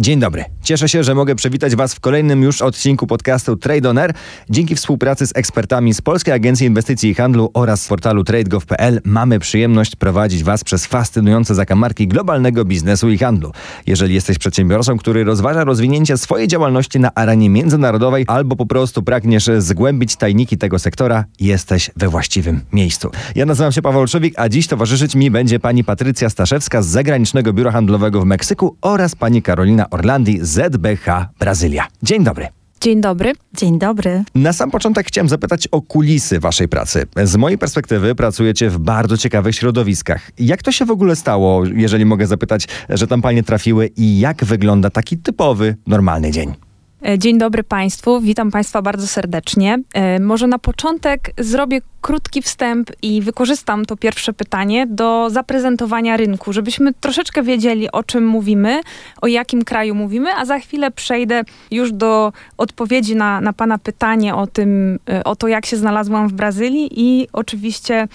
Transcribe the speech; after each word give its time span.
Dzień 0.00 0.20
dobry. 0.20 0.44
Cieszę 0.62 0.88
się, 0.88 1.04
że 1.04 1.14
mogę 1.14 1.34
przywitać 1.34 1.76
Was 1.76 1.94
w 1.94 2.00
kolejnym 2.00 2.42
już 2.42 2.62
odcinku 2.62 3.06
podcastu 3.06 3.56
Trade 3.56 3.90
On 3.90 3.98
Air. 3.98 4.12
Dzięki 4.50 4.74
współpracy 4.74 5.26
z 5.26 5.36
ekspertami 5.36 5.94
z 5.94 6.00
Polskiej 6.00 6.34
Agencji 6.34 6.66
Inwestycji 6.66 7.10
i 7.10 7.14
Handlu 7.14 7.50
oraz 7.54 7.88
portalu 7.88 8.24
TradeGov.pl 8.24 9.00
mamy 9.04 9.38
przyjemność 9.38 9.96
prowadzić 9.96 10.44
Was 10.44 10.64
przez 10.64 10.86
fascynujące 10.86 11.54
zakamarki 11.54 12.08
globalnego 12.08 12.64
biznesu 12.64 13.10
i 13.10 13.18
handlu. 13.18 13.52
Jeżeli 13.86 14.14
jesteś 14.14 14.38
przedsiębiorcą, 14.38 14.98
który 14.98 15.24
rozważa 15.24 15.64
rozwinięcie 15.64 16.16
swojej 16.16 16.48
działalności 16.48 17.00
na 17.00 17.14
arenie 17.14 17.50
międzynarodowej 17.50 18.24
albo 18.26 18.56
po 18.56 18.66
prostu 18.66 19.02
pragniesz 19.02 19.50
zgłębić 19.58 20.16
tajniki 20.16 20.58
tego 20.58 20.78
sektora, 20.78 21.24
jesteś 21.40 21.90
we 21.96 22.08
właściwym 22.08 22.60
miejscu. 22.72 23.10
Ja 23.34 23.46
nazywam 23.46 23.72
się 23.72 23.82
Paweł 23.82 24.00
Olszewik, 24.00 24.34
a 24.36 24.48
dziś 24.48 24.66
towarzyszyć 24.66 25.14
mi 25.14 25.30
będzie 25.30 25.60
pani 25.60 25.84
Patrycja 25.84 26.30
Staszewska 26.30 26.82
z 26.82 26.86
Zagranicznego 26.86 27.52
Biura 27.52 27.72
Handlowego 27.72 28.20
w 28.20 28.24
Meksyku 28.24 28.76
oraz 28.82 29.14
pani 29.14 29.42
Karolina 29.42 29.87
Orlandi 29.90 30.38
ZBH 30.42 31.28
Brazylia. 31.38 31.86
Dzień 32.02 32.24
dobry. 32.24 32.46
Dzień 32.80 33.00
dobry. 33.00 33.32
Dzień 33.56 33.78
dobry. 33.78 34.24
Na 34.34 34.52
sam 34.52 34.70
początek 34.70 35.06
chciałem 35.06 35.28
zapytać 35.28 35.68
o 35.68 35.82
kulisy 35.82 36.40
waszej 36.40 36.68
pracy. 36.68 37.06
Z 37.24 37.36
mojej 37.36 37.58
perspektywy 37.58 38.14
pracujecie 38.14 38.70
w 38.70 38.78
bardzo 38.78 39.16
ciekawych 39.16 39.54
środowiskach. 39.54 40.30
Jak 40.38 40.62
to 40.62 40.72
się 40.72 40.84
w 40.84 40.90
ogóle 40.90 41.16
stało, 41.16 41.64
jeżeli 41.66 42.04
mogę 42.04 42.26
zapytać, 42.26 42.68
że 42.88 43.06
tam 43.06 43.22
panie 43.22 43.42
trafiły 43.42 43.90
i 43.96 44.18
jak 44.18 44.44
wygląda 44.44 44.90
taki 44.90 45.18
typowy, 45.18 45.76
normalny 45.86 46.30
dzień? 46.30 46.67
E, 47.06 47.18
dzień 47.18 47.38
dobry 47.38 47.62
Państwu, 47.62 48.20
witam 48.20 48.50
Państwa 48.50 48.82
bardzo 48.82 49.06
serdecznie. 49.06 49.78
E, 49.94 50.20
może 50.20 50.46
na 50.46 50.58
początek 50.58 51.30
zrobię 51.38 51.80
krótki 52.00 52.42
wstęp 52.42 52.90
i 53.02 53.22
wykorzystam 53.22 53.84
to 53.84 53.96
pierwsze 53.96 54.32
pytanie 54.32 54.86
do 54.86 55.30
zaprezentowania 55.30 56.16
rynku, 56.16 56.52
żebyśmy 56.52 56.94
troszeczkę 56.94 57.42
wiedzieli, 57.42 57.92
o 57.92 58.02
czym 58.02 58.26
mówimy, 58.26 58.80
o 59.22 59.26
jakim 59.26 59.64
kraju 59.64 59.94
mówimy, 59.94 60.30
a 60.34 60.44
za 60.44 60.58
chwilę 60.58 60.90
przejdę 60.90 61.42
już 61.70 61.92
do 61.92 62.32
odpowiedzi 62.56 63.16
na, 63.16 63.40
na 63.40 63.52
Pana 63.52 63.78
pytanie 63.78 64.34
o 64.34 64.46
tym, 64.46 64.98
e, 65.10 65.24
o 65.24 65.36
to, 65.36 65.48
jak 65.48 65.66
się 65.66 65.76
znalazłam 65.76 66.28
w 66.28 66.32
Brazylii 66.32 66.88
i 66.92 67.28
oczywiście 67.32 68.08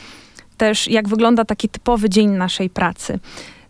też, 0.57 0.87
jak 0.87 1.07
wygląda 1.07 1.45
taki 1.45 1.69
typowy 1.69 2.09
dzień 2.09 2.29
naszej 2.29 2.69
pracy. 2.69 3.19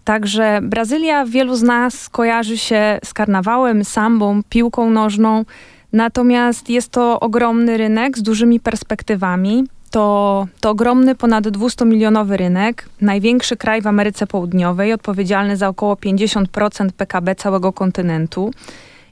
Także 0.03 0.59
Brazylia 0.63 1.25
wielu 1.25 1.55
z 1.55 1.63
nas 1.63 2.09
kojarzy 2.09 2.57
się 2.57 2.99
z 3.03 3.13
karnawałem, 3.13 3.83
sambą, 3.83 4.41
piłką 4.49 4.89
nożną. 4.89 5.45
Natomiast 5.93 6.69
jest 6.69 6.89
to 6.89 7.19
ogromny 7.19 7.77
rynek 7.77 8.17
z 8.17 8.23
dużymi 8.23 8.59
perspektywami. 8.59 9.63
To, 9.91 10.47
to 10.59 10.69
ogromny, 10.69 11.15
ponad 11.15 11.45
200-milionowy 11.45 12.37
rynek, 12.37 12.89
największy 13.01 13.57
kraj 13.57 13.81
w 13.81 13.87
Ameryce 13.87 14.27
Południowej, 14.27 14.93
odpowiedzialny 14.93 15.57
za 15.57 15.67
około 15.67 15.95
50% 15.95 16.91
PKB 16.97 17.35
całego 17.35 17.73
kontynentu. 17.73 18.51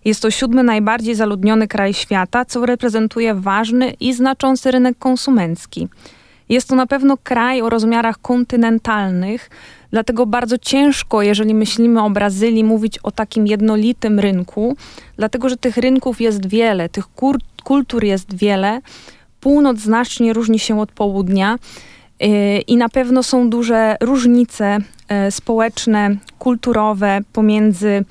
Jest 0.06 0.22
to 0.22 0.32
siódmy 0.32 0.64
najbardziej 0.64 1.16
zaludniony 1.16 1.68
kraj 1.68 1.94
świata, 1.94 2.46
co 2.46 2.66
reprezentuje 2.66 3.34
ważny 3.34 3.92
i 4.00 4.14
znaczący 4.14 4.72
rynek 4.72 4.98
konsumencki. 5.00 5.88
Jest 6.50 6.70
to 6.70 6.76
na 6.76 6.88
pewno 6.88 7.18
kraj 7.18 7.62
o 7.62 7.70
rozmiarach 7.70 8.18
kontynentalnych, 8.22 9.50
Dlatego 9.92 10.26
bardzo 10.26 10.58
ciężko, 10.58 11.22
jeżeli 11.22 11.54
myślimy 11.54 12.04
o 12.04 12.10
Brazylii, 12.10 12.64
mówić 12.64 12.98
o 12.98 13.12
takim 13.12 13.48
jednolitym 13.48 14.20
rynku, 14.20 14.76
dlatego 15.18 15.50
że 15.50 15.58
tych 15.58 15.78
rynków 15.78 16.22
jest 16.22 16.48
wiele, 16.48 16.90
tych 16.90 17.06
kultur 17.64 18.04
jest 18.04 18.38
wiele. 18.38 18.82
Północ 19.40 19.78
znacznie 19.78 20.34
różni 20.34 20.60
się 20.60 20.80
od 20.80 20.92
południa 20.92 21.58
yy, 22.20 22.60
i 22.60 22.78
na 22.78 22.90
pewno 22.90 23.24
są 23.24 23.50
duże 23.50 23.96
różnice 24.02 24.78
yy, 25.10 25.32
społeczne, 25.32 26.16
kulturowe 26.40 27.20
pomiędzy 27.34 28.06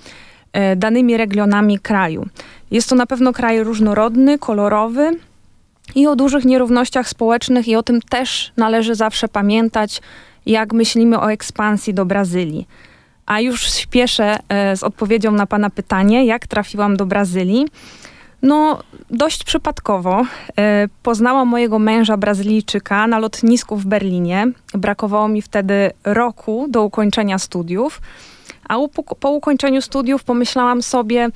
yy, 0.55 0.77
danymi 0.77 1.17
regionami 1.17 1.79
kraju. 1.79 2.27
Jest 2.71 2.89
to 2.89 2.95
na 2.95 3.07
pewno 3.07 3.33
kraj 3.33 3.63
różnorodny, 3.65 4.39
kolorowy 4.39 5.11
i 5.95 6.07
o 6.07 6.17
dużych 6.17 6.45
nierównościach 6.45 7.09
społecznych, 7.09 7.69
i 7.69 7.77
o 7.77 7.83
tym 7.83 8.01
też 8.03 8.53
należy 8.57 8.95
zawsze 8.95 9.29
pamiętać 9.29 10.01
jak 10.47 10.73
myślimy 10.73 11.21
o 11.21 11.33
ekspansji 11.33 11.95
do 11.95 12.05
Brazylii. 12.05 12.67
A 13.27 13.41
już 13.41 13.73
śpieszę 13.73 14.37
e, 14.49 14.77
z 14.77 14.83
odpowiedzią 14.83 15.33
na 15.33 15.47
Pana 15.47 15.71
pytanie, 15.71 16.25
jak 16.27 16.47
trafiłam 16.47 16.97
do 16.97 17.07
Brazylii. 17.07 17.67
No, 18.43 18.83
dość 19.11 19.45
przypadkowo. 19.45 20.27
E, 20.59 20.89
poznałam 21.03 21.49
mojego 21.49 21.79
męża 21.79 22.17
Brazylijczyka 22.17 23.07
na 23.07 23.19
lotnisku 23.19 23.77
w 23.77 23.87
Berlinie. 23.87 24.47
Brakowało 24.75 25.29
mi 25.29 25.43
wtedy 25.43 25.91
roku 26.05 26.67
do 26.71 26.85
ukończenia 26.85 27.39
studiów. 27.39 28.01
A 28.71 28.77
po 29.21 29.31
ukończeniu 29.31 29.83
studiów 29.83 30.25
pomyślałam 30.25 30.83
sobie, 30.83 31.29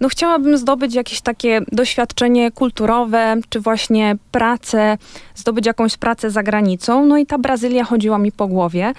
no 0.00 0.08
chciałabym 0.08 0.58
zdobyć 0.58 0.94
jakieś 0.94 1.20
takie 1.20 1.60
doświadczenie 1.72 2.50
kulturowe, 2.50 3.36
czy 3.48 3.60
właśnie 3.60 4.16
pracę, 4.30 4.98
zdobyć 5.34 5.66
jakąś 5.66 5.96
pracę 5.96 6.30
za 6.30 6.42
granicą. 6.42 7.06
No 7.06 7.18
i 7.18 7.26
ta 7.26 7.38
Brazylia 7.38 7.84
chodziła 7.84 8.18
mi 8.18 8.32
po 8.32 8.46
głowie. 8.46 8.92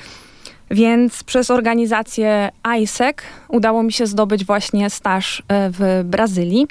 Więc 0.72 1.24
przez 1.24 1.52
organizację 1.52 2.50
ISEC 2.80 3.18
udało 3.48 3.84
mi 3.84 3.94
się 3.94 4.08
zdobyć 4.08 4.46
właśnie 4.46 4.90
staż 4.90 5.44
e, 5.48 5.70
w 5.70 6.02
Brazylii. 6.06 6.68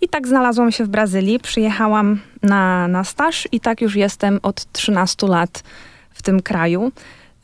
I 0.00 0.08
tak 0.08 0.28
znalazłam 0.28 0.72
się 0.72 0.84
w 0.84 0.88
Brazylii, 0.88 1.40
przyjechałam 1.40 2.20
na, 2.42 2.88
na 2.88 3.04
staż 3.04 3.48
i 3.52 3.60
tak 3.60 3.80
już 3.80 3.96
jestem 3.96 4.40
od 4.42 4.72
13 4.72 5.26
lat 5.26 5.62
w 6.10 6.22
tym 6.22 6.42
kraju. 6.42 6.92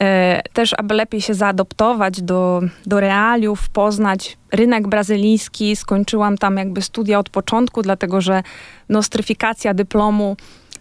E, 0.02 0.42
też, 0.52 0.74
aby 0.78 0.94
lepiej 0.94 1.20
się 1.20 1.34
zaadoptować 1.34 2.22
do, 2.22 2.62
do 2.86 3.00
realiów, 3.00 3.68
poznać 3.68 4.36
rynek 4.52 4.88
brazylijski. 4.88 5.76
Skończyłam 5.76 6.38
tam 6.38 6.56
jakby 6.56 6.82
studia 6.82 7.18
od 7.18 7.30
początku, 7.30 7.82
dlatego 7.82 8.20
że 8.20 8.42
nostryfikacja 8.88 9.74
dyplomu 9.74 10.36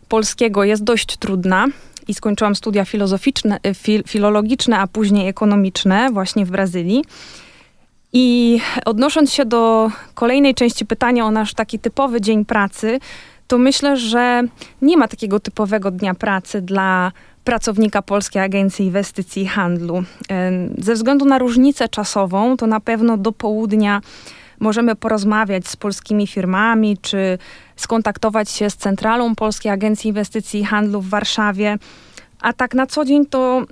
polskiego 0.10 0.64
jest 0.64 0.84
dość 0.84 1.18
trudna 1.18 1.66
i 2.08 2.14
skończyłam 2.14 2.56
studia 2.56 2.86
filozoficzne, 2.86 3.60
e, 3.64 3.74
fil, 3.74 4.04
filologiczne, 4.08 4.80
a 4.80 4.88
później 4.88 5.28
ekonomiczne 5.28 6.10
właśnie 6.12 6.46
w 6.46 6.52
Brazylii. 6.52 7.04
I 8.14 8.60
odnosząc 8.86 9.34
się 9.34 9.46
do 9.46 9.92
kolejnej 10.14 10.56
części 10.56 10.86
pytania 10.86 11.26
o 11.26 11.32
nasz 11.32 11.54
taki 11.54 11.80
typowy 11.80 12.22
dzień 12.22 12.46
pracy, 12.46 13.00
to 13.48 13.58
myślę, 13.58 13.98
że 13.98 14.44
nie 14.82 14.98
ma 14.98 15.08
takiego 15.08 15.40
typowego 15.40 15.92
dnia 15.92 16.14
pracy 16.14 16.62
dla 16.62 17.12
pracownika 17.44 18.02
Polskiej 18.02 18.42
Agencji 18.42 18.86
Inwestycji 18.86 19.44
i 19.44 19.48
Handlu. 19.48 20.04
Ze 20.78 20.94
względu 20.94 21.26
na 21.26 21.38
różnicę 21.38 21.90
czasową, 21.90 22.58
to 22.58 22.68
na 22.68 22.80
pewno 22.80 23.18
do 23.18 23.32
południa 23.32 24.02
możemy 24.60 24.96
porozmawiać 24.96 25.68
z 25.68 25.76
polskimi 25.76 26.28
firmami, 26.28 26.98
czy 26.98 27.38
skontaktować 27.76 28.50
się 28.50 28.70
z 28.70 28.78
centralą 28.78 29.36
Polskiej 29.36 29.72
Agencji 29.72 30.08
Inwestycji 30.08 30.60
i 30.60 30.66
Handlu 30.66 31.02
w 31.02 31.10
Warszawie. 31.10 31.78
A 32.42 32.54
tak 32.54 32.74
na 32.74 32.88
co 32.88 33.06
dzień 33.06 33.26
to 33.26 33.66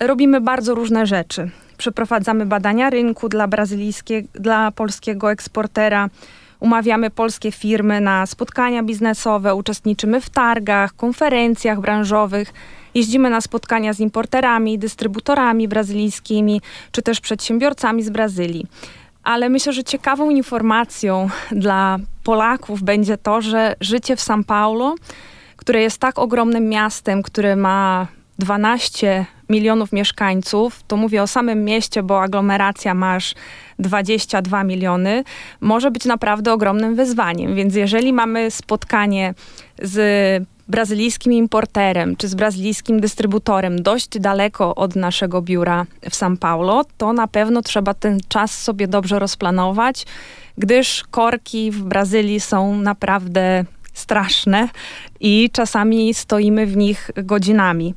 robimy 0.00 0.40
bardzo 0.40 0.74
różne 0.74 1.06
rzeczy. 1.06 1.50
Przeprowadzamy 1.76 2.46
badania 2.46 2.90
rynku 2.90 3.28
dla 3.28 3.48
brazylijskiego, 3.48 4.28
dla 4.34 4.70
polskiego 4.70 5.32
eksportera, 5.32 6.08
umawiamy 6.60 7.10
polskie 7.10 7.52
firmy 7.52 8.00
na 8.00 8.26
spotkania 8.26 8.82
biznesowe, 8.82 9.54
uczestniczymy 9.54 10.20
w 10.20 10.30
targach, 10.30 10.96
konferencjach 10.96 11.80
branżowych 11.80 12.52
Jeździmy 12.96 13.30
na 13.30 13.40
spotkania 13.40 13.92
z 13.92 14.00
importerami, 14.00 14.78
dystrybutorami 14.78 15.68
brazylijskimi, 15.68 16.60
czy 16.92 17.02
też 17.02 17.20
przedsiębiorcami 17.20 18.02
z 18.02 18.10
Brazylii. 18.10 18.66
Ale 19.22 19.48
myślę, 19.48 19.72
że 19.72 19.84
ciekawą 19.84 20.30
informacją 20.30 21.28
dla 21.66 21.98
Polaków 22.24 22.82
będzie 22.82 23.16
to, 23.16 23.40
że 23.40 23.74
życie 23.80 24.16
w 24.16 24.20
São 24.20 24.44
Paulo, 24.44 24.94
które 25.56 25.82
jest 25.82 25.98
tak 25.98 26.18
ogromnym 26.18 26.68
miastem, 26.68 27.22
które 27.22 27.56
ma 27.56 28.06
12 28.38 29.26
milionów 29.48 29.92
mieszkańców, 29.92 30.82
to 30.86 30.96
mówię 30.96 31.22
o 31.22 31.26
samym 31.26 31.64
mieście, 31.64 32.02
bo 32.02 32.22
aglomeracja 32.22 32.94
masz 32.94 33.34
22 33.78 34.64
miliony, 34.64 35.24
może 35.60 35.90
być 35.90 36.04
naprawdę 36.04 36.52
ogromnym 36.52 36.94
wyzwaniem. 36.94 37.54
Więc 37.54 37.74
jeżeli 37.74 38.12
mamy 38.12 38.50
spotkanie 38.50 39.34
z 39.82 40.46
brazylijskim 40.68 41.32
importerem 41.32 42.16
czy 42.16 42.28
z 42.28 42.34
brazylijskim 42.34 43.00
dystrybutorem 43.00 43.82
dość 43.82 44.08
daleko 44.18 44.74
od 44.74 44.96
naszego 44.96 45.42
biura 45.42 45.86
w 46.02 46.12
São 46.12 46.36
Paulo, 46.36 46.84
to 46.98 47.12
na 47.12 47.26
pewno 47.26 47.62
trzeba 47.62 47.94
ten 47.94 48.20
czas 48.28 48.62
sobie 48.62 48.88
dobrze 48.88 49.18
rozplanować, 49.18 50.06
gdyż 50.58 51.04
korki 51.10 51.70
w 51.70 51.82
Brazylii 51.82 52.40
są 52.40 52.76
naprawdę 52.76 53.64
straszne 53.94 54.68
i 55.20 55.50
czasami 55.52 56.14
stoimy 56.14 56.66
w 56.66 56.76
nich 56.76 57.10
godzinami. 57.16 57.94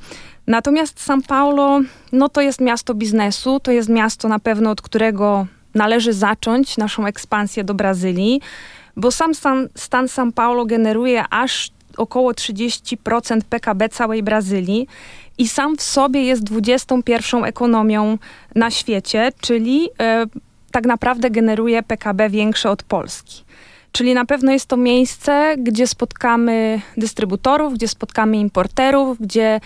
Natomiast 0.47 1.07
São 1.07 1.21
Paulo, 1.27 1.81
no 2.11 2.29
to 2.29 2.41
jest 2.41 2.61
miasto 2.61 2.93
biznesu, 2.93 3.59
to 3.59 3.71
jest 3.71 3.89
miasto 3.89 4.27
na 4.27 4.39
pewno, 4.39 4.71
od 4.71 4.81
którego 4.81 5.47
należy 5.75 6.13
zacząć 6.13 6.77
naszą 6.77 7.05
ekspansję 7.05 7.63
do 7.63 7.73
Brazylii, 7.73 8.41
bo 8.95 9.11
sam 9.11 9.35
stan, 9.35 9.69
stan 9.75 10.05
São 10.05 10.31
Paulo 10.31 10.65
generuje 10.65 11.23
aż 11.29 11.71
około 11.99 12.31
30% 12.31 13.41
PKB 13.49 13.89
całej 13.89 14.23
Brazylii 14.23 14.87
i 15.37 15.47
sam 15.47 15.77
w 15.77 15.81
sobie 15.81 16.23
jest 16.23 16.43
21 16.43 17.45
ekonomią 17.45 18.17
na 18.55 18.71
świecie, 18.71 19.31
czyli 19.41 19.89
e, 19.99 20.25
tak 20.71 20.85
naprawdę 20.85 21.29
generuje 21.29 21.83
PKB 21.83 22.29
większe 22.29 22.69
od 22.69 22.83
Polski. 22.83 23.43
Czyli 23.91 24.13
na 24.13 24.25
pewno 24.25 24.51
jest 24.51 24.65
to 24.65 24.77
miejsce, 24.77 25.55
gdzie 25.57 25.87
spotkamy 25.87 26.81
dystrybutorów, 26.97 27.73
gdzie 27.73 27.87
spotkamy 27.87 28.37
importerów, 28.37 29.17
gdzie 29.19 29.59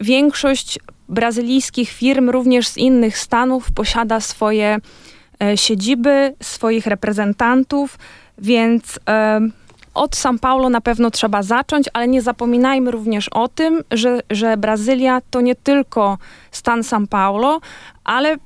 większość 0.00 0.78
brazylijskich 1.08 1.90
firm, 1.90 2.30
również 2.30 2.68
z 2.68 2.76
innych 2.76 3.18
stanów, 3.18 3.72
posiada 3.72 4.20
swoje 4.20 4.78
e, 5.42 5.56
siedziby, 5.56 6.34
swoich 6.42 6.86
reprezentantów, 6.86 7.98
więc 8.38 8.98
e, 9.08 9.40
od 9.98 10.16
São 10.16 10.38
Paulo 10.38 10.68
na 10.68 10.80
pewno 10.80 11.10
trzeba 11.10 11.42
zacząć, 11.42 11.86
ale 11.92 12.08
nie 12.08 12.22
zapominajmy 12.22 12.90
również 12.90 13.28
o 13.28 13.48
tym, 13.48 13.84
że, 13.90 14.20
że 14.30 14.56
Brazylia 14.56 15.20
to 15.30 15.40
nie 15.40 15.54
tylko 15.54 16.18
stan 16.50 16.80
São 16.80 17.06
Paulo, 17.06 17.60
ale 18.04 18.36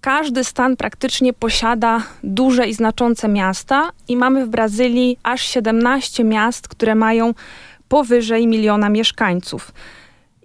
każdy 0.00 0.44
stan 0.44 0.76
praktycznie 0.76 1.32
posiada 1.32 2.02
duże 2.22 2.66
i 2.66 2.74
znaczące 2.74 3.28
miasta 3.28 3.90
i 4.08 4.16
mamy 4.16 4.46
w 4.46 4.48
Brazylii 4.48 5.18
aż 5.22 5.42
17 5.42 6.24
miast, 6.24 6.68
które 6.68 6.94
mają 6.94 7.34
powyżej 7.88 8.46
miliona 8.46 8.88
mieszkańców. 8.88 9.72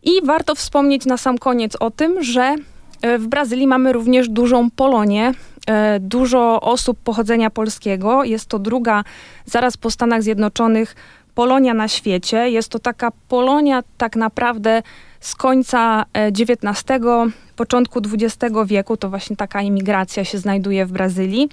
I 0.04 0.12
warto 0.24 0.56
wspomnieć 0.56 1.06
na 1.06 1.18
sam 1.18 1.38
koniec 1.38 1.76
o 1.80 1.92
tym, 1.92 2.24
że 2.24 2.56
w 3.20 3.28
Brazylii 3.28 3.68
mamy 3.68 3.94
również 3.94 4.30
dużą 4.30 4.72
Polonię, 4.72 5.32
e, 5.68 6.00
dużo 6.00 6.62
osób 6.62 7.00
pochodzenia 7.04 7.50
polskiego. 7.50 8.24
Jest 8.24 8.46
to 8.46 8.60
druga, 8.60 9.04
zaraz 9.46 9.78
po 9.78 9.92
Stanach 9.92 10.24
Zjednoczonych, 10.24 10.96
Polonia 11.36 11.74
na 11.74 11.88
świecie. 11.88 12.50
Jest 12.50 12.70
to 12.70 12.80
taka 12.80 13.12
Polonia 13.28 13.84
tak 13.98 14.16
naprawdę 14.16 14.84
z 15.20 15.36
końca 15.36 16.06
XIX, 16.14 16.84
e, 16.90 17.28
początku 17.56 18.00
XX 18.00 18.56
wieku. 18.66 18.98
To 18.98 19.10
właśnie 19.10 19.36
taka 19.36 19.62
imigracja 19.62 20.26
się 20.26 20.38
znajduje 20.38 20.86
w 20.86 20.92
Brazylii. 20.92 21.50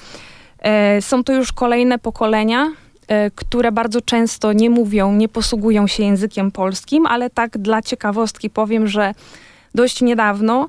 Są 1.00 1.24
to 1.24 1.32
już 1.32 1.52
kolejne 1.52 1.98
pokolenia 1.98 2.70
E, 3.10 3.30
które 3.30 3.72
bardzo 3.72 4.00
często 4.00 4.52
nie 4.52 4.70
mówią, 4.70 5.12
nie 5.12 5.28
posługują 5.28 5.86
się 5.86 6.02
językiem 6.02 6.50
polskim, 6.50 7.06
ale 7.06 7.30
tak 7.30 7.58
dla 7.58 7.82
ciekawostki 7.82 8.50
powiem, 8.50 8.88
że 8.88 9.14
dość 9.74 10.02
niedawno 10.02 10.68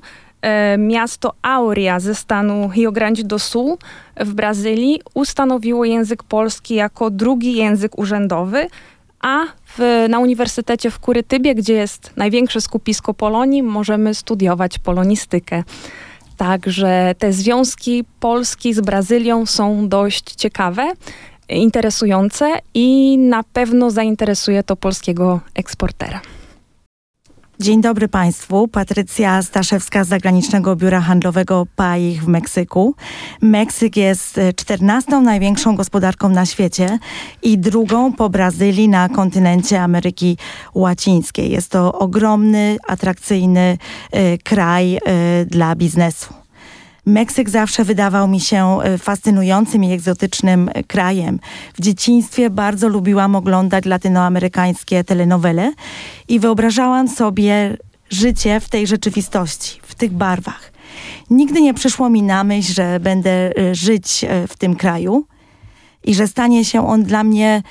miasto 0.78 1.34
Auria 1.42 2.00
ze 2.00 2.14
stanu 2.14 2.70
Rio 2.74 2.92
Grande 2.92 3.22
do 3.24 3.38
Sul 3.38 3.76
w 4.16 4.34
Brazylii 4.34 5.00
ustanowiło 5.14 5.84
język 5.84 6.22
polski 6.22 6.74
jako 6.74 7.10
drugi 7.10 7.54
język 7.54 7.98
urzędowy, 7.98 8.68
a 9.20 9.44
w, 9.78 10.06
na 10.08 10.18
Uniwersytecie 10.18 10.90
w 10.90 10.98
Kurytybie, 10.98 11.54
gdzie 11.54 11.74
jest 11.74 12.10
największe 12.16 12.60
skupisko 12.60 13.14
Polonii, 13.14 13.62
możemy 13.62 14.14
studiować 14.14 14.78
polonistykę. 14.78 15.62
Także 16.36 17.14
te 17.18 17.32
związki 17.32 18.04
Polski 18.20 18.74
z 18.74 18.80
Brazylią 18.80 19.46
są 19.46 19.88
dość 19.88 20.34
ciekawe 20.34 20.92
interesujące 21.48 22.52
i 22.74 23.18
na 23.18 23.42
pewno 23.42 23.90
zainteresuje 23.90 24.62
to 24.62 24.76
polskiego 24.76 25.40
eksportera. 25.54 26.20
Dzień 27.62 27.80
dobry 27.80 28.08
Państwu. 28.08 28.68
Patrycja 28.68 29.42
Staszewska 29.42 30.04
z 30.04 30.08
Zagranicznego 30.08 30.76
Biura 30.76 31.00
Handlowego 31.00 31.66
PAIH 31.76 32.22
w 32.22 32.28
Meksyku. 32.28 32.94
Meksyk 33.42 33.96
jest 33.96 34.40
14 34.56 35.20
największą 35.20 35.76
gospodarką 35.76 36.28
na 36.28 36.46
świecie 36.46 36.98
i 37.42 37.58
drugą 37.58 38.12
po 38.12 38.30
Brazylii 38.30 38.88
na 38.88 39.08
kontynencie 39.08 39.82
Ameryki 39.82 40.36
Łacińskiej. 40.74 41.50
Jest 41.50 41.70
to 41.70 41.92
ogromny, 41.92 42.76
atrakcyjny 42.88 43.78
y, 44.14 44.38
kraj 44.44 44.96
y, 44.96 45.00
dla 45.46 45.76
biznesu. 45.76 46.41
Meksyk 47.06 47.50
zawsze 47.50 47.84
wydawał 47.84 48.28
mi 48.28 48.40
się 48.40 48.78
e, 48.82 48.98
fascynującym 48.98 49.84
i 49.84 49.92
egzotycznym 49.92 50.70
e, 50.74 50.84
krajem. 50.84 51.40
W 51.74 51.80
dzieciństwie 51.80 52.50
bardzo 52.50 52.88
lubiłam 52.88 53.36
oglądać 53.36 53.84
latynoamerykańskie 53.84 55.04
telenowele 55.04 55.72
i 56.28 56.40
wyobrażałam 56.40 57.08
sobie 57.08 57.76
życie 58.10 58.60
w 58.60 58.68
tej 58.68 58.86
rzeczywistości, 58.86 59.80
w 59.82 59.94
tych 59.94 60.12
barwach. 60.12 60.72
Nigdy 61.30 61.60
nie 61.60 61.74
przyszło 61.74 62.10
mi 62.10 62.22
na 62.22 62.44
myśl, 62.44 62.72
że 62.72 63.00
będę 63.00 63.30
e, 63.30 63.74
żyć 63.74 64.24
w 64.48 64.56
tym 64.56 64.76
kraju 64.76 65.26
i 66.04 66.14
że 66.14 66.28
stanie 66.28 66.64
się 66.64 66.86
on 66.86 67.02
dla 67.02 67.24
mnie 67.24 67.62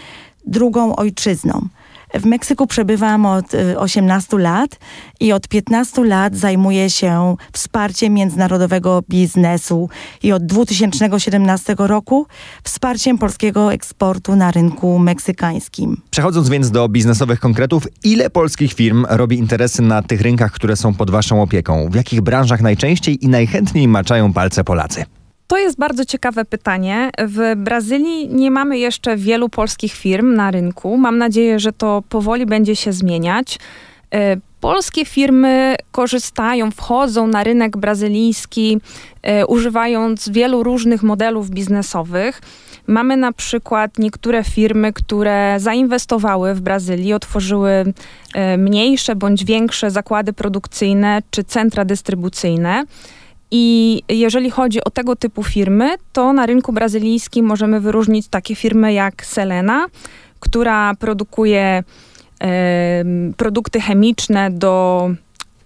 drugą 0.45 0.95
ojczyzną. 0.95 1.67
W 2.13 2.25
Meksyku 2.25 2.67
przebywam 2.67 3.25
od 3.25 3.45
18 3.77 4.37
y, 4.37 4.39
lat 4.39 4.79
i 5.19 5.33
od 5.33 5.47
15 5.47 6.03
lat 6.03 6.35
zajmuję 6.35 6.89
się 6.89 7.35
wsparciem 7.53 8.13
międzynarodowego 8.13 9.03
biznesu 9.09 9.89
i 10.23 10.31
od 10.31 10.45
2017 10.45 11.75
roku 11.77 12.27
wsparciem 12.63 13.17
polskiego 13.17 13.73
eksportu 13.73 14.35
na 14.35 14.51
rynku 14.51 14.99
meksykańskim. 14.99 16.01
Przechodząc 16.09 16.49
więc 16.49 16.71
do 16.71 16.89
biznesowych 16.89 17.39
konkretów, 17.39 17.87
ile 18.03 18.29
polskich 18.29 18.73
firm 18.73 19.05
robi 19.09 19.37
interesy 19.37 19.81
na 19.81 20.01
tych 20.01 20.21
rynkach, 20.21 20.51
które 20.51 20.75
są 20.75 20.93
pod 20.93 21.11
Waszą 21.11 21.41
opieką? 21.41 21.89
W 21.89 21.95
jakich 21.95 22.21
branżach 22.21 22.61
najczęściej 22.61 23.25
i 23.25 23.27
najchętniej 23.27 23.87
maczają 23.87 24.33
palce 24.33 24.63
Polacy? 24.63 25.05
To 25.51 25.57
jest 25.57 25.77
bardzo 25.77 26.05
ciekawe 26.05 26.45
pytanie. 26.45 27.09
W 27.19 27.53
Brazylii 27.55 28.29
nie 28.29 28.51
mamy 28.51 28.77
jeszcze 28.77 29.17
wielu 29.17 29.49
polskich 29.49 29.93
firm 29.93 30.33
na 30.33 30.51
rynku. 30.51 30.97
Mam 30.97 31.17
nadzieję, 31.17 31.59
że 31.59 31.73
to 31.73 32.03
powoli 32.09 32.45
będzie 32.45 32.75
się 32.75 32.93
zmieniać. 32.93 33.59
E, 34.13 34.37
polskie 34.61 35.05
firmy 35.05 35.75
korzystają, 35.91 36.71
wchodzą 36.71 37.27
na 37.27 37.43
rynek 37.43 37.77
brazylijski, 37.77 38.81
e, 39.21 39.45
używając 39.45 40.29
wielu 40.29 40.63
różnych 40.63 41.03
modelów 41.03 41.49
biznesowych. 41.49 42.41
Mamy 42.87 43.17
na 43.17 43.31
przykład 43.31 43.99
niektóre 43.99 44.43
firmy, 44.43 44.93
które 44.93 45.55
zainwestowały 45.59 46.55
w 46.55 46.61
Brazylii, 46.61 47.13
otworzyły 47.13 47.93
e, 48.33 48.57
mniejsze 48.57 49.15
bądź 49.15 49.45
większe 49.45 49.91
zakłady 49.91 50.33
produkcyjne 50.33 51.21
czy 51.31 51.43
centra 51.43 51.85
dystrybucyjne. 51.85 52.85
I 53.51 54.01
jeżeli 54.09 54.49
chodzi 54.49 54.83
o 54.83 54.89
tego 54.89 55.15
typu 55.15 55.43
firmy, 55.43 55.95
to 56.13 56.33
na 56.33 56.45
rynku 56.45 56.73
brazylijskim 56.73 57.45
możemy 57.45 57.79
wyróżnić 57.79 58.27
takie 58.27 58.55
firmy 58.55 58.93
jak 58.93 59.25
Selena, 59.25 59.85
która 60.39 60.95
produkuje 60.95 61.83
produkty 63.37 63.81
chemiczne 63.81 64.51
do 64.51 65.09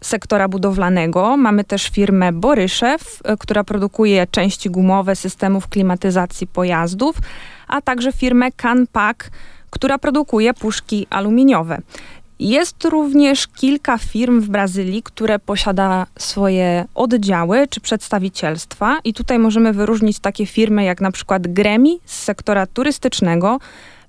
sektora 0.01 0.47
budowlanego. 0.47 1.37
Mamy 1.37 1.63
też 1.63 1.89
firmę 1.89 2.31
Boryszew, 2.31 3.21
e, 3.23 3.37
która 3.37 3.63
produkuje 3.63 4.27
części 4.27 4.69
gumowe 4.69 5.15
systemów 5.15 5.67
klimatyzacji 5.67 6.47
pojazdów, 6.47 7.15
a 7.67 7.81
także 7.81 8.11
firmę 8.11 8.51
Canpak, 8.51 9.31
która 9.69 9.97
produkuje 9.97 10.53
puszki 10.53 11.07
aluminiowe. 11.09 11.81
Jest 12.39 12.85
również 12.85 13.47
kilka 13.47 13.97
firm 13.97 14.41
w 14.41 14.49
Brazylii, 14.49 15.03
które 15.03 15.39
posiada 15.39 16.05
swoje 16.19 16.85
oddziały 16.95 17.67
czy 17.67 17.81
przedstawicielstwa 17.81 18.97
i 19.03 19.13
tutaj 19.13 19.39
możemy 19.39 19.73
wyróżnić 19.73 20.19
takie 20.19 20.45
firmy 20.45 20.83
jak 20.83 21.01
na 21.01 21.11
przykład 21.11 21.47
Gremi 21.47 21.99
z 22.05 22.23
sektora 22.23 22.65
turystycznego, 22.65 23.59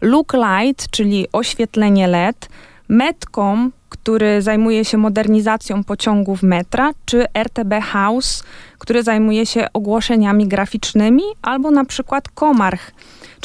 Look 0.00 0.33
Light, 0.33 0.90
czyli 0.90 1.26
oświetlenie 1.33 2.06
LED, 2.09 2.49
Metcom, 2.88 3.73
który 3.88 4.42
zajmuje 4.42 4.85
się 4.85 4.99
modernizacją 4.99 5.85
pociągów 5.85 6.42
metra, 6.42 6.90
czy 7.04 7.26
RTB 7.35 7.80
House, 7.83 8.45
który 8.78 9.02
zajmuje 9.02 9.47
się 9.47 9.66
ogłoszeniami 9.73 10.49
graficznymi, 10.49 11.23
albo 11.42 11.71
na 11.71 11.85
przykład 11.85 12.28
Komarch, 12.28 12.90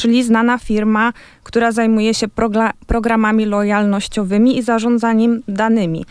czyli 0.02 0.24
znana 0.24 0.58
firma, 0.58 1.12
która 1.42 1.72
zajmuje 1.72 2.14
się 2.14 2.26
programami 2.86 3.44
lojalnościowymi 3.44 4.58
i 4.58 4.62
zarządzaniem 4.62 5.42
danymi. 5.48 6.04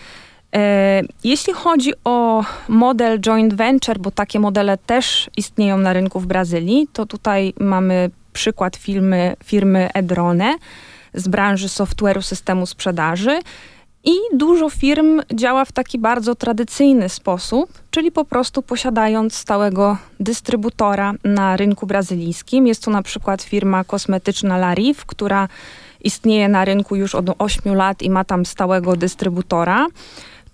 E, 0.55 1.01
jeśli 1.23 1.53
chodzi 1.53 1.93
o 2.03 2.45
model 2.67 3.19
joint 3.19 3.53
venture, 3.53 3.99
bo 3.99 4.11
takie 4.11 4.39
modele 4.39 4.77
też 4.77 5.29
istnieją 5.37 5.77
na 5.77 5.93
rynku 5.93 6.19
w 6.19 6.25
Brazylii, 6.25 6.87
to 6.93 7.05
tutaj 7.05 7.53
mamy 7.59 8.09
przykład 8.33 8.75
firmy, 8.75 9.35
firmy 9.43 9.89
Edrone 9.93 10.55
z 11.13 11.27
branży 11.27 11.67
software'u 11.67 12.21
systemu 12.21 12.65
sprzedaży. 12.65 13.39
I 14.03 14.13
dużo 14.33 14.69
firm 14.69 15.21
działa 15.33 15.65
w 15.65 15.71
taki 15.71 15.99
bardzo 15.99 16.35
tradycyjny 16.35 17.09
sposób, 17.09 17.69
czyli 17.91 18.11
po 18.11 18.25
prostu 18.25 18.61
posiadając 18.61 19.35
stałego 19.35 19.97
dystrybutora 20.19 21.13
na 21.23 21.57
rynku 21.57 21.87
brazylijskim. 21.87 22.67
Jest 22.67 22.83
to 22.83 22.91
na 22.91 23.01
przykład 23.01 23.41
firma 23.41 23.83
kosmetyczna 23.83 24.57
Larif, 24.57 25.05
która 25.05 25.47
istnieje 26.03 26.49
na 26.49 26.65
rynku 26.65 26.95
już 26.95 27.15
od 27.15 27.25
8 27.39 27.75
lat 27.75 28.01
i 28.01 28.09
ma 28.09 28.23
tam 28.23 28.45
stałego 28.45 28.95
dystrybutora, 28.95 29.87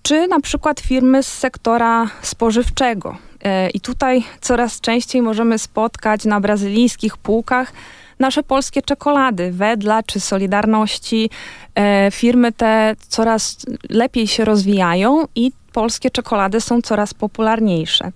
czy 0.02 0.28
na 0.28 0.40
przykład 0.40 0.80
firmy 0.80 1.24
z 1.24 1.28
sektora 1.28 2.10
spożywczego. 2.22 3.18
E, 3.44 3.70
I 3.70 3.80
tutaj 3.80 4.24
coraz 4.42 4.82
częściej 4.82 5.22
możemy 5.22 5.58
spotkać 5.58 6.26
na 6.26 6.42
brazylijskich 6.42 7.18
półkach 7.18 7.74
nasze 8.20 8.44
polskie 8.44 8.82
czekolady, 8.82 9.52
Wedla 9.52 10.04
czy 10.04 10.20
Solidarności. 10.20 11.30
E, 11.76 12.12
firmy 12.12 12.52
te 12.52 12.96
coraz 13.08 13.58
lepiej 13.90 14.28
się 14.28 14.46
rozwijają 14.46 15.26
i 15.36 15.52
polskie 15.74 16.12
czekolady 16.12 16.62
są 16.62 16.82
coraz 16.82 17.14
popularniejsze. 17.14 18.12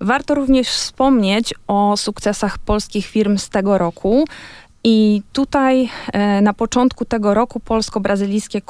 Warto 0.00 0.34
również 0.34 0.68
wspomnieć 0.68 1.54
o 1.66 1.96
sukcesach 1.96 2.58
polskich 2.58 3.06
firm 3.06 3.38
z 3.38 3.48
tego 3.48 3.78
roku. 3.78 4.24
I 4.86 5.22
tutaj 5.32 5.88
e, 6.12 6.40
na 6.40 6.54
początku 6.54 7.04
tego 7.04 7.34
roku 7.34 7.60
polsko-brazylijskie 7.60 8.60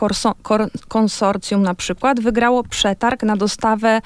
konsorcjum 0.88 1.62
na 1.62 1.74
przykład 1.74 2.20
wygrało 2.20 2.62
przetarg 2.62 3.22
na 3.22 3.36
dostawę 3.36 4.00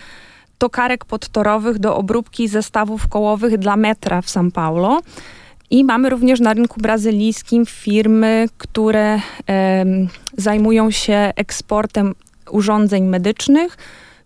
tokarek 0.58 1.04
podtorowych 1.04 1.78
do 1.78 1.96
obróbki 1.96 2.48
zestawów 2.48 3.08
kołowych 3.08 3.58
dla 3.58 3.76
metra 3.76 4.22
w 4.22 4.26
São 4.26 4.50
Paulo. 4.50 5.00
I 5.70 5.84
mamy 5.84 6.10
również 6.10 6.40
na 6.40 6.54
rynku 6.54 6.80
brazylijskim 6.80 7.66
firmy, 7.66 8.46
które 8.58 9.20
zajmują 10.36 10.90
się 10.90 11.32
eksportem 11.36 12.14
urządzeń 12.50 13.04
medycznych, 13.04 13.76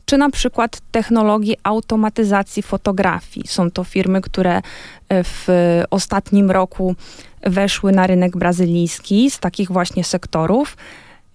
czy 0.05 0.19
na 0.19 0.31
przykład 0.31 0.81
technologii 0.91 1.57
automatyzacji 1.63 2.63
fotografii. 2.63 3.47
Są 3.47 3.71
to 3.71 3.85
firmy, 3.85 4.21
które 4.21 4.57
e, 4.57 4.63
w 5.25 5.49
ostatnim 5.91 6.51
roku 6.51 6.95
weszły 7.43 7.93
na 7.93 8.07
rynek 8.07 8.37
brazylijski 8.37 9.31
z 9.31 9.39
takich 9.39 9.71
właśnie 9.71 10.05
sektorów. 10.05 10.77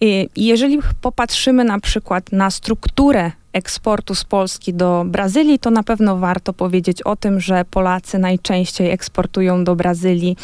I 0.02 0.30
jeżeli 0.36 0.80
popatrzymy 1.02 1.64
na 1.64 1.80
przykład 1.80 2.32
na 2.32 2.52
strukturę 2.52 3.32
eksportu 3.58 4.16
z 4.16 4.24
Polski 4.24 4.74
do 4.74 5.04
Brazylii, 5.08 5.60
to 5.60 5.72
na 5.72 5.84
pewno 5.84 6.18
warto 6.18 6.54
powiedzieć 6.54 7.02
o 7.02 7.16
tym, 7.16 7.40
że 7.40 7.66
Polacy 7.66 8.20
najczęściej 8.20 8.92
eksportują 8.92 9.64
do 9.64 9.76
Brazylii 9.76 10.38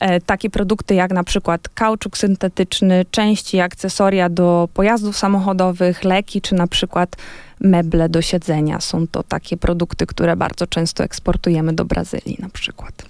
e, 0.00 0.20
takie 0.20 0.50
produkty 0.50 0.94
jak 0.94 1.12
na 1.12 1.24
przykład 1.24 1.68
kauczuk 1.68 2.18
syntetyczny, 2.18 3.04
części 3.10 3.56
i 3.56 3.60
akcesoria 3.60 4.28
do 4.28 4.68
pojazdów 4.74 5.16
samochodowych, 5.16 6.04
leki 6.04 6.40
czy 6.40 6.54
na 6.54 6.66
przykład 6.66 7.16
meble 7.60 8.08
do 8.08 8.22
siedzenia. 8.22 8.80
Są 8.80 9.06
to 9.06 9.22
takie 9.22 9.56
produkty, 9.56 10.06
które 10.06 10.36
bardzo 10.36 10.66
często 10.66 11.04
eksportujemy 11.04 11.72
do 11.72 11.84
Brazylii 11.84 12.36
na 12.38 12.48
przykład. 12.48 13.08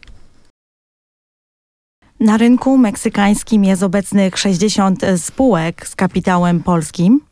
Na 2.20 2.36
rynku 2.36 2.78
meksykańskim 2.78 3.64
jest 3.64 3.82
obecnych 3.82 4.38
60 4.38 5.02
spółek 5.16 5.88
z 5.88 5.96
kapitałem 5.96 6.62
polskim. 6.62 7.27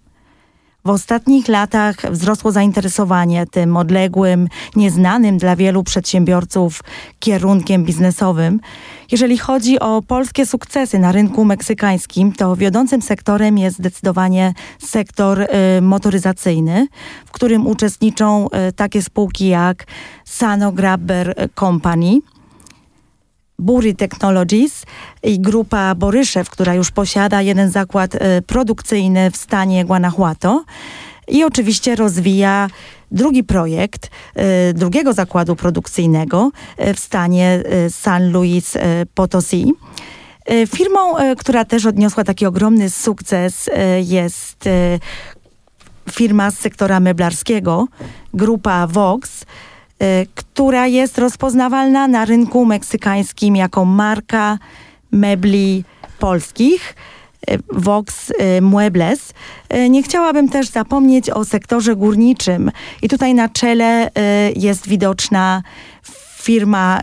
W 0.86 0.90
ostatnich 0.90 1.48
latach 1.48 1.96
wzrosło 2.10 2.52
zainteresowanie 2.52 3.46
tym 3.46 3.76
odległym, 3.76 4.48
nieznanym 4.76 5.38
dla 5.38 5.56
wielu 5.56 5.82
przedsiębiorców 5.82 6.80
kierunkiem 7.18 7.84
biznesowym. 7.84 8.60
Jeżeli 9.12 9.38
chodzi 9.38 9.80
o 9.80 10.02
polskie 10.02 10.46
sukcesy 10.46 10.98
na 10.98 11.12
rynku 11.12 11.44
meksykańskim, 11.44 12.32
to 12.32 12.56
wiodącym 12.56 13.02
sektorem 13.02 13.58
jest 13.58 13.76
zdecydowanie 13.76 14.54
sektor 14.78 15.40
y, 15.40 15.46
motoryzacyjny, 15.82 16.88
w 17.26 17.30
którym 17.30 17.66
uczestniczą 17.66 18.46
y, 18.68 18.72
takie 18.72 19.02
spółki 19.02 19.48
jak 19.48 19.86
Sano 20.24 20.72
Grabber 20.72 21.34
Company, 21.54 22.20
Bury 23.58 23.94
Technologies 23.94 24.84
i 25.22 25.40
grupa 25.40 25.94
Boryszew, 25.94 26.50
która 26.50 26.74
już 26.74 26.90
posiada 26.90 27.42
jeden 27.42 27.70
zakład 27.70 28.14
y, 28.14 28.18
produkcyjny 28.46 29.30
w 29.30 29.36
stanie 29.36 29.84
Guanajuato 29.84 30.64
i 31.28 31.44
oczywiście 31.44 31.96
rozwija 31.96 32.68
drugi 33.10 33.44
projekt 33.44 34.10
y, 34.70 34.74
drugiego 34.74 35.12
zakładu 35.12 35.56
produkcyjnego 35.56 36.50
y, 36.80 36.94
w 36.94 37.00
stanie 37.00 37.62
San 37.90 38.32
Luis 38.32 38.78
Potosi. 39.14 39.72
Firmą, 40.68 41.14
która 41.38 41.64
też 41.64 41.86
odniosła 41.86 42.24
taki 42.24 42.46
ogromny 42.46 42.90
sukces 42.90 43.70
jest 44.04 44.64
firma 46.12 46.50
z 46.50 46.58
sektora 46.58 47.00
meblarskiego, 47.00 47.88
grupa 48.34 48.86
Vox, 48.86 49.44
która 50.34 50.86
jest 50.86 51.18
rozpoznawalna 51.18 52.08
na 52.08 52.24
rynku 52.24 52.64
meksykańskim 52.64 53.56
jako 53.56 53.84
marka 53.84 54.58
mebli 55.12 55.84
polskich. 56.18 56.94
Y, 57.50 57.58
Vox 57.72 58.30
y, 58.30 58.62
Muebles. 58.62 59.32
Nie 59.90 60.02
chciałabym 60.02 60.48
też 60.48 60.66
zapomnieć 60.66 61.30
o 61.30 61.44
sektorze 61.44 61.96
górniczym. 61.96 62.70
I 63.02 63.08
tutaj 63.08 63.34
na 63.34 63.48
czele 63.48 64.10
jest 64.56 64.88
widoczna 64.88 65.62
firma 66.38 67.00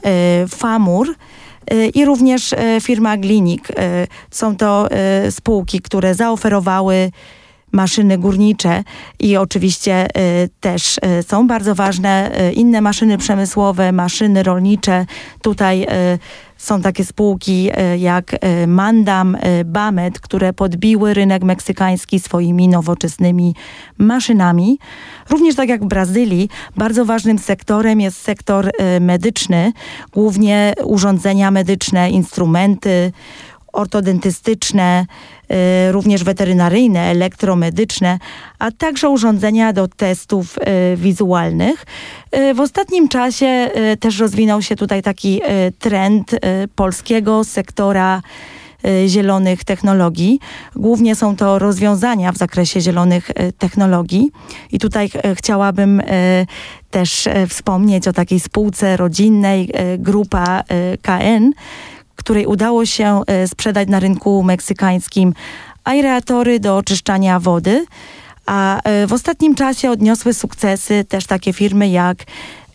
Famur 0.50 1.16
i 1.94 2.06
również 2.06 2.56
firma 2.82 3.18
Glinik. 3.18 3.68
Są 4.32 4.56
to 4.56 4.90
spółki, 5.30 5.82
które 5.82 6.16
zaoferowały 6.16 7.12
maszyny 7.74 8.18
górnicze 8.18 8.84
i 9.20 9.38
oczywiście 9.38 10.08
y, 10.18 10.50
też 10.60 10.98
y, 11.20 11.24
są 11.24 11.48
bardzo 11.48 11.76
ważne 11.76 12.32
y, 12.50 12.54
inne 12.54 12.82
maszyny 12.82 13.18
przemysłowe, 13.18 13.92
maszyny 13.92 14.44
rolnicze. 14.44 15.06
Tutaj 15.42 15.88
są 16.58 16.82
takie 16.82 17.06
spółki 17.06 17.70
jak 17.98 18.36
Mandam, 18.68 19.38
Bamet, 19.66 20.20
które 20.20 20.54
podbiły 20.54 21.14
rynek 21.14 21.44
meksykański 21.44 22.20
swoimi 22.20 22.68
nowoczesnymi 22.68 23.56
maszynami. 23.98 24.80
Również 25.30 25.56
tak 25.56 25.70
jak 25.70 25.84
w 25.84 25.88
Brazylii, 25.88 26.50
bardzo 26.78 27.06
ważnym 27.06 27.40
sektorem 27.40 28.02
jest 28.02 28.22
sektor 28.22 28.72
medyczny, 29.02 29.72
głównie 30.12 30.74
urządzenia 30.84 31.52
medyczne, 31.52 32.10
instrumenty, 32.10 33.12
ortodontystyczne, 33.74 35.06
y, 35.88 35.92
również 35.92 36.24
weterynaryjne, 36.24 37.00
elektromedyczne, 37.00 38.20
a 38.60 38.72
także 38.72 39.10
urządzenia 39.10 39.74
do 39.74 39.88
testów 39.88 40.58
y, 40.58 40.98
wizualnych. 40.98 41.86
Y, 42.36 42.54
w 42.54 42.60
ostatnim 42.60 43.08
czasie 43.08 43.72
też 44.00 44.20
rozwinął 44.20 44.62
się 44.62 44.76
tutaj 44.76 45.02
taki 45.02 45.42
trend 45.80 46.36
polskiego 46.76 47.44
sektora 47.44 48.22
zielonych 49.08 49.64
technologii. 49.64 50.40
Głównie 50.76 51.16
są 51.16 51.36
to 51.36 51.60
rozwiązania 51.60 52.32
w 52.32 52.38
zakresie 52.38 52.82
zielonych 52.82 53.32
technologii. 53.58 54.32
I 54.72 54.80
tutaj 54.80 55.10
chciałabym 55.36 56.02
też 56.92 57.30
wspomnieć 57.50 58.08
o 58.08 58.14
takiej 58.14 58.40
spółce 58.40 58.98
rodzinnej, 58.98 59.70
grupa 59.98 60.64
KN, 61.02 61.52
której 62.24 62.46
udało 62.46 62.86
się 62.86 63.22
e, 63.28 63.48
sprzedać 63.48 63.88
na 63.88 64.00
rynku 64.00 64.44
meksykańskim 64.44 65.34
aeratory 65.84 66.60
do 66.60 66.78
oczyszczania 66.78 67.40
wody, 67.40 67.86
a 68.46 68.82
e, 68.82 69.08
w 69.08 69.14
ostatnim 69.14 69.56
czasie 69.56 69.92
odniosły 69.92 70.34
sukcesy 70.34 71.06
też 71.06 71.26
takie 71.26 71.54
firmy 71.54 71.90
jak 71.90 72.18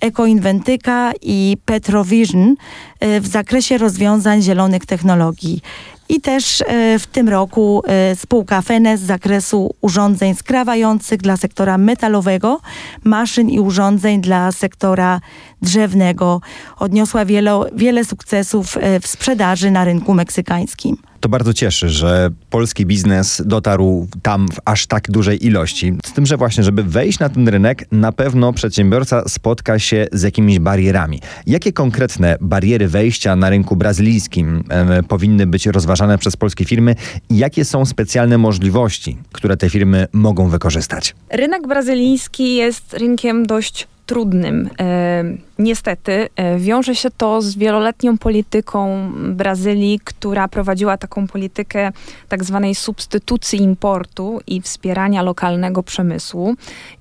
Ecoinventyka 0.00 1.12
i 1.22 1.56
Petrovision 1.64 2.54
e, 3.00 3.20
w 3.20 3.26
zakresie 3.26 3.78
rozwiązań 3.78 4.42
zielonych 4.42 4.86
technologii. 4.86 5.62
I 6.10 6.20
też 6.20 6.64
w 6.98 7.06
tym 7.12 7.28
roku 7.28 7.82
spółka 8.14 8.62
Fenes 8.62 9.00
z 9.00 9.06
zakresu 9.06 9.74
urządzeń 9.80 10.34
skrawających 10.34 11.20
dla 11.20 11.36
sektora 11.36 11.78
metalowego, 11.78 12.60
maszyn 13.04 13.50
i 13.50 13.60
urządzeń 13.60 14.20
dla 14.20 14.52
sektora 14.52 15.20
drzewnego. 15.62 16.40
Odniosła 16.76 17.24
wiele, 17.24 17.60
wiele 17.74 18.04
sukcesów 18.04 18.76
e, 18.76 19.00
w 19.00 19.06
sprzedaży 19.06 19.70
na 19.70 19.84
rynku 19.84 20.14
meksykańskim. 20.14 20.96
To 21.20 21.28
bardzo 21.28 21.54
cieszy, 21.54 21.88
że 21.88 22.30
polski 22.50 22.86
biznes 22.86 23.42
dotarł 23.46 24.08
tam 24.22 24.48
w 24.48 24.60
aż 24.64 24.86
tak 24.86 25.10
dużej 25.10 25.46
ilości. 25.46 25.94
Z 26.06 26.12
tym, 26.12 26.26
że 26.26 26.36
właśnie, 26.36 26.64
żeby 26.64 26.82
wejść 26.82 27.18
na 27.18 27.28
ten 27.28 27.48
rynek, 27.48 27.84
na 27.92 28.12
pewno 28.12 28.52
przedsiębiorca 28.52 29.28
spotka 29.28 29.78
się 29.78 30.06
z 30.12 30.22
jakimiś 30.22 30.58
barierami. 30.58 31.20
Jakie 31.46 31.72
konkretne 31.72 32.36
bariery 32.40 32.88
wejścia 32.88 33.36
na 33.36 33.50
rynku 33.50 33.76
brazylijskim 33.76 34.64
e, 34.68 35.02
powinny 35.02 35.46
być 35.46 35.66
rozważane 35.66 36.18
przez 36.18 36.36
polskie 36.36 36.64
firmy 36.64 36.94
i 37.30 37.38
jakie 37.38 37.64
są 37.64 37.84
specjalne 37.84 38.38
możliwości, 38.38 39.18
które 39.32 39.56
te 39.56 39.70
firmy 39.70 40.06
mogą 40.12 40.48
wykorzystać? 40.48 41.14
Rynek 41.30 41.68
brazylijski 41.68 42.54
jest 42.54 42.94
rynkiem 42.94 43.46
dość 43.46 43.88
trudnym. 44.08 44.70
E, 44.80 45.24
niestety 45.58 46.28
e, 46.36 46.58
wiąże 46.58 46.94
się 46.94 47.10
to 47.10 47.42
z 47.42 47.56
wieloletnią 47.56 48.18
polityką 48.18 49.10
Brazylii, 49.32 50.00
która 50.04 50.48
prowadziła 50.48 50.96
taką 50.96 51.26
politykę 51.26 51.92
tak 52.28 52.44
zwanej 52.44 52.74
substytucji 52.74 53.62
importu 53.62 54.40
i 54.46 54.60
wspierania 54.60 55.22
lokalnego 55.22 55.82
przemysłu. 55.82 56.54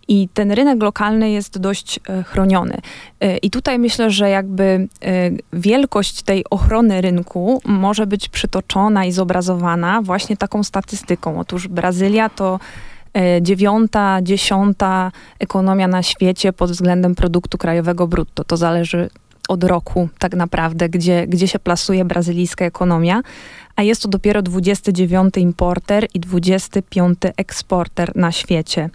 I 0.08 0.30
ten 0.34 0.52
rynek 0.52 0.84
lokalny 0.84 1.32
jest 1.32 1.58
dość 1.58 2.00
e, 2.10 2.24
chroniony. 2.24 2.78
I 3.42 3.52
tutaj 3.52 3.80
myślę, 3.80 4.12
że 4.12 4.30
jakby 4.30 4.88
wielkość 5.54 6.22
tej 6.22 6.44
ochrony 6.50 7.02
rynku 7.02 7.62
może 7.66 8.08
być 8.08 8.30
przytoczona 8.30 9.06
i 9.06 9.12
zobrazowana 9.12 10.02
właśnie 10.02 10.38
taką 10.38 10.64
statystyką. 10.64 11.40
Otóż 11.40 11.68
Brazylia 11.68 12.30
to 12.30 12.60
dziewiąta, 13.42 14.22
dziesiąta 14.22 15.12
ekonomia 15.40 15.88
na 15.88 16.04
świecie 16.04 16.54
pod 16.54 16.72
względem 16.72 17.16
produktu 17.16 17.58
krajowego 17.58 18.08
brutto. 18.08 18.44
To 18.44 18.58
zależy 18.58 19.10
od 19.48 19.64
roku 19.64 20.10
tak 20.20 20.36
naprawdę, 20.36 20.90
gdzie, 20.90 21.28
gdzie 21.28 21.48
się 21.48 21.60
plasuje 21.60 22.06
brazylijska 22.06 22.66
ekonomia, 22.66 23.22
a 23.76 23.84
jest 23.84 24.02
to 24.02 24.10
dopiero 24.10 24.42
29 24.42 25.38
importer 25.38 26.08
i 26.14 26.20
25 26.20 27.18
eksporter 27.38 28.16
na 28.16 28.32
świecie. 28.32 28.90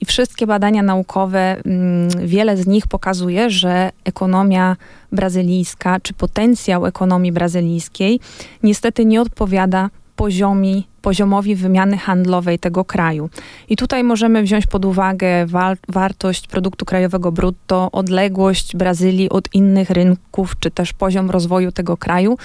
I 0.00 0.04
wszystkie 0.04 0.46
badania 0.46 0.82
naukowe, 0.82 1.56
mm, 1.64 2.08
wiele 2.26 2.56
z 2.56 2.66
nich 2.66 2.86
pokazuje, 2.86 3.50
że 3.50 3.90
ekonomia 4.04 4.76
brazylijska, 5.12 6.00
czy 6.00 6.14
potencjał 6.14 6.86
ekonomii 6.86 7.32
brazylijskiej 7.32 8.20
niestety 8.62 9.04
nie 9.04 9.20
odpowiada 9.20 9.90
poziomi, 10.16 10.86
poziomowi 11.06 11.54
wymiany 11.54 11.96
handlowej 11.98 12.58
tego 12.58 12.84
kraju. 12.84 13.30
I 13.68 13.76
tutaj 13.76 14.04
możemy 14.04 14.42
wziąć 14.42 14.66
pod 14.66 14.84
uwagę 14.84 15.46
wa 15.46 15.74
wartość 15.88 16.46
produktu 16.46 16.84
krajowego 16.84 17.32
brutto, 17.32 17.88
odległość 17.92 18.76
Brazylii 18.76 19.30
od 19.30 19.54
innych 19.54 19.90
rynków, 19.90 20.58
czy 20.60 20.70
też 20.70 20.92
poziom 20.92 21.30
rozwoju 21.30 21.72
tego 21.72 21.96
kraju. 21.96 22.38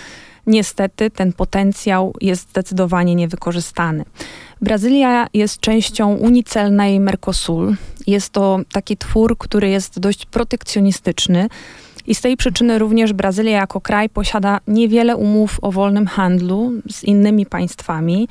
Niestety 0.48 1.10
ten 1.10 1.34
potencjał 1.34 2.14
jest 2.22 2.50
zdecydowanie 2.50 3.16
niewykorzystany. 3.16 4.06
Brazylia 4.62 5.28
jest 5.34 5.60
częścią 5.60 6.14
Unii 6.14 6.44
Celnej 6.44 7.00
Mercosur. 7.00 7.74
Jest 8.08 8.30
to 8.30 8.60
taki 8.72 8.98
twór, 8.98 9.38
który 9.38 9.70
jest 9.70 10.00
dość 10.00 10.26
protekcjonistyczny. 10.26 11.48
I 12.08 12.16
z 12.16 12.22
tej 12.22 12.38
przyczyny 12.38 12.80
również 12.80 13.14
Brazylia 13.14 13.52
jako 13.52 13.82
kraj 13.82 14.10
posiada 14.10 14.60
niewiele 14.68 15.16
umów 15.16 15.60
o 15.62 15.72
wolnym 15.72 16.08
handlu 16.08 16.72
z 16.90 17.04
innymi 17.04 17.46
państwami. 17.46 18.28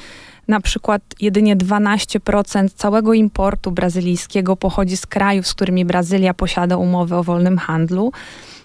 Na 0.49 0.61
przykład 0.61 1.03
jedynie 1.21 1.57
12% 1.57 2.69
całego 2.77 3.15
importu 3.15 3.71
brazylijskiego 3.71 4.57
pochodzi 4.57 4.97
z 4.97 5.07
krajów, 5.07 5.47
z 5.47 5.55
którymi 5.55 5.85
Brazylia 5.85 6.35
posiada 6.35 6.77
umowy 6.77 7.17
o 7.17 7.25
wolnym 7.25 7.59
handlu. 7.59 8.13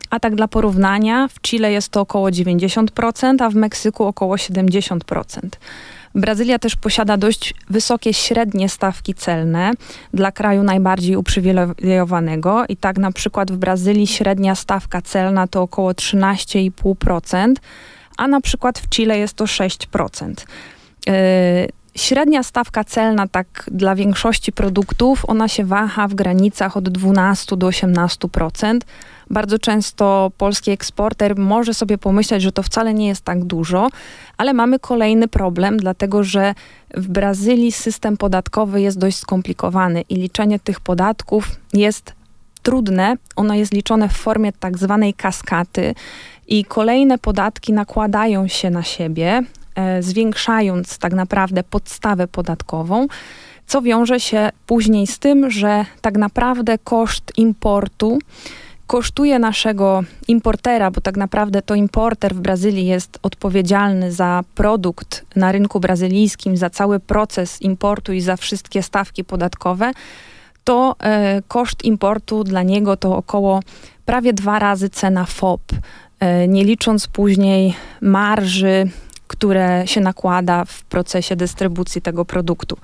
A 0.09 0.19
tak 0.19 0.35
dla 0.35 0.47
porównania, 0.47 1.27
w 1.27 1.41
Chile 1.41 1.71
jest 1.71 1.89
to 1.89 2.01
około 2.01 2.29
90%, 2.29 3.43
a 3.43 3.49
w 3.49 3.55
Meksyku 3.55 4.03
około 4.03 4.35
70%. 4.35 5.39
Brazylia 6.15 6.59
też 6.59 6.75
posiada 6.75 7.17
dość 7.17 7.53
wysokie 7.69 8.13
średnie 8.13 8.69
stawki 8.69 9.13
celne 9.13 9.71
dla 10.13 10.31
kraju 10.31 10.63
najbardziej 10.63 11.15
uprzywilejowanego 11.15 12.65
i 12.69 12.77
tak 12.77 12.97
na 12.97 13.11
przykład 13.11 13.51
w 13.51 13.57
Brazylii 13.57 14.07
średnia 14.07 14.55
stawka 14.55 15.01
celna 15.01 15.47
to 15.47 15.61
około 15.61 15.91
13,5%, 15.91 17.53
a 18.17 18.27
na 18.27 18.41
przykład 18.41 18.79
w 18.79 18.89
Chile 18.89 19.17
jest 19.17 19.33
to 19.33 19.45
6%. 19.45 20.33
Yy, 21.07 21.13
średnia 21.95 22.43
stawka 22.43 22.83
celna, 22.83 23.27
tak 23.27 23.69
dla 23.71 23.95
większości 23.95 24.51
produktów, 24.51 25.25
ona 25.29 25.47
się 25.47 25.65
waha 25.65 26.07
w 26.07 26.13
granicach 26.13 26.77
od 26.77 26.89
12 26.89 27.57
do 27.57 27.67
18%. 27.67 28.79
Bardzo 29.29 29.59
często 29.59 30.31
polski 30.37 30.71
eksporter 30.71 31.37
może 31.37 31.73
sobie 31.73 31.97
pomyśleć, 31.97 32.43
że 32.43 32.51
to 32.51 32.63
wcale 32.63 32.93
nie 32.93 33.07
jest 33.07 33.21
tak 33.21 33.43
dużo, 33.43 33.89
ale 34.37 34.53
mamy 34.53 34.79
kolejny 34.79 35.27
problem, 35.27 35.77
dlatego 35.77 36.23
że 36.23 36.53
w 36.93 37.07
Brazylii 37.07 37.71
system 37.71 38.17
podatkowy 38.17 38.81
jest 38.81 38.99
dość 38.99 39.17
skomplikowany 39.17 40.01
i 40.01 40.15
liczenie 40.15 40.59
tych 40.59 40.79
podatków 40.79 41.47
jest 41.73 42.13
trudne. 42.63 43.15
Ono 43.35 43.53
jest 43.53 43.73
liczone 43.73 44.09
w 44.09 44.13
formie 44.13 44.51
tak 44.51 44.77
zwanej 44.77 45.13
kaskaty 45.13 45.95
i 46.47 46.65
kolejne 46.65 47.17
podatki 47.17 47.73
nakładają 47.73 48.47
się 48.47 48.69
na 48.69 48.83
siebie, 48.83 49.41
e, 49.75 50.03
zwiększając 50.03 50.97
tak 50.97 51.13
naprawdę 51.13 51.63
podstawę 51.63 52.27
podatkową 52.27 53.07
co 53.67 53.81
wiąże 53.81 54.19
się 54.19 54.49
później 54.65 55.07
z 55.07 55.19
tym, 55.19 55.51
że 55.51 55.85
tak 56.01 56.17
naprawdę 56.17 56.77
koszt 56.77 57.33
importu 57.37 58.19
kosztuje 58.87 59.39
naszego 59.39 60.03
importera, 60.27 60.91
bo 60.91 61.01
tak 61.01 61.17
naprawdę 61.17 61.61
to 61.61 61.75
importer 61.75 62.35
w 62.35 62.39
Brazylii 62.39 62.85
jest 62.85 63.19
odpowiedzialny 63.23 64.11
za 64.11 64.43
produkt 64.55 65.25
na 65.35 65.51
rynku 65.51 65.79
brazylijskim, 65.79 66.57
za 66.57 66.69
cały 66.69 66.99
proces 66.99 67.61
importu 67.61 68.13
i 68.13 68.21
za 68.21 68.37
wszystkie 68.37 68.83
stawki 68.83 69.23
podatkowe, 69.23 69.91
to 70.63 70.95
e, 70.99 71.41
koszt 71.47 71.83
importu 71.83 72.43
dla 72.43 72.63
niego 72.63 72.97
to 72.97 73.17
około 73.17 73.59
prawie 74.05 74.33
dwa 74.33 74.59
razy 74.59 74.89
cena 74.89 75.25
FOP, 75.25 75.61
e, 76.19 76.47
nie 76.47 76.63
licząc 76.63 77.07
później 77.07 77.75
marży, 78.01 78.89
które 79.27 79.87
się 79.87 80.01
nakłada 80.01 80.65
w 80.65 80.83
procesie 80.83 81.35
dystrybucji 81.35 82.01
tego 82.01 82.25
produktu. 82.25 82.77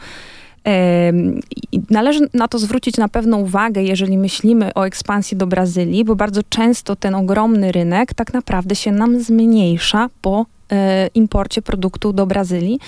Należy 1.89 2.19
na 2.33 2.47
to 2.47 2.59
zwrócić 2.59 2.97
na 2.97 3.07
pewno 3.07 3.37
uwagę, 3.37 3.83
jeżeli 3.83 4.17
myślimy 4.17 4.73
o 4.73 4.85
ekspansji 4.85 5.37
do 5.37 5.47
Brazylii, 5.47 6.05
bo 6.05 6.15
bardzo 6.15 6.41
często 6.49 6.95
ten 6.95 7.15
ogromny 7.15 7.71
rynek 7.71 8.13
tak 8.13 8.33
naprawdę 8.33 8.75
się 8.75 8.91
nam 8.91 9.19
zmniejsza 9.19 10.09
po 10.21 10.45
e, 10.71 11.07
imporcie 11.07 11.61
produktu 11.61 12.13
do 12.13 12.25
Brazylii, 12.25 12.79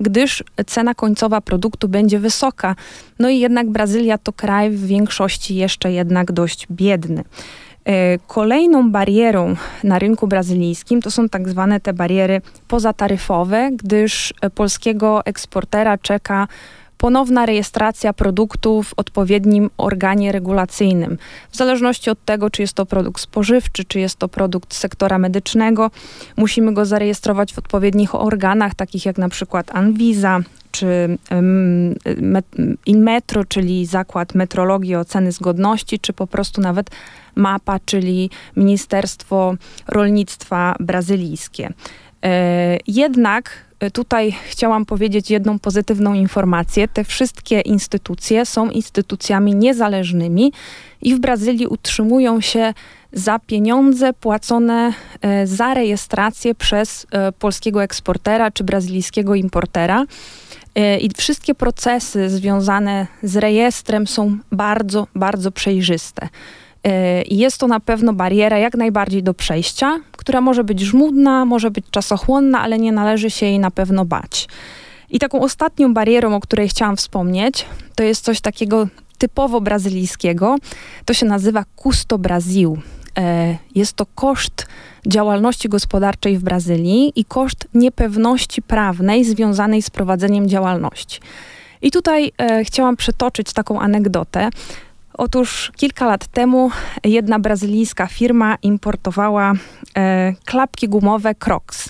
gdyż 0.00 0.44
cena 0.66 0.94
końcowa 0.94 1.40
produktu 1.40 1.88
będzie 1.88 2.18
wysoka. 2.18 2.76
No 3.18 3.28
i 3.28 3.38
jednak 3.38 3.70
Brazylia 3.70 4.18
to 4.18 4.32
kraj 4.32 4.70
w 4.70 4.86
większości 4.86 5.54
jeszcze 5.54 5.92
jednak 5.92 6.32
dość 6.32 6.66
biedny. 6.70 7.24
E, 7.84 8.18
kolejną 8.18 8.90
barierą 8.90 9.56
na 9.84 9.98
rynku 9.98 10.26
brazylijskim 10.26 11.02
to 11.02 11.10
są 11.10 11.28
tak 11.28 11.48
zwane 11.48 11.80
te 11.80 11.92
bariery 11.92 12.40
pozataryfowe, 12.68 13.70
gdyż 13.72 14.34
polskiego 14.54 15.24
eksportera 15.24 15.98
czeka 15.98 16.48
ponowna 16.98 17.46
rejestracja 17.46 18.12
produktu 18.12 18.82
w 18.82 18.94
odpowiednim 18.96 19.70
organie 19.76 20.32
regulacyjnym. 20.32 21.18
W 21.50 21.56
zależności 21.56 22.10
od 22.10 22.24
tego, 22.24 22.50
czy 22.50 22.62
jest 22.62 22.74
to 22.74 22.86
produkt 22.86 23.20
spożywczy, 23.20 23.84
czy 23.84 24.00
jest 24.00 24.16
to 24.18 24.28
produkt 24.28 24.74
sektora 24.74 25.18
medycznego, 25.18 25.90
musimy 26.36 26.74
go 26.74 26.84
zarejestrować 26.84 27.54
w 27.54 27.58
odpowiednich 27.58 28.14
organach, 28.14 28.74
takich 28.74 29.06
jak 29.06 29.18
na 29.18 29.28
przykład 29.28 29.70
Anvisa, 29.74 30.40
czy 30.70 31.18
Inmetro, 32.86 33.44
czyli 33.44 33.86
Zakład 33.86 34.34
Metrologii 34.34 34.96
Oceny 34.96 35.32
Zgodności, 35.32 35.98
czy 35.98 36.12
po 36.12 36.26
prostu 36.26 36.60
nawet 36.60 36.90
MAPA, 37.34 37.78
czyli 37.84 38.30
Ministerstwo 38.56 39.54
Rolnictwa 39.88 40.76
Brazylijskie. 40.80 41.72
E, 42.24 42.78
jednak 42.86 43.65
tutaj 43.92 44.34
chciałam 44.48 44.86
powiedzieć 44.86 45.30
jedną 45.30 45.58
pozytywną 45.58 46.14
informację. 46.14 46.88
Te 46.88 47.04
wszystkie 47.04 47.60
instytucje 47.60 48.46
są 48.46 48.70
instytucjami 48.70 49.54
niezależnymi 49.54 50.52
i 51.02 51.14
w 51.14 51.18
Brazylii 51.18 51.66
utrzymują 51.66 52.40
się 52.40 52.74
za 53.12 53.38
pieniądze 53.38 54.12
płacone 54.12 54.92
y, 55.42 55.46
za 55.46 55.74
rejestrację 55.74 56.54
przez 56.54 57.04
y, 57.04 57.06
polskiego 57.38 57.82
eksportera 57.82 58.50
czy 58.50 58.64
brazylijskiego 58.64 59.34
importera. 59.34 60.04
I 61.00 61.10
wszystkie 61.16 61.54
procesy 61.54 62.30
związane 62.30 63.06
z 63.22 63.36
rejestrem 63.36 64.06
są 64.06 64.38
bardzo, 64.52 65.06
bardzo 65.14 65.50
przejrzyste. 65.50 66.28
I 67.28 67.36
jest 67.38 67.58
to 67.58 67.66
na 67.66 67.80
pewno 67.80 68.12
bariera 68.12 68.58
jak 68.58 68.74
najbardziej 68.74 69.22
do 69.22 69.34
przejścia, 69.34 70.00
która 70.12 70.40
może 70.40 70.64
być 70.64 70.80
żmudna, 70.80 71.44
może 71.44 71.70
być 71.70 71.84
czasochłonna, 71.90 72.60
ale 72.60 72.78
nie 72.78 72.92
należy 72.92 73.30
się 73.30 73.46
jej 73.46 73.58
na 73.58 73.70
pewno 73.70 74.04
bać. 74.04 74.48
I 75.10 75.18
taką 75.18 75.40
ostatnią 75.40 75.94
barierą, 75.94 76.34
o 76.34 76.40
której 76.40 76.68
chciałam 76.68 76.96
wspomnieć, 76.96 77.66
to 77.94 78.02
jest 78.02 78.24
coś 78.24 78.40
takiego 78.40 78.88
typowo 79.18 79.60
brazylijskiego. 79.60 80.56
To 81.04 81.14
się 81.14 81.26
nazywa 81.26 81.64
custo 81.82 82.18
Brasil. 82.18 82.70
E, 83.18 83.56
jest 83.74 83.92
to 83.92 84.06
koszt 84.14 84.66
działalności 85.06 85.68
gospodarczej 85.68 86.38
w 86.38 86.42
Brazylii 86.42 87.12
i 87.16 87.24
koszt 87.24 87.68
niepewności 87.74 88.62
prawnej 88.62 89.24
związanej 89.24 89.82
z 89.82 89.90
prowadzeniem 89.90 90.48
działalności. 90.48 91.20
I 91.82 91.90
tutaj 91.90 92.32
e, 92.38 92.64
chciałam 92.64 92.96
przytoczyć 92.96 93.52
taką 93.52 93.80
anegdotę. 93.80 94.50
Otóż 95.18 95.72
kilka 95.76 96.06
lat 96.06 96.26
temu 96.26 96.70
jedna 97.04 97.38
brazylijska 97.38 98.06
firma 98.06 98.56
importowała 98.62 99.52
e, 99.96 100.34
klapki 100.44 100.88
gumowe 100.88 101.34
Crocs. 101.34 101.88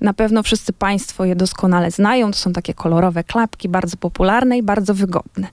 Na 0.00 0.14
pewno 0.14 0.42
wszyscy 0.42 0.72
Państwo 0.72 1.24
je 1.24 1.36
doskonale 1.36 1.90
znają. 1.90 2.30
To 2.30 2.38
są 2.38 2.52
takie 2.52 2.74
kolorowe 2.74 3.24
klapki, 3.24 3.68
bardzo 3.68 3.96
popularne 3.96 4.58
i 4.58 4.62
bardzo 4.62 4.94
wygodne. 4.94 5.48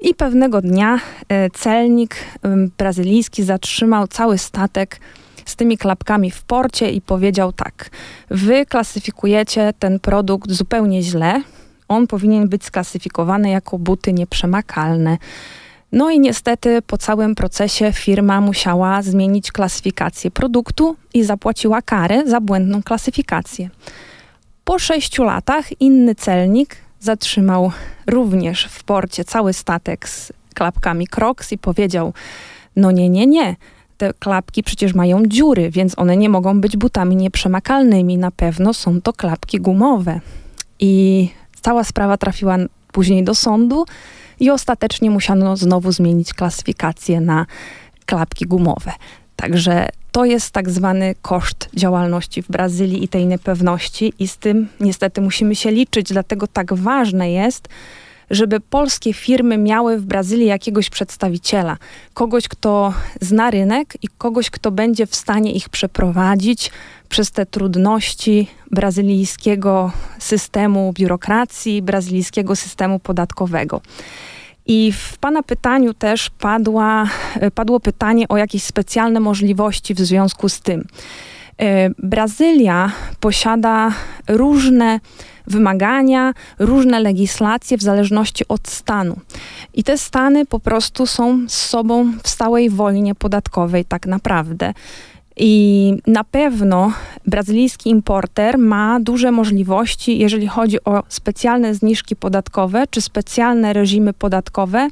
I 0.00 0.14
pewnego 0.14 0.62
dnia 0.62 1.00
e, 1.28 1.50
celnik 1.50 2.16
e, 2.16 2.56
brazylijski 2.78 3.42
zatrzymał 3.42 4.06
cały 4.06 4.38
statek 4.38 5.00
z 5.44 5.56
tymi 5.56 5.78
klapkami 5.78 6.30
w 6.30 6.42
porcie 6.42 6.90
i 6.90 7.00
powiedział 7.00 7.52
tak: 7.52 7.90
Wy 8.30 8.66
klasyfikujecie 8.66 9.72
ten 9.78 10.00
produkt 10.00 10.50
zupełnie 10.50 11.02
źle. 11.02 11.42
On 11.88 12.06
powinien 12.06 12.48
być 12.48 12.64
sklasyfikowany 12.64 13.50
jako 13.50 13.78
buty 13.78 14.12
nieprzemakalne. 14.12 15.18
No 15.92 16.10
i 16.10 16.20
niestety 16.20 16.82
po 16.82 16.98
całym 16.98 17.34
procesie 17.34 17.92
firma 17.92 18.40
musiała 18.40 19.02
zmienić 19.02 19.52
klasyfikację 19.52 20.30
produktu 20.30 20.96
i 21.14 21.24
zapłaciła 21.24 21.82
karę 21.82 22.26
za 22.26 22.40
błędną 22.40 22.82
klasyfikację. 22.82 23.70
Po 24.64 24.78
sześciu 24.78 25.24
latach 25.24 25.80
inny 25.80 26.14
celnik 26.14 26.76
zatrzymał 27.00 27.72
również 28.06 28.64
w 28.64 28.84
porcie 28.84 29.24
cały 29.24 29.52
statek 29.52 30.08
z 30.08 30.32
klapkami 30.54 31.06
Crocs 31.06 31.52
i 31.52 31.58
powiedział: 31.58 32.12
No 32.76 32.90
nie, 32.90 33.08
nie, 33.08 33.26
nie. 33.26 33.56
Te 33.98 34.14
klapki 34.14 34.62
przecież 34.62 34.94
mają 34.94 35.26
dziury, 35.26 35.70
więc 35.70 35.98
one 35.98 36.16
nie 36.16 36.28
mogą 36.28 36.60
być 36.60 36.76
butami 36.76 37.16
nieprzemakalnymi. 37.16 38.18
Na 38.18 38.30
pewno 38.30 38.74
są 38.74 39.00
to 39.00 39.12
klapki 39.12 39.60
gumowe. 39.60 40.20
I 40.80 41.28
cała 41.60 41.84
sprawa 41.84 42.16
trafiła 42.16 42.56
później 42.92 43.24
do 43.24 43.34
sądu 43.34 43.84
i 44.40 44.50
ostatecznie 44.50 45.10
musiano 45.10 45.56
znowu 45.56 45.92
zmienić 45.92 46.34
klasyfikację 46.34 47.20
na 47.20 47.46
klapki 48.06 48.46
gumowe. 48.46 48.92
Także 49.36 49.88
to 50.12 50.24
jest 50.24 50.50
tak 50.50 50.70
zwany 50.70 51.14
koszt 51.22 51.68
działalności 51.74 52.42
w 52.42 52.48
Brazylii 52.48 53.04
i 53.04 53.08
tej 53.08 53.26
niepewności, 53.26 54.12
i 54.18 54.28
z 54.28 54.36
tym 54.36 54.68
niestety 54.80 55.20
musimy 55.20 55.54
się 55.54 55.70
liczyć, 55.70 56.08
dlatego 56.08 56.46
tak 56.46 56.74
ważne 56.74 57.32
jest, 57.32 57.68
żeby 58.30 58.60
polskie 58.60 59.12
firmy 59.12 59.58
miały 59.58 59.98
w 59.98 60.04
Brazylii 60.04 60.46
jakiegoś 60.46 60.90
przedstawiciela, 60.90 61.76
kogoś, 62.14 62.48
kto 62.48 62.94
zna 63.20 63.50
rynek 63.50 63.94
i 64.02 64.08
kogoś, 64.18 64.50
kto 64.50 64.70
będzie 64.70 65.06
w 65.06 65.14
stanie 65.14 65.52
ich 65.52 65.68
przeprowadzić 65.68 66.70
przez 67.08 67.30
te 67.30 67.46
trudności 67.46 68.46
brazylijskiego 68.70 69.92
systemu 70.18 70.92
biurokracji, 70.92 71.82
brazylijskiego 71.82 72.56
systemu 72.56 72.98
podatkowego. 72.98 73.80
I 74.66 74.92
w 74.92 75.18
Pana 75.18 75.42
pytaniu 75.42 75.94
też 75.94 76.30
padła, 76.30 77.04
padło 77.54 77.80
pytanie 77.80 78.28
o 78.28 78.36
jakieś 78.36 78.62
specjalne 78.62 79.20
możliwości 79.20 79.94
w 79.94 79.98
związku 79.98 80.48
z 80.48 80.60
tym. 80.60 80.84
E, 81.58 81.90
Brazylia 81.98 82.92
posiada 83.20 83.92
różne 84.28 85.00
wymagania, 85.48 86.32
różne 86.58 87.00
legislacje 87.00 87.78
w 87.78 87.82
zależności 87.82 88.44
od 88.48 88.68
stanu. 88.68 89.16
I 89.74 89.84
te 89.84 89.98
stany 89.98 90.46
po 90.46 90.60
prostu 90.60 91.06
są 91.06 91.48
z 91.48 91.54
sobą 91.54 92.12
w 92.22 92.28
stałej 92.28 92.70
wojnie 92.70 93.14
podatkowej, 93.14 93.84
tak 93.84 94.06
naprawdę. 94.06 94.74
I 95.36 95.94
na 96.06 96.24
pewno 96.24 96.92
brazylijski 97.26 97.90
importer 97.90 98.58
ma 98.58 99.00
duże 99.00 99.32
możliwości, 99.32 100.18
jeżeli 100.18 100.46
chodzi 100.46 100.84
o 100.84 101.02
specjalne 101.08 101.74
zniżki 101.74 102.16
podatkowe 102.16 102.84
czy 102.90 103.00
specjalne 103.00 103.72
reżimy 103.72 104.12
podatkowe, 104.12 104.88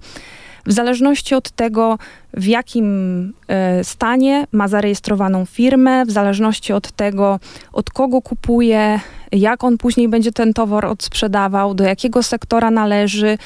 w 0.66 0.72
zależności 0.72 1.34
od 1.34 1.50
tego, 1.50 1.98
w 2.34 2.46
jakim 2.46 3.32
e, 3.48 3.84
stanie 3.84 4.46
ma 4.52 4.68
zarejestrowaną 4.68 5.44
firmę, 5.44 6.04
w 6.06 6.10
zależności 6.10 6.72
od 6.72 6.92
tego, 6.92 7.40
od 7.72 7.90
kogo 7.90 8.22
kupuje, 8.22 9.00
jak 9.36 9.64
on 9.64 9.78
później 9.78 10.08
będzie 10.08 10.32
ten 10.32 10.54
towar 10.54 10.84
odsprzedawał, 10.84 11.74
do 11.74 11.84
jakiego 11.84 12.22
sektora 12.22 12.70
należy, 12.70 13.38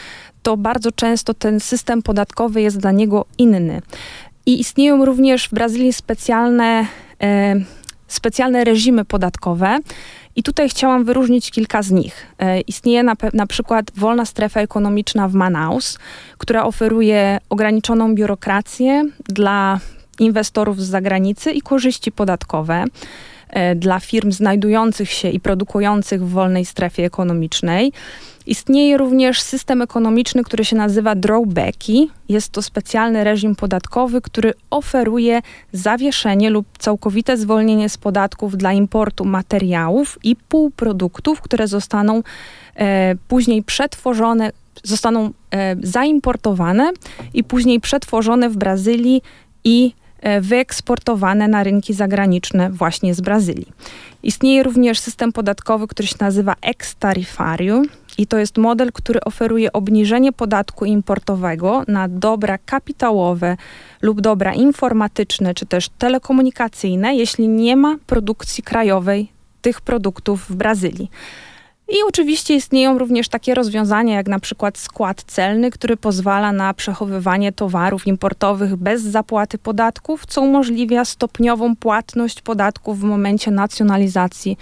to 0.42 0.56
bardzo 0.56 0.92
często 0.92 1.34
ten 1.34 1.60
system 1.60 2.02
podatkowy 2.02 2.62
jest 2.62 2.78
dla 2.78 2.92
niego 2.92 3.24
inny. 3.38 3.82
I 4.46 4.60
istnieją 4.60 5.04
również 5.04 5.48
w 5.48 5.54
Brazylii 5.54 5.92
specjalne, 5.92 6.86
e, 7.22 7.54
specjalne 8.08 8.64
reżimy 8.64 9.04
podatkowe. 9.04 9.78
I 10.36 10.42
tutaj 10.42 10.68
chciałam 10.68 11.04
wyróżnić 11.04 11.50
kilka 11.50 11.82
z 11.82 11.90
nich. 11.90 12.26
E, 12.38 12.60
istnieje 12.60 13.02
na, 13.02 13.14
na 13.32 13.46
przykład 13.46 13.86
wolna 13.96 14.24
strefa 14.24 14.60
ekonomiczna 14.60 15.28
w 15.28 15.34
Manaus, 15.34 15.98
która 16.38 16.64
oferuje 16.64 17.38
ograniczoną 17.48 18.14
biurokrację 18.14 19.04
dla 19.28 19.80
inwestorów 20.18 20.82
z 20.82 20.88
zagranicy 20.88 21.52
i 21.52 21.60
korzyści 21.60 22.12
podatkowe. 22.12 22.84
E, 23.50 23.74
dla 23.74 24.00
firm 24.00 24.32
znajdujących 24.32 25.10
się 25.10 25.28
i 25.28 25.40
produkujących 25.40 26.24
w 26.24 26.30
wolnej 26.30 26.64
strefie 26.64 27.04
ekonomicznej. 27.04 27.92
Istnieje 28.46 28.96
również 28.96 29.42
system 29.42 29.82
ekonomiczny, 29.82 30.44
który 30.44 30.64
się 30.64 30.76
nazywa 30.76 31.14
drawbacki. 31.14 32.10
Jest 32.28 32.52
to 32.52 32.62
specjalny 32.62 33.24
reżim 33.24 33.56
podatkowy, 33.56 34.20
który 34.20 34.52
oferuje 34.70 35.40
zawieszenie 35.72 36.50
lub 36.50 36.66
całkowite 36.78 37.36
zwolnienie 37.36 37.88
z 37.88 37.98
podatków 37.98 38.56
dla 38.56 38.72
importu 38.72 39.24
materiałów 39.24 40.18
i 40.24 40.36
półproduktów, 40.36 41.40
które 41.40 41.68
zostaną 41.68 42.22
e, 42.76 43.14
później 43.28 43.62
przetworzone, 43.62 44.52
zostaną 44.84 45.30
e, 45.50 45.76
zaimportowane 45.82 46.92
i 47.34 47.44
później 47.44 47.80
przetworzone 47.80 48.50
w 48.50 48.56
Brazylii 48.56 49.22
i 49.64 49.92
wyeksportowane 50.40 51.48
na 51.48 51.62
rynki 51.62 51.94
zagraniczne 51.94 52.70
właśnie 52.70 53.14
z 53.14 53.20
Brazylii. 53.20 53.72
Istnieje 54.22 54.62
również 54.62 54.98
system 54.98 55.32
podatkowy, 55.32 55.86
który 55.88 56.08
się 56.08 56.16
nazywa 56.20 56.54
ex-tarifarium 56.62 57.84
i 58.18 58.26
to 58.26 58.38
jest 58.38 58.58
model, 58.58 58.92
który 58.92 59.20
oferuje 59.20 59.72
obniżenie 59.72 60.32
podatku 60.32 60.84
importowego 60.84 61.82
na 61.88 62.08
dobra 62.08 62.58
kapitałowe 62.58 63.56
lub 64.02 64.20
dobra 64.20 64.54
informatyczne 64.54 65.54
czy 65.54 65.66
też 65.66 65.88
telekomunikacyjne, 65.88 67.16
jeśli 67.16 67.48
nie 67.48 67.76
ma 67.76 67.96
produkcji 68.06 68.62
krajowej 68.62 69.32
tych 69.62 69.80
produktów 69.80 70.46
w 70.50 70.54
Brazylii. 70.54 71.10
I 71.90 71.96
oczywiście 72.08 72.54
istnieją 72.54 72.98
również 72.98 73.28
takie 73.28 73.54
rozwiązania, 73.54 74.14
jak 74.14 74.28
na 74.28 74.40
przykład 74.40 74.78
skład 74.78 75.22
celny, 75.22 75.70
który 75.70 75.96
pozwala 75.96 76.52
na 76.52 76.74
przechowywanie 76.74 77.52
towarów 77.52 78.06
importowych 78.06 78.76
bez 78.76 79.02
zapłaty 79.02 79.58
podatków, 79.58 80.26
co 80.26 80.42
umożliwia 80.42 81.04
stopniową 81.04 81.76
płatność 81.76 82.42
podatków 82.42 83.00
w 83.00 83.02
momencie 83.02 83.50
nacjonalizacji 83.50 84.56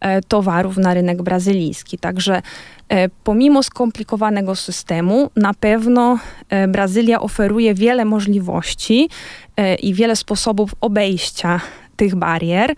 e, 0.00 0.22
towarów 0.22 0.76
na 0.76 0.94
rynek 0.94 1.22
brazylijski. 1.22 1.98
Także 1.98 2.42
e, 2.88 3.08
pomimo 3.08 3.62
skomplikowanego 3.62 4.56
systemu, 4.56 5.30
na 5.36 5.54
pewno 5.54 6.18
e, 6.48 6.68
Brazylia 6.68 7.20
oferuje 7.20 7.74
wiele 7.74 8.04
możliwości 8.04 9.08
i 9.82 9.94
wiele 9.94 10.16
sposobów 10.16 10.74
obejścia 10.80 11.60
tych 11.96 12.14
barier. 12.14 12.74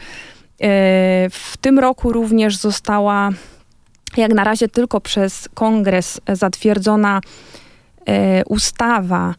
W 1.31 1.57
tym 1.61 1.79
roku 1.79 2.13
również 2.13 2.57
została 2.57 3.31
jak 4.17 4.35
na 4.35 4.45
razie 4.45 4.69
tylko 4.69 5.01
przez 5.01 5.49
kongres 5.55 6.21
zatwierdzona 6.29 7.21
e, 8.07 8.45
ustawa 8.45 9.35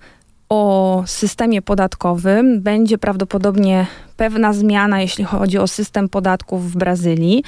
o 0.50 1.04
systemie 1.06 1.62
podatkowym. 1.62 2.62
Będzie 2.62 2.98
prawdopodobnie 2.98 3.88
pewna 4.18 4.54
zmiana, 4.54 5.02
jeśli 5.02 5.24
chodzi 5.24 5.58
o 5.58 5.68
system 5.68 6.10
podatków 6.10 6.72
w 6.72 6.78
Brazylii. 6.78 7.44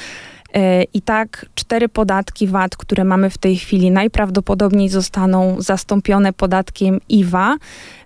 E, 0.53 0.83
I 0.83 1.01
tak 1.01 1.45
cztery 1.55 1.89
podatki 1.89 2.47
VAT, 2.47 2.75
które 2.75 3.03
mamy 3.03 3.29
w 3.29 3.37
tej 3.37 3.57
chwili, 3.57 3.91
najprawdopodobniej 3.91 4.89
zostaną 4.89 5.61
zastąpione 5.61 6.33
podatkiem 6.33 6.99
IVA. 7.09 7.55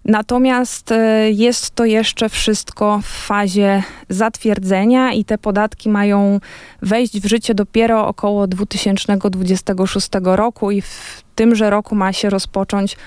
Natomiast 0.06 0.92
e, 0.92 1.32
jest 1.32 1.72
to 1.76 1.86
jeszcze 1.86 2.30
wszystko 2.30 3.00
w 3.04 3.08
fazie 3.08 3.84
zatwierdzenia 4.10 5.14
i 5.14 5.26
te 5.26 5.38
podatki 5.38 5.90
mają 5.90 6.40
wejść 6.82 7.20
w 7.20 7.26
życie 7.26 7.56
dopiero 7.56 8.08
około 8.08 8.48
2026 8.48 10.10
roku 10.24 10.72
i 10.72 10.82
w 10.82 11.24
tymże 11.36 11.70
roku 11.70 11.96
ma 11.96 12.14
się 12.14 12.30
rozpocząć 12.30 12.98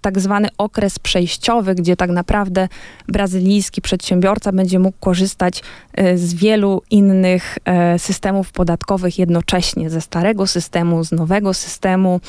tak 0.00 0.20
zwany 0.20 0.48
okres 0.58 0.98
przejściowy, 0.98 1.74
gdzie 1.74 1.96
tak 1.96 2.10
naprawdę 2.10 2.68
brazylijski 3.08 3.82
przedsiębiorca 3.82 4.52
będzie 4.52 4.78
mógł 4.78 4.96
korzystać 5.00 5.62
e, 5.94 6.18
z 6.18 6.34
wielu 6.34 6.82
innych 6.90 7.58
e, 7.64 7.98
systemów 7.98 8.52
podatkowych 8.52 9.18
jednocześnie, 9.18 9.90
ze 9.90 10.00
starego 10.00 10.46
systemu, 10.46 11.04
z 11.04 11.12
nowego 11.12 11.54
systemu 11.54 12.20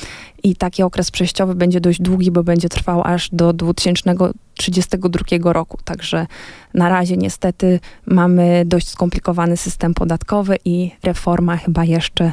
i 0.42 0.56
taki 0.56 0.82
okres 0.82 1.10
przejściowy 1.10 1.54
będzie 1.54 1.80
dość 1.80 2.02
długi, 2.02 2.30
bo 2.30 2.42
będzie 2.42 2.68
trwał 2.68 3.02
aż 3.04 3.28
do 3.32 3.52
2032 3.52 5.52
roku. 5.52 5.78
Także 5.84 6.26
na 6.74 6.88
razie 6.88 7.16
niestety 7.16 7.80
mamy 8.06 8.62
dość 8.66 8.88
skomplikowany 8.88 9.56
system 9.56 9.94
podatkowy 9.94 10.56
i 10.64 10.90
reforma 11.02 11.56
chyba 11.56 11.84
jeszcze 11.84 12.32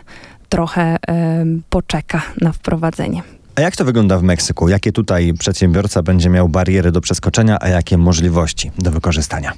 trochę 0.50 0.98
poczeka 1.70 2.22
na 2.42 2.52
wprowadzenie. 2.52 3.24
A 3.58 3.62
jak 3.62 3.76
to 3.76 3.86
wygląda 3.86 4.18
w 4.18 4.24
Meksyku? 4.24 4.70
Jakie 4.70 4.92
tutaj 4.92 5.34
przedsiębiorca 5.40 6.04
będzie 6.04 6.30
miał 6.30 6.50
bariery 6.50 6.92
do 6.92 7.02
przeskoczenia, 7.02 7.58
a 7.62 7.68
jakie 7.68 7.98
możliwości 7.98 8.72
do 8.78 8.92
wykorzystania? 8.92 9.54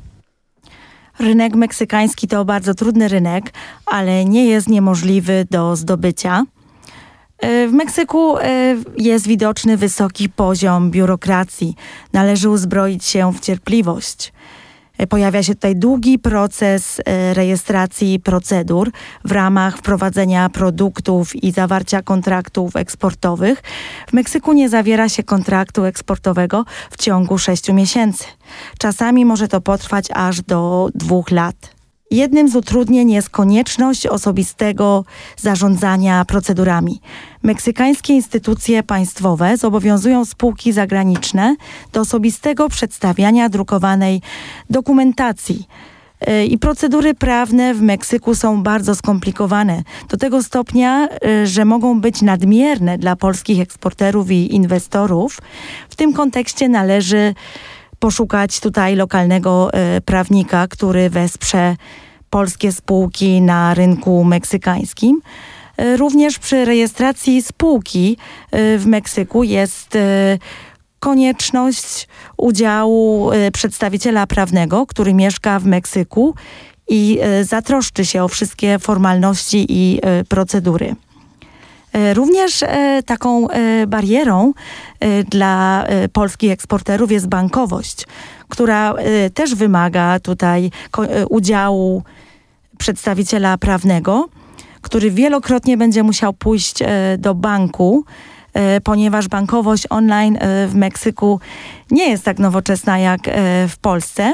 Rynek 1.20 1.56
meksykański 1.56 2.28
to 2.28 2.46
bardzo 2.46 2.74
trudny 2.74 3.08
rynek, 3.08 3.54
ale 3.86 4.26
nie 4.26 4.46
jest 4.46 4.68
niemożliwy 4.68 5.48
do 5.52 5.76
zdobycia. 5.76 6.46
E, 7.38 7.68
w 7.68 7.74
Meksyku 7.74 8.38
e, 8.38 8.76
jest 8.98 9.28
widoczny 9.28 9.78
wysoki 9.78 10.30
poziom 10.30 10.92
biurokracji. 10.92 11.76
Należy 12.14 12.50
uzbroić 12.50 13.06
się 13.06 13.34
w 13.34 13.40
cierpliwość. 13.40 14.34
E, 15.00 15.08
pojawia 15.08 15.44
się 15.44 15.56
tutaj 15.56 15.76
długi 15.76 16.20
proces 16.20 17.02
e, 17.06 17.34
rejestracji 17.34 18.20
procedur 18.20 18.92
w 19.26 19.32
ramach 19.32 19.78
wprowadzenia 19.78 20.50
produktów 20.50 21.36
i 21.36 21.52
zawarcia 21.52 22.02
kontraktów 22.02 22.76
eksportowych. 22.76 23.64
W 24.08 24.14
Meksyku 24.14 24.54
nie 24.54 24.70
zawiera 24.70 25.10
się 25.10 25.24
kontraktu 25.24 25.86
eksportowego 25.86 26.66
w 26.92 26.98
ciągu 26.98 27.38
sześciu 27.38 27.74
miesięcy. 27.74 28.24
Czasami 28.78 29.26
może 29.26 29.48
to 29.48 29.62
potrwać 29.62 30.06
aż 30.14 30.42
do 30.42 30.90
dwóch 30.96 31.32
lat. 31.32 31.79
Jednym 32.12 32.50
z 32.50 32.56
utrudnień 32.56 33.12
jest 33.12 33.30
konieczność 33.30 34.08
osobistego 34.08 35.06
zarządzania 35.38 36.26
procedurami. 36.26 37.02
Meksykańskie 37.44 38.14
instytucje 38.14 38.84
państwowe 38.84 39.58
zobowiązują 39.58 40.26
spółki 40.26 40.72
zagraniczne 40.74 41.56
do 41.94 42.02
osobistego 42.02 42.70
przedstawiania 42.70 43.50
drukowanej 43.50 44.22
dokumentacji 44.70 45.68
I 46.48 46.58
procedury 46.58 47.14
prawne 47.14 47.74
w 47.74 47.82
Meksyku 47.82 48.36
są 48.36 48.64
bardzo 48.64 48.96
skomplikowane. 48.96 49.84
Do 50.10 50.18
tego 50.18 50.44
stopnia, 50.44 51.08
że 51.44 51.66
mogą 51.66 52.02
być 52.02 52.22
nadmierne 52.22 52.98
dla 52.98 53.16
polskich 53.16 53.62
eksporterów 53.62 54.32
i 54.32 54.56
inwestorów. 54.56 55.38
W 55.90 55.96
tym 55.96 56.14
kontekście 56.14 56.70
należy 56.70 57.34
poszukać 58.00 58.60
tutaj 58.60 58.96
lokalnego 58.96 59.70
prawnika, 60.06 60.68
który 60.68 61.10
wesprze 61.10 61.76
polskie 62.30 62.72
spółki 62.72 63.42
na 63.42 63.74
rynku 63.74 64.24
meksykańskim. 64.24 65.22
E, 65.80 65.98
również 65.98 66.40
przy 66.40 66.66
rejestracji 66.66 67.42
spółki 67.42 68.18
e, 68.52 68.78
w 68.78 68.86
Meksyku 68.86 69.44
jest 69.44 69.96
e, 69.96 70.38
konieczność 71.00 72.08
udziału 72.38 73.32
przedstawiciela 73.54 74.28
prawnego, 74.28 74.86
który 74.86 75.14
mieszka 75.14 75.60
w 75.60 75.66
Meksyku 75.66 76.36
i 76.90 77.20
zatroszczy 77.42 78.06
się 78.06 78.24
o 78.24 78.28
wszystkie 78.28 78.80
formalności 78.80 79.66
i 79.70 80.02
procedury. 80.30 80.96
Również 82.14 82.64
taką 83.06 83.48
barierą 83.88 84.54
dla 85.30 85.86
polskich 86.14 86.52
eksporterów 86.52 87.12
jest 87.12 87.28
bankowość, 87.28 88.08
która 88.50 88.94
też 89.34 89.56
wymaga 89.56 90.20
tutaj 90.20 90.72
udziału 91.30 92.04
przedstawiciela 92.78 93.58
prawnego 93.58 94.30
który 94.82 95.12
wielokrotnie 95.12 95.78
będzie 95.78 96.04
musiał 96.04 96.34
pójść 96.34 96.82
e, 96.82 96.88
do 97.18 97.36
banku, 97.36 98.06
e, 98.54 98.82
ponieważ 98.82 99.28
bankowość 99.28 99.84
online 99.90 100.38
e, 100.40 100.68
w 100.68 100.76
Meksyku 100.76 101.40
nie 101.92 102.10
jest 102.10 102.24
tak 102.24 102.40
nowoczesna 102.40 103.00
jak 103.00 103.20
w 103.68 103.78
Polsce 103.82 104.34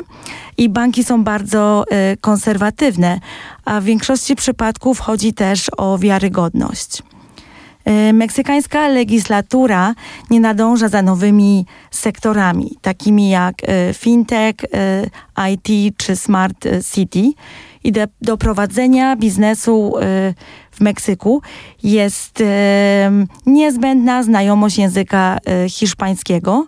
i 0.57 0.69
banki 0.69 1.03
są 1.03 1.23
bardzo 1.23 1.85
konserwatywne, 2.21 3.19
a 3.65 3.81
w 3.81 3.83
większości 3.83 4.35
przypadków 4.35 4.99
chodzi 4.99 5.33
też 5.33 5.71
o 5.77 5.97
wiarygodność. 5.97 7.03
Meksykańska 8.13 8.87
legislatura 8.87 9.95
nie 10.29 10.39
nadąża 10.39 10.87
za 10.87 11.01
nowymi 11.01 11.65
sektorami, 11.91 12.77
takimi 12.81 13.29
jak 13.29 13.55
fintech, 13.93 14.55
IT 15.51 15.97
czy 15.97 16.15
smart 16.15 16.67
city 16.93 17.31
i 17.83 17.91
do, 17.91 18.01
do 18.21 18.37
prowadzenia 18.37 19.15
biznesu 19.15 19.93
w 20.71 20.81
Meksyku 20.81 21.41
jest 21.83 22.43
niezbędna 23.45 24.23
znajomość 24.23 24.77
języka 24.77 25.37
hiszpańskiego. 25.69 26.67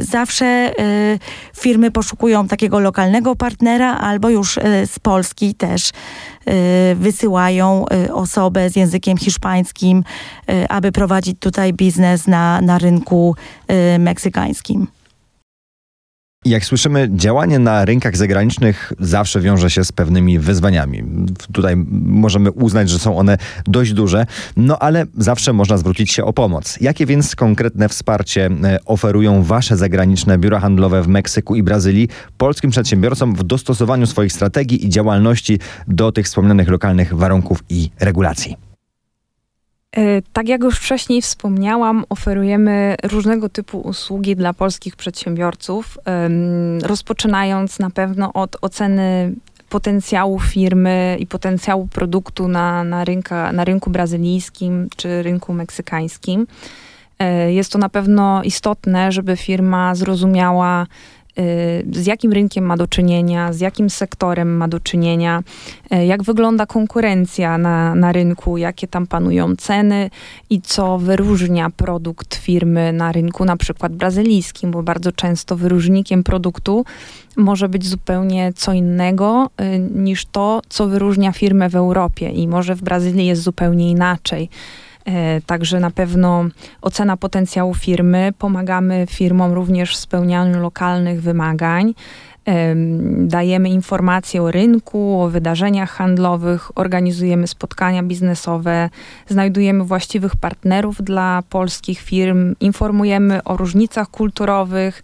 Zawsze 0.00 0.72
firmy 1.56 1.90
poszukują 1.90 2.48
takiego 2.48 2.80
lokalnego 2.80 3.36
partnera 3.36 3.98
albo 3.98 4.28
już 4.28 4.58
z 4.86 4.98
Polski 4.98 5.54
też 5.54 5.90
wysyłają 6.94 7.84
osobę 8.12 8.70
z 8.70 8.76
językiem 8.76 9.16
hiszpańskim, 9.18 10.04
aby 10.68 10.92
prowadzić 10.92 11.36
tutaj 11.40 11.72
biznes 11.72 12.26
na, 12.26 12.60
na 12.60 12.78
rynku 12.78 13.36
meksykańskim. 13.98 14.86
Jak 16.44 16.64
słyszymy, 16.64 17.08
działanie 17.12 17.58
na 17.58 17.84
rynkach 17.84 18.16
zagranicznych 18.16 18.92
zawsze 18.98 19.40
wiąże 19.40 19.70
się 19.70 19.84
z 19.84 19.92
pewnymi 19.92 20.38
wyzwaniami. 20.38 21.04
Tutaj 21.52 21.76
możemy 22.02 22.50
uznać, 22.50 22.90
że 22.90 22.98
są 22.98 23.18
one 23.18 23.38
dość 23.66 23.92
duże, 23.92 24.26
no 24.56 24.78
ale 24.78 25.06
zawsze 25.18 25.52
można 25.52 25.78
zwrócić 25.78 26.12
się 26.12 26.24
o 26.24 26.32
pomoc. 26.32 26.78
Jakie 26.80 27.06
więc 27.06 27.36
konkretne 27.36 27.88
wsparcie 27.88 28.50
e, 28.64 28.78
oferują 28.84 29.42
Wasze 29.42 29.76
zagraniczne 29.76 30.38
biura 30.38 30.60
handlowe 30.60 31.02
w 31.02 31.08
Meksyku 31.08 31.54
i 31.54 31.62
Brazylii 31.62 32.08
polskim 32.36 32.70
przedsiębiorcom 32.70 33.34
w 33.34 33.42
dostosowaniu 33.42 34.06
swoich 34.06 34.32
strategii 34.32 34.86
i 34.86 34.88
działalności 34.88 35.58
do 35.88 36.12
tych 36.12 36.26
wspomnianych 36.26 36.68
lokalnych 36.68 37.16
warunków 37.16 37.64
i 37.68 37.90
regulacji? 38.00 38.71
E, 39.96 40.22
tak 40.32 40.48
jak 40.48 40.62
już 40.62 40.78
wcześniej 40.78 41.22
wspomniałam, 41.22 42.04
oferujemy 42.08 42.96
różnego 43.02 43.48
typu 43.48 43.80
usługi 43.80 44.36
dla 44.36 44.52
polskich 44.52 44.96
przedsiębiorców, 44.96 45.98
rozpoczynając 46.82 47.78
na 47.78 47.90
pewno 47.90 48.32
od 48.32 48.56
oceny 48.60 49.34
potencjału 49.68 50.40
firmy 50.40 51.16
i 51.20 51.26
potencjału 51.26 51.86
produktu 51.86 52.48
na, 52.48 52.84
na, 52.84 53.04
rynka, 53.04 53.52
na 53.52 53.64
rynku 53.64 53.90
brazylijskim 53.90 54.88
czy 54.96 55.22
rynku 55.22 55.52
meksykańskim. 55.52 56.46
E, 57.18 57.52
jest 57.52 57.72
to 57.72 57.78
na 57.78 57.88
pewno 57.88 58.42
istotne, 58.42 59.12
żeby 59.12 59.36
firma 59.36 59.94
zrozumiała, 59.94 60.86
Y, 60.86 61.21
z 61.92 62.06
jakim 62.06 62.32
rynkiem 62.32 62.64
ma 62.64 62.76
do 62.76 62.86
czynienia, 62.86 63.52
z 63.52 63.60
jakim 63.60 63.90
sektorem 63.90 64.56
ma 64.56 64.68
do 64.68 64.80
czynienia, 64.80 65.42
y, 65.94 66.06
jak 66.06 66.22
wygląda 66.22 66.66
konkurencja 66.66 67.58
na, 67.58 67.94
na 67.94 68.12
rynku, 68.12 68.56
jakie 68.56 68.88
tam 68.88 69.06
panują 69.06 69.56
ceny 69.56 70.10
i 70.50 70.60
co 70.60 70.98
wyróżnia 70.98 71.70
produkt 71.70 72.34
firmy 72.34 72.92
na 72.92 73.12
rynku, 73.12 73.44
na 73.44 73.56
przykład 73.56 73.94
brazylijskim, 73.94 74.70
bo 74.70 74.82
bardzo 74.82 75.12
często 75.12 75.56
wyróżnikiem 75.56 76.22
produktu 76.22 76.84
może 77.36 77.68
być 77.68 77.86
zupełnie 77.86 78.52
co 78.56 78.72
innego 78.72 79.50
y, 79.60 79.78
niż 79.78 80.26
to, 80.26 80.60
co 80.68 80.86
wyróżnia 80.86 81.32
firmę 81.32 81.70
w 81.70 81.76
Europie 81.76 82.30
i 82.30 82.48
może 82.48 82.74
w 82.74 82.82
Brazylii 82.82 83.26
jest 83.26 83.42
zupełnie 83.42 83.90
inaczej. 83.90 84.48
E, 85.04 85.40
także 85.40 85.80
na 85.80 85.90
pewno 85.90 86.44
ocena 86.82 87.16
potencjału 87.16 87.74
firmy. 87.74 88.32
Pomagamy 88.38 89.06
firmom 89.10 89.52
również 89.52 89.96
w 89.96 90.00
spełnianiu 90.00 90.60
lokalnych 90.60 91.22
wymagań. 91.22 91.94
Dajemy 93.16 93.70
informacje 93.70 94.42
o 94.42 94.50
rynku, 94.50 95.20
o 95.20 95.28
wydarzeniach 95.28 95.90
handlowych, 95.90 96.78
organizujemy 96.78 97.46
spotkania 97.46 98.02
biznesowe, 98.02 98.90
znajdujemy 99.28 99.84
właściwych 99.84 100.36
partnerów 100.36 101.02
dla 101.02 101.42
polskich 101.48 102.00
firm, 102.00 102.54
informujemy 102.60 103.44
o 103.44 103.56
różnicach 103.56 104.08
kulturowych 104.08 105.02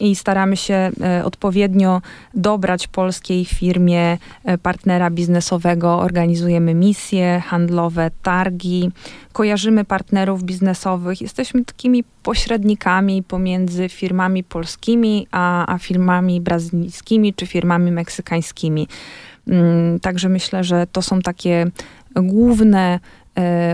i 0.00 0.16
staramy 0.16 0.56
się 0.56 0.90
e, 1.00 1.24
odpowiednio 1.24 2.02
dobrać 2.34 2.88
polskiej 2.88 3.44
firmie 3.44 4.18
e, 4.44 4.58
partnera 4.58 5.10
biznesowego. 5.10 5.98
Organizujemy 5.98 6.74
misje 6.74 7.42
handlowe, 7.46 8.10
targi, 8.22 8.90
kojarzymy 9.32 9.84
partnerów 9.84 10.42
biznesowych. 10.42 11.22
Jesteśmy 11.22 11.64
takimi 11.64 12.04
pośrednikami 12.22 13.22
pomiędzy 13.22 13.88
firmami 13.88 14.44
polskimi 14.44 15.26
a, 15.30 15.74
a 15.74 15.78
firmami 15.78 16.40
brazylijskimi 16.40 17.34
czy 17.34 17.46
firmami 17.46 17.92
meksykańskimi. 17.92 18.88
Mm, 19.48 20.00
także 20.00 20.28
myślę, 20.28 20.64
że 20.64 20.86
to 20.92 21.02
są 21.02 21.20
takie 21.20 21.66
główne 22.14 23.00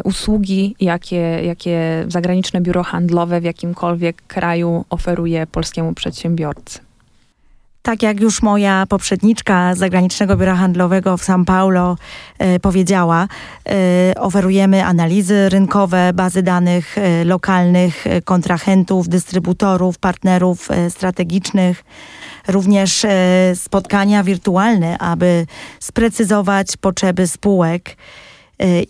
usługi, 0.05 0.77
jakie, 0.81 1.41
jakie 1.45 2.05
zagraniczne 2.09 2.61
biuro 2.61 2.83
handlowe 2.83 3.41
w 3.41 3.45
jakimkolwiek 3.45 4.23
kraju 4.27 4.85
oferuje 4.91 5.47
polskiemu 5.47 5.95
przedsiębiorcy. 5.95 6.79
Tak 7.83 8.03
jak 8.03 8.21
już 8.21 8.43
moja 8.43 8.87
poprzedniczka 8.89 9.75
z 9.75 9.79
zagranicznego 9.79 10.37
biura 10.37 10.55
handlowego 10.57 11.17
w 11.17 11.23
São 11.23 11.45
Paulo 11.45 11.97
e, 12.39 12.61
powiedziała, 12.61 13.29
e, 13.69 14.15
oferujemy 14.17 14.85
analizy 14.85 15.49
rynkowe, 15.49 16.13
bazy 16.15 16.43
danych 16.43 16.99
e, 16.99 17.25
lokalnych, 17.25 18.07
e, 18.07 18.23
kontrahentów, 18.23 19.09
dystrybutorów, 19.09 19.99
partnerów 19.99 20.71
e, 20.71 20.91
strategicznych, 20.91 21.85
również 22.49 23.07
spotkania 23.55 24.23
wirtualne, 24.23 24.99
aby 24.99 25.47
sprecyzować 25.81 26.77
potrzeby 26.77 27.27
spółek 27.27 27.97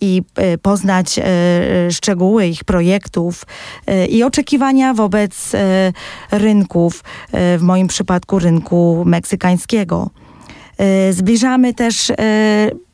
i 0.01 0.23
e, 0.37 0.59
poznać 0.59 1.19
e, 1.19 1.23
szczegóły 1.91 2.47
ich 2.47 2.65
projektów 2.65 3.47
e, 3.87 4.07
i 4.07 4.23
oczekiwania 4.23 4.95
wobec 4.95 5.53
rynków, 6.31 7.05
w 7.33 7.59
moim 7.63 7.89
przypadku 7.89 8.39
rynku 8.39 9.03
meksykańskiego. 9.07 10.11
Zbliżamy 11.11 11.75
też 11.75 12.13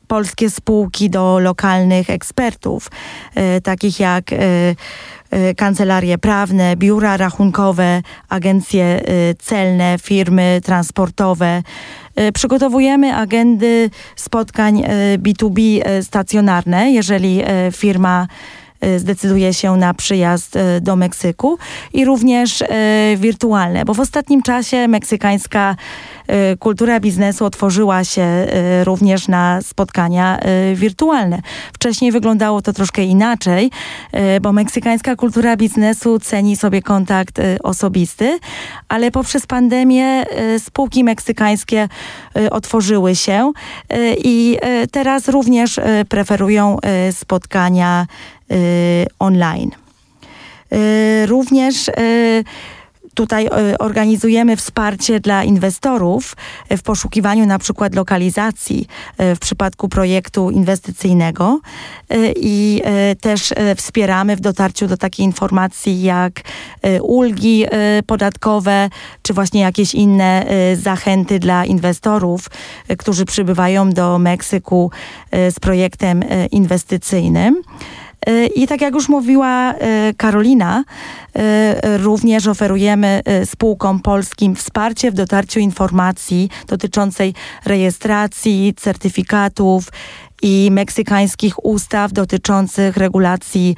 polskie 0.07 0.49
spółki 0.49 1.09
do 1.09 1.39
lokalnych 1.39 2.09
ekspertów, 2.09 2.91
takich 3.63 3.99
jak 3.99 4.25
kancelarie 5.57 6.17
prawne, 6.17 6.75
biura 6.75 7.17
rachunkowe, 7.17 8.01
agencje 8.29 9.01
celne, 9.39 9.97
firmy 10.01 10.61
transportowe, 10.63 11.63
E, 12.08 12.08
przygotowujemy 12.33 13.15
agendy 13.15 13.89
spotkań 14.15 14.83
B2B 15.17 15.81
e, 15.81 15.85
e, 15.85 16.03
stacjonarne, 16.03 16.91
jeżeli 16.91 17.41
firma 17.71 18.27
zdecyduje 18.97 19.53
się 19.53 19.77
na 19.77 19.93
przyjazd 19.93 20.57
do 20.81 20.95
Meksyku 20.95 21.57
i 21.93 22.05
również 22.05 22.63
wirtualne, 23.17 23.85
bo 23.85 23.93
w 23.93 23.99
ostatnim 23.99 24.41
czasie 24.41 24.87
meksykańska 24.87 25.75
kultura 26.59 26.99
biznesu 26.99 27.45
otworzyła 27.45 28.03
się 28.03 28.47
również 28.83 29.27
na 29.27 29.61
spotkania 29.61 30.39
wirtualne. 30.75 31.41
Wcześniej 31.73 32.11
wyglądało 32.11 32.61
to 32.61 32.73
troszkę 32.73 33.03
inaczej, 33.03 33.71
bo 34.41 34.53
meksykańska 34.53 35.15
kultura 35.15 35.57
biznesu 35.57 36.19
ceni 36.19 36.55
sobie 36.55 36.81
kontakt 36.81 37.41
osobisty, 37.63 38.39
ale 38.89 39.11
poprzez 39.11 39.47
pandemię 39.47 40.25
spółki 40.59 41.03
meksykańskie 41.03 41.89
otworzyły 42.51 43.15
się 43.15 43.51
i 44.17 44.57
teraz 44.91 45.27
również 45.27 45.79
preferują 46.09 46.77
spotkania 47.11 48.07
online. 49.19 49.71
Również 51.25 51.91
Tutaj 53.19 53.45
e, 53.45 53.77
organizujemy 53.77 54.55
wsparcie 54.55 55.19
dla 55.19 55.43
inwestorów 55.43 56.35
e, 56.69 56.77
w 56.77 56.83
poszukiwaniu 56.83 57.45
na 57.45 57.59
przykład 57.59 57.95
lokalizacji 57.95 58.87
e, 59.17 59.35
w 59.35 59.39
przypadku 59.39 59.89
projektu 59.89 60.51
inwestycyjnego 60.51 61.59
i 62.35 62.81
też 63.21 63.53
wspieramy 63.75 64.35
w 64.35 64.39
dotarciu 64.39 64.87
do 64.87 64.97
takiej 64.97 65.25
informacji 65.25 66.01
jak 66.01 66.41
ulgi 67.01 67.65
podatkowe, 68.07 68.89
czy 69.21 69.33
właśnie 69.33 69.61
jakieś 69.61 69.95
inne 69.95 70.45
zachęty 70.73 71.39
dla 71.39 71.65
inwestorów, 71.65 72.49
którzy 72.97 73.25
przybywają 73.25 73.89
do 73.89 74.19
Meksyku 74.19 74.91
z 75.31 75.59
projektem 75.59 76.23
inwestycyjnym. 76.51 77.61
I 78.55 78.67
tak 78.67 78.81
jak 78.81 78.93
już 78.93 79.09
mówiła 79.09 79.73
e, 79.73 80.13
Karolina, 80.17 80.83
e, 81.35 81.97
również 81.97 82.47
oferujemy 82.47 83.21
e, 83.25 83.45
spółkom 83.45 83.99
polskim 83.99 84.55
wsparcie 84.55 85.11
w 85.11 85.13
dotarciu 85.13 85.59
informacji 85.59 86.49
dotyczącej 86.67 87.33
rejestracji, 87.65 88.73
certyfikatów, 88.77 89.91
i 90.41 90.69
meksykańskich 90.71 91.65
ustaw 91.65 92.13
dotyczących 92.13 92.97
regulacji 92.97 93.75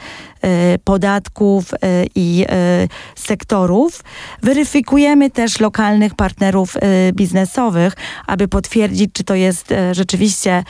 y, 0.75 0.79
podatków 0.83 1.73
y, 1.73 1.77
i 2.15 2.45
y, 2.83 2.87
sektorów. 3.15 4.03
Weryfikujemy 4.43 5.29
też 5.29 5.59
lokalnych 5.59 6.15
partnerów 6.15 6.77
biznesowych, 7.13 7.93
aby 8.27 8.47
potwierdzić, 8.47 9.09
czy 9.13 9.23
to 9.23 9.35
jest 9.35 9.73
rzeczywiście 9.91 10.63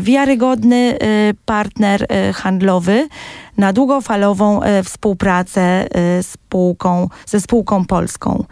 wiarygodny 0.00 0.98
partner 1.46 2.06
handlowy 2.34 3.08
na 3.56 3.72
długofalową 3.72 4.60
współpracę 4.84 5.88
spółką, 6.22 7.08
ze 7.26 7.40
spółką 7.40 7.84
polską. 7.84 8.44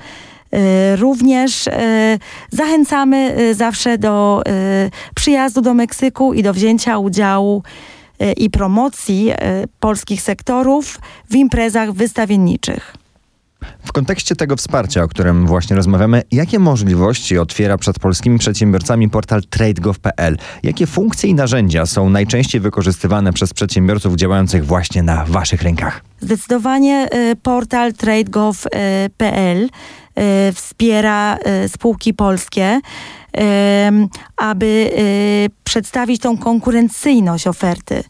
Y, 0.54 0.96
również 0.96 1.66
y, 1.66 1.70
zachęcamy 2.50 3.36
y, 3.40 3.54
zawsze 3.54 3.98
do 3.98 4.42
przyjazdu 5.14 5.60
do 5.60 5.74
Meksyku 5.74 6.34
i 6.34 6.42
do 6.42 6.54
wzięcia 6.54 6.98
udziału 6.98 7.62
i 8.36 8.50
promocji 8.50 9.32
polskich 9.80 10.22
sektorów 10.22 11.00
w 11.30 11.34
imprezach 11.34 11.92
wystawienniczych. 11.92 12.94
W 13.84 13.92
kontekście 13.92 14.36
tego 14.36 14.56
wsparcia, 14.56 15.02
o 15.02 15.08
którym 15.08 15.46
właśnie 15.46 15.76
rozmawiamy, 15.76 16.22
jakie 16.32 16.58
możliwości 16.58 17.38
otwiera 17.38 17.78
przed 17.78 17.98
polskimi 17.98 18.38
przedsiębiorcami 18.38 19.10
portal 19.10 19.42
trade.gov.pl? 19.50 20.36
Jakie 20.62 20.86
funkcje 20.86 21.30
i 21.30 21.34
narzędzia 21.34 21.86
są 21.86 22.10
najczęściej 22.10 22.60
wykorzystywane 22.60 23.32
przez 23.32 23.54
przedsiębiorców 23.54 24.16
działających 24.16 24.66
właśnie 24.66 25.02
na 25.02 25.24
waszych 25.24 25.62
rynkach? 25.62 26.04
Zdecydowanie 26.20 27.08
portal 27.42 27.92
trade.gov.pl 27.92 29.68
wspiera 30.54 31.38
y, 31.64 31.68
spółki 31.68 32.14
polskie, 32.14 32.80
aby 34.36 34.90
y, 34.98 35.50
przedstawić 35.64 36.22
tą 36.22 36.38
konkurencyjność 36.38 37.46
oferty. 37.46 38.04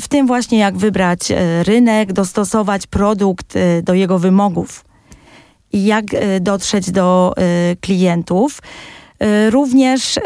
W 0.00 0.08
tym 0.08 0.26
właśnie 0.26 0.58
jak 0.58 0.76
wybrać 0.76 1.20
rynek, 1.62 2.12
dostosować 2.12 2.86
produkt 2.86 3.54
do 3.82 3.94
jego 3.94 4.18
wymogów 4.18 4.84
i 5.72 5.84
jak 5.84 6.04
dotrzeć 6.40 6.90
do 6.90 7.34
klientów. 7.80 8.62
Również 9.50 10.18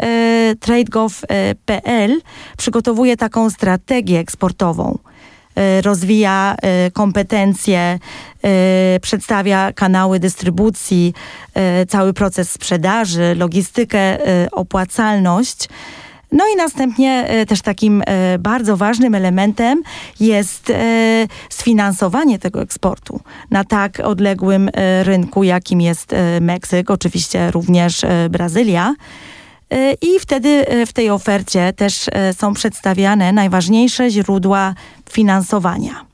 TradeGov.pl 0.59 2.21
przygotowuje 2.57 3.17
taką 3.17 3.49
strategię 3.49 4.19
eksportową 4.19 4.97
Y, 4.97 5.10
rozwija 5.81 6.55
y, 6.87 6.91
kompetencje, 6.91 7.99
y, 8.95 8.99
przedstawia 8.99 9.73
kanały 9.73 10.19
dystrybucji, 10.19 11.13
cały 11.87 12.13
proces 12.13 12.51
sprzedaży, 12.51 13.35
logistykę, 13.35 14.17
opłacalność. 14.51 15.69
No 16.31 16.43
i 16.53 16.57
następnie 16.57 17.27
też 17.47 17.61
takim 17.61 18.03
bardzo 18.39 18.77
ważnym 18.77 19.15
elementem 19.15 19.83
jest 20.19 20.73
sfinansowanie 21.49 22.39
tego 22.39 22.61
eksportu 22.61 23.19
na 23.51 23.63
tak 23.63 23.99
odległym 23.99 24.69
rynku, 25.03 25.43
jakim 25.43 25.81
jest 25.81 26.15
Meksyk, 26.41 26.91
oczywiście 26.91 27.51
również 27.51 28.01
Brazylia. 28.29 28.93
E, 29.71 29.93
I 30.01 30.19
wtedy 30.19 30.67
e, 30.67 30.85
w 30.85 30.93
tej 30.93 31.09
ofercie 31.09 31.73
też 31.73 32.05
e, 32.11 32.33
są 32.33 32.53
przedstawiane 32.53 33.31
najważniejsze 33.31 34.09
źródła 34.09 34.75
finansowania. 35.09 36.05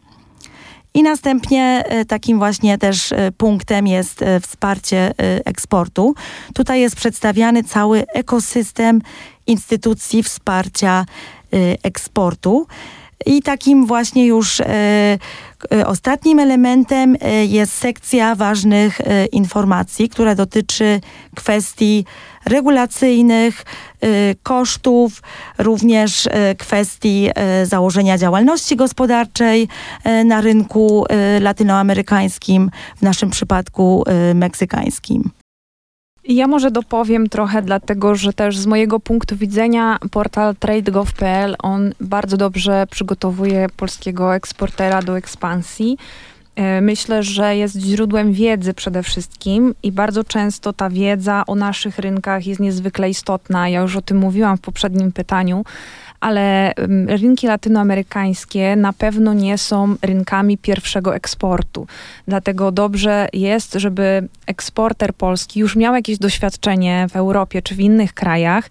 I 0.94 1.04
następnie 1.04 1.84
takim 2.08 2.38
właśnie 2.38 2.78
też 2.78 3.14
punktem 3.38 3.88
jest 3.88 4.20
wsparcie 4.42 5.14
eksportu. 5.46 6.16
Tutaj 6.54 6.82
jest 6.82 6.96
przedstawiany 6.96 7.64
cały 7.64 8.06
ekosystem 8.14 9.02
instytucji 9.48 10.24
wsparcia 10.24 11.06
eksportu. 11.84 12.68
I 13.26 13.42
takim 13.42 13.86
właśnie 13.86 14.26
już 14.26 14.62
ostatnim 15.86 16.40
elementem 16.40 17.18
jest 17.48 17.74
sekcja 17.74 18.36
ważnych 18.36 19.02
informacji, 19.32 20.10
która 20.10 20.36
dotyczy 20.36 21.00
kwestii 21.36 22.06
regulacyjnych, 22.48 23.66
y, 24.04 24.36
kosztów, 24.44 25.22
również 25.58 26.26
y, 26.26 26.30
kwestii 26.58 27.30
y, 27.62 27.66
założenia 27.66 28.18
działalności 28.18 28.76
gospodarczej 28.76 29.68
na 30.26 30.42
rynku 30.42 31.06
latynoamerykańskim, 31.42 32.72
w 32.96 33.02
naszym 33.02 33.30
przypadku 33.30 34.04
meksykańskim. 34.36 35.37
Ja 36.30 36.48
może 36.48 36.72
dopowiem 36.72 37.30
trochę, 37.30 37.62
dlatego 37.62 38.16
że 38.16 38.34
też 38.34 38.58
z 38.58 38.66
mojego 38.66 39.00
punktu 39.00 39.36
widzenia 39.36 39.98
portal 40.12 40.56
trade.gov.pl 40.56 41.56
on 41.60 41.94
bardzo 42.02 42.38
dobrze 42.38 42.88
przygotowuje 42.92 43.68
polskiego 43.78 44.36
eksportera 44.36 45.02
do 45.02 45.18
ekspansji. 45.18 45.98
E, 46.56 46.82
myślę, 46.82 47.24
że 47.24 47.56
jest 47.56 47.76
źródłem 47.76 48.34
wiedzy 48.34 48.74
przede 48.74 49.04
wszystkim 49.04 49.76
i 49.84 49.92
bardzo 49.92 50.24
często 50.24 50.74
ta 50.74 50.90
wiedza 50.90 51.44
o 51.48 51.56
naszych 51.56 52.00
rynkach 52.00 52.48
jest 52.48 52.60
niezwykle 52.60 53.10
istotna. 53.10 53.70
Ja 53.70 53.82
już 53.82 53.96
o 53.96 54.02
tym 54.02 54.18
mówiłam 54.18 54.58
w 54.58 54.62
poprzednim 54.62 55.12
pytaniu 55.12 55.64
ale 56.20 56.74
rynki 57.08 57.48
latynoamerykańskie 57.48 58.76
na 58.76 58.94
pewno 58.94 59.34
nie 59.34 59.58
są 59.58 59.96
rynkami 60.02 60.58
pierwszego 60.58 61.16
eksportu. 61.16 61.88
Dlatego 62.28 62.72
dobrze 62.72 63.28
jest, 63.34 63.74
żeby 63.74 64.28
eksporter 64.48 65.14
polski 65.14 65.60
już 65.60 65.76
miał 65.76 65.96
jakieś 65.96 66.18
doświadczenie 66.18 67.08
w 67.10 67.16
Europie 67.16 67.62
czy 67.62 67.76
w 67.76 67.80
innych 67.80 68.14
krajach, 68.14 68.70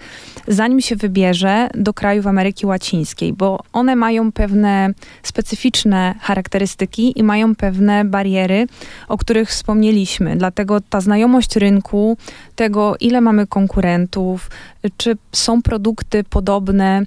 zanim 0.48 0.80
się 0.80 0.96
wybierze 0.96 1.68
do 1.74 1.94
krajów 1.94 2.26
Ameryki 2.26 2.66
Łacińskiej, 2.66 3.32
bo 3.32 3.60
one 3.72 3.96
mają 3.96 4.32
pewne 4.32 4.90
specyficzne 5.22 6.14
charakterystyki 6.20 7.18
i 7.18 7.22
mają 7.22 7.54
pewne 7.54 8.04
bariery, 8.04 8.66
o 9.08 9.18
których 9.18 9.48
wspomnieliśmy. 9.48 10.36
Dlatego 10.36 10.80
ta 10.80 11.00
znajomość 11.00 11.56
rynku, 11.56 12.16
tego 12.56 12.96
ile 13.00 13.20
mamy 13.20 13.46
konkurentów, 13.46 14.50
czy 14.96 15.16
są 15.32 15.62
produkty 15.62 16.24
podobne, 16.24 17.02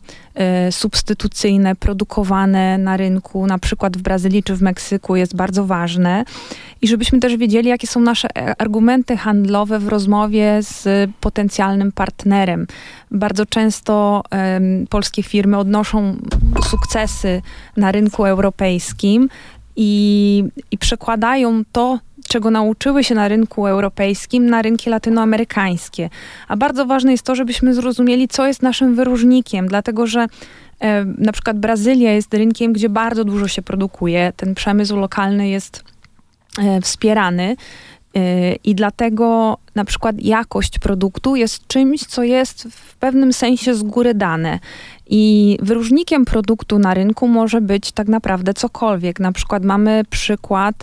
y, 0.67 0.71
substytucyjne, 0.71 1.75
produkowane 1.75 2.77
na 2.77 2.97
rynku, 2.97 3.47
na 3.47 3.59
przykład 3.59 3.97
w 3.97 4.01
Brazylii 4.01 4.43
czy 4.43 4.55
w 4.55 4.61
Meksyku, 4.61 5.15
jest 5.15 5.35
bardzo 5.35 5.65
ważne. 5.65 6.25
I 6.81 6.87
żebyśmy 6.87 7.19
też 7.19 7.37
wiedzieli, 7.37 7.69
jakie 7.69 7.87
są 7.87 7.99
nasze 7.99 8.27
e, 8.37 8.61
argumenty 8.61 9.17
handlowe 9.17 9.79
w 9.79 9.87
rozmowie 9.87 10.59
z 10.61 11.09
potencjalnym 11.21 11.91
partnerem. 11.91 12.67
Bardzo 13.11 13.45
często 13.45 14.23
polskie 14.89 15.23
firmy 15.23 15.57
odnoszą 15.57 16.17
sukcesy 16.69 17.41
na 17.77 17.91
rynku 17.91 18.25
europejskim 18.25 19.29
i, 19.81 20.43
i 20.71 20.77
przekładają 20.77 21.63
to, 21.71 21.99
czego 22.27 22.51
nauczyły 22.51 23.03
się 23.03 23.15
na 23.15 23.27
rynku 23.27 23.67
europejskim, 23.67 24.49
na 24.49 24.61
rynki 24.61 24.89
latynoamerykańskie. 24.89 26.09
A 26.47 26.57
bardzo 26.57 26.85
ważne 26.85 27.11
jest 27.11 27.23
to, 27.23 27.35
żebyśmy 27.35 27.73
zrozumieli, 27.73 28.27
co 28.27 28.47
jest 28.47 28.61
naszym 28.61 28.95
wyróżnikiem, 28.95 29.67
dlatego 29.67 30.07
że 30.07 30.27
e, 30.79 31.05
na 31.05 31.31
przykład 31.31 31.59
Brazylia 31.59 32.11
jest 32.11 32.33
rynkiem, 32.33 32.73
gdzie 32.73 32.89
bardzo 32.89 33.23
dużo 33.23 33.47
się 33.47 33.61
produkuje. 33.61 34.33
Ten 34.35 34.55
przemysł 34.55 34.97
lokalny 34.97 35.49
jest 35.49 35.83
e, 36.57 36.81
wspierany 36.81 37.55
I 38.63 38.75
dlatego 38.75 39.57
na 39.75 39.85
przykład 39.85 40.15
jakość 40.19 40.79
produktu 40.79 41.35
jest 41.35 41.67
czymś, 41.67 42.05
co 42.05 42.23
jest 42.23 42.63
w 42.63 42.95
pewnym 42.95 43.33
sensie 43.33 43.75
z 43.75 43.83
góry 43.83 44.13
dane. 44.13 44.59
I 45.09 45.57
wyróżnikiem 45.61 46.25
produktu 46.25 46.79
na 46.79 46.93
rynku 46.93 47.27
może 47.27 47.61
być 47.61 47.91
tak 47.91 48.07
naprawdę 48.07 48.53
cokolwiek. 48.53 49.19
Na 49.19 49.31
przykład 49.31 49.65
mamy 49.65 50.03
przykład 50.09 50.75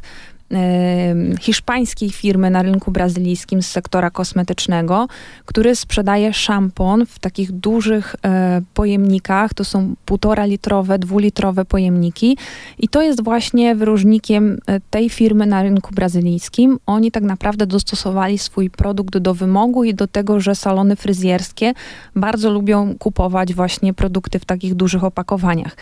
hiszpańskiej 1.40 2.10
firmy 2.10 2.50
na 2.50 2.62
rynku 2.62 2.90
brazylijskim 2.90 3.62
z 3.62 3.66
sektora 3.66 4.10
kosmetycznego, 4.10 5.08
który 5.44 5.76
sprzedaje 5.76 6.32
szampon 6.32 7.06
w 7.06 7.18
takich 7.18 7.52
dużych 7.52 8.16
e, 8.24 8.62
pojemnikach. 8.74 9.54
To 9.54 9.64
są 9.64 9.94
półtora 10.04 10.44
litrowe, 10.44 10.98
dwulitrowe 10.98 11.64
pojemniki 11.64 12.38
i 12.78 12.88
to 12.88 13.02
jest 13.02 13.24
właśnie 13.24 13.74
wyróżnikiem 13.74 14.58
e, 14.66 14.80
tej 14.80 15.10
firmy 15.10 15.46
na 15.46 15.62
rynku 15.62 15.94
brazylijskim. 15.94 16.78
Oni 16.86 17.10
tak 17.10 17.22
naprawdę 17.22 17.66
dostosowali 17.66 18.38
swój 18.38 18.70
produkt 18.70 19.18
do 19.18 19.34
wymogu 19.34 19.84
i 19.84 19.94
do 19.94 20.06
tego, 20.06 20.40
że 20.40 20.54
salony 20.54 20.96
fryzjerskie 20.96 21.72
bardzo 22.16 22.50
lubią 22.50 22.94
kupować 22.98 23.54
właśnie 23.54 23.94
produkty 23.94 24.38
w 24.38 24.44
takich 24.44 24.74
dużych 24.74 25.04
opakowaniach. 25.04 25.76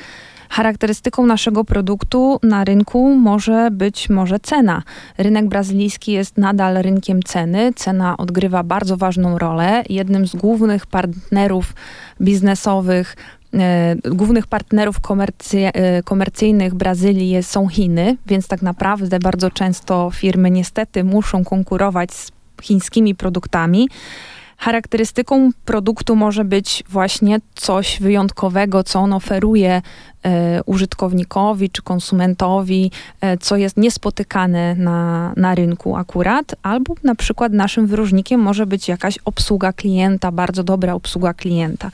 Charakterystyką 0.55 1.26
naszego 1.26 1.64
produktu 1.64 2.38
na 2.42 2.64
rynku 2.64 3.14
może 3.14 3.68
być 3.70 4.11
może 4.11 4.40
cena. 4.40 4.82
Rynek 5.18 5.48
brazylijski 5.48 6.12
jest 6.12 6.38
nadal 6.38 6.82
rynkiem 6.82 7.22
ceny. 7.22 7.72
Cena 7.76 8.16
odgrywa 8.16 8.62
bardzo 8.62 8.96
ważną 8.96 9.38
rolę. 9.38 9.82
Jednym 9.88 10.26
z 10.26 10.36
głównych 10.36 10.86
partnerów 10.86 11.74
biznesowych 12.20 13.16
e, 13.55 13.96
głównych 14.05 14.46
partnerów 14.46 15.00
komercy, 15.00 15.59
e, 15.59 16.02
komercyjnych 16.02 16.74
Brazylii 16.74 17.42
są 17.42 17.68
Chiny, 17.68 18.16
więc 18.26 18.48
tak 18.48 18.62
naprawdę 18.62 19.18
bardzo 19.18 19.50
często 19.50 20.11
firmy 20.11 20.50
niestety 20.50 21.05
muszą 21.05 21.44
konkurować 21.44 22.12
z 22.12 22.32
chińskimi 22.62 23.14
produktami. 23.14 23.88
Charakterystyką 24.57 25.50
produktu 25.64 26.16
może 26.16 26.44
być 26.44 26.84
właśnie 26.88 27.38
coś 27.55 28.00
wyjątkowego, 28.00 28.84
co 28.84 29.00
on 29.00 29.12
oferuje 29.12 29.82
e, 30.22 30.62
użytkownikowi 30.62 31.70
czy 31.70 31.82
konsumentowi, 31.82 32.90
e, 33.20 33.38
co 33.38 33.57
jest 33.57 33.76
niespotykane 33.76 34.74
na, 34.74 35.32
na 35.36 35.55
rynku 35.55 35.96
akurat, 35.96 36.55
albo 36.62 36.94
na 37.02 37.14
przykład 37.14 37.52
naszym 37.52 37.86
wyróżnikiem 37.86 38.40
może 38.40 38.66
być 38.66 38.88
jakaś 38.88 39.18
obsługa 39.24 39.72
klienta, 39.72 40.32
bardzo 40.32 40.64
dobra 40.64 40.94
obsługa 40.94 41.34
klienta. 41.34 41.90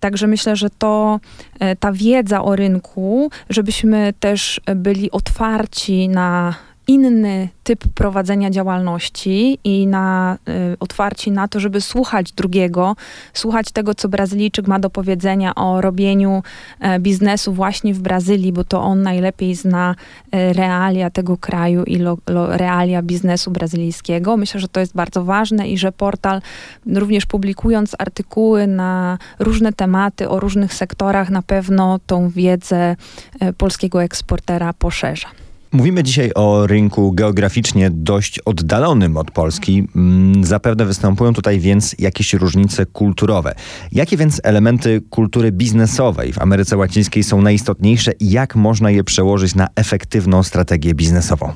Także 0.00 0.26
myślę, 0.26 0.56
że 0.56 0.70
to 0.70 1.20
e, 1.60 1.76
ta 1.76 1.92
wiedza 1.92 2.44
o 2.44 2.56
rynku, 2.56 3.30
żebyśmy 3.50 4.14
też 4.20 4.60
byli 4.76 5.10
otwarci 5.10 6.08
na 6.08 6.54
inny 6.86 7.48
typ 7.64 7.84
prowadzenia 7.94 8.50
działalności 8.50 9.58
i 9.64 9.86
na 9.86 10.38
y, 10.72 10.76
otwarci 10.80 11.30
na 11.30 11.48
to, 11.48 11.60
żeby 11.60 11.80
słuchać 11.80 12.32
drugiego, 12.32 12.96
słuchać 13.32 13.72
tego, 13.72 13.94
co 13.94 14.08
Brazylijczyk 14.08 14.68
ma 14.68 14.78
do 14.78 14.90
powiedzenia 14.90 15.54
o 15.54 15.80
robieniu 15.80 16.42
e, 16.80 17.00
biznesu 17.00 17.52
właśnie 17.52 17.94
w 17.94 18.00
Brazylii, 18.00 18.52
bo 18.52 18.64
to 18.64 18.82
on 18.82 19.02
najlepiej 19.02 19.54
zna 19.54 19.94
e, 20.32 20.52
realia 20.52 21.10
tego 21.10 21.36
kraju 21.36 21.84
i 21.84 21.96
lo, 21.96 22.18
lo, 22.28 22.56
realia 22.56 23.02
biznesu 23.02 23.50
brazylijskiego. 23.50 24.36
Myślę, 24.36 24.60
że 24.60 24.68
to 24.68 24.80
jest 24.80 24.94
bardzo 24.94 25.24
ważne 25.24 25.68
i 25.68 25.78
że 25.78 25.92
portal 25.92 26.40
również 26.86 27.26
publikując 27.26 27.96
artykuły 27.98 28.66
na 28.66 29.18
różne 29.38 29.72
tematy 29.72 30.28
o 30.28 30.40
różnych 30.40 30.74
sektorach 30.74 31.30
na 31.30 31.42
pewno 31.42 31.98
tą 32.06 32.28
wiedzę 32.28 32.96
e, 33.40 33.52
polskiego 33.52 34.02
eksportera 34.02 34.72
poszerza. 34.72 35.43
Mówimy 35.74 36.02
dzisiaj 36.02 36.30
o 36.34 36.66
rynku 36.66 37.12
geograficznie 37.12 37.90
dość 37.90 38.38
oddalonym 38.38 39.16
od 39.16 39.30
Polski. 39.30 39.88
Mm, 39.96 40.44
zapewne 40.44 40.84
występują 40.84 41.32
tutaj 41.32 41.60
więc 41.60 41.96
jakieś 41.98 42.32
różnice 42.32 42.86
kulturowe. 42.86 43.54
Jakie 43.92 44.16
więc 44.16 44.40
elementy 44.44 45.02
kultury 45.10 45.52
biznesowej 45.52 46.32
w 46.32 46.38
Ameryce 46.38 46.76
Łacińskiej 46.76 47.24
są 47.24 47.42
najistotniejsze 47.42 48.12
i 48.20 48.30
jak 48.30 48.56
można 48.56 48.90
je 48.90 49.04
przełożyć 49.04 49.54
na 49.54 49.68
efektywną 49.76 50.42
strategię 50.42 50.94
biznesową? 50.94 51.52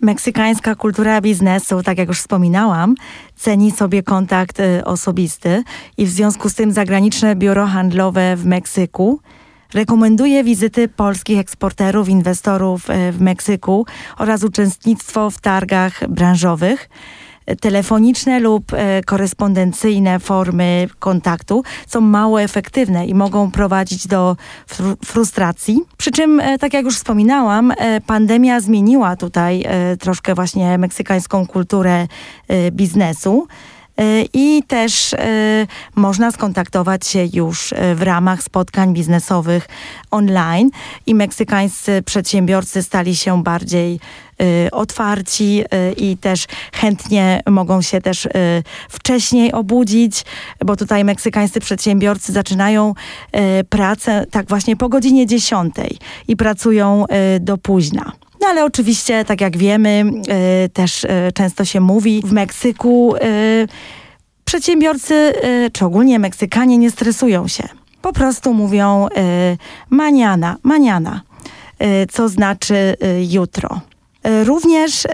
Meksykańska 0.00 0.74
kultura 0.74 1.20
biznesu, 1.20 1.82
tak 1.82 1.98
jak 1.98 2.08
już 2.08 2.18
wspominałam, 2.18 2.94
ceni 3.36 3.70
sobie 3.70 4.02
kontakt 4.02 4.60
y, 4.60 4.84
osobisty 4.84 5.62
i 5.96 6.06
w 6.06 6.10
związku 6.10 6.48
z 6.48 6.54
tym 6.54 6.72
zagraniczne 6.72 7.36
biuro 7.36 7.66
handlowe 7.66 8.36
w 8.36 8.46
Meksyku 8.46 9.20
Rekomenduje 9.74 10.44
wizyty 10.44 10.88
polskich 10.88 11.38
eksporterów, 11.38 12.08
inwestorów 12.08 12.90
e, 12.90 13.12
w 13.12 13.20
Meksyku 13.20 13.86
oraz 14.18 14.44
uczestnictwo 14.44 15.30
w 15.30 15.40
targach 15.40 16.08
branżowych 16.08 16.88
telefoniczne 17.60 18.40
lub 18.40 18.72
e, 18.72 19.02
korespondencyjne 19.02 20.20
formy 20.20 20.88
kontaktu 20.98 21.62
są 21.86 22.00
mało 22.00 22.42
efektywne 22.42 23.06
i 23.06 23.14
mogą 23.14 23.50
prowadzić 23.50 24.06
do 24.06 24.36
frustracji. 25.04 25.80
Przy 25.96 26.10
czym, 26.10 26.40
e, 26.40 26.58
tak 26.58 26.74
jak 26.74 26.84
już 26.84 26.96
wspominałam, 26.96 27.72
pandemia 28.06 28.60
zmieniła 28.60 29.16
tutaj 29.16 29.64
troszkę 30.00 30.34
właśnie 30.34 30.78
meksykańską 30.78 31.46
kulturę 31.46 32.06
biznesu. 32.72 33.46
I 34.32 34.62
też 34.66 35.12
y, 35.12 35.16
można 35.94 36.30
skontaktować 36.30 37.06
się 37.06 37.28
już 37.32 37.72
y, 37.72 37.94
w 37.94 38.02
ramach 38.02 38.42
spotkań 38.42 38.94
biznesowych 38.94 39.68
online 40.10 40.70
i 41.06 41.14
meksykańscy 41.14 42.02
przedsiębiorcy 42.02 42.82
stali 42.82 43.16
się 43.16 43.42
bardziej 43.42 44.00
y, 44.42 44.70
otwarci 44.70 45.64
i 45.96 46.16
też 46.16 46.46
chętnie 46.72 47.42
mogą 47.46 47.82
się 47.82 48.00
też 48.00 48.28
wcześniej 48.88 49.52
obudzić, 49.52 50.24
bo 50.64 50.76
tutaj 50.76 51.04
meksykańscy 51.04 51.60
przedsiębiorcy 51.60 52.32
zaczynają 52.32 52.94
pracę 53.68 54.26
tak 54.30 54.48
właśnie 54.48 54.76
po 54.76 54.88
godzinie 54.88 55.26
10 55.26 55.74
i 56.28 56.36
pracują 56.36 57.04
do 57.40 57.58
późna. 57.58 58.12
No 58.46 58.50
ale 58.50 58.64
oczywiście, 58.64 59.24
tak 59.24 59.40
jak 59.40 59.56
wiemy, 59.56 60.04
y, 60.64 60.68
też 60.68 61.04
y, 61.04 61.08
często 61.34 61.64
się 61.64 61.80
mówi, 61.80 62.22
w 62.24 62.32
Meksyku 62.32 63.16
y, 63.16 63.68
przedsiębiorcy, 64.44 65.32
czy 65.72 65.84
ogólnie 65.84 66.18
Meksykanie 66.18 66.78
nie 66.78 66.90
stresują 66.90 67.48
się. 67.48 67.68
Po 68.02 68.12
prostu 68.12 68.54
mówią 68.54 69.08
maniana, 69.90 70.56
maniana, 70.62 71.20
co 72.12 72.28
znaczy 72.28 72.96
jutro. 73.30 73.80
Również 74.44 75.06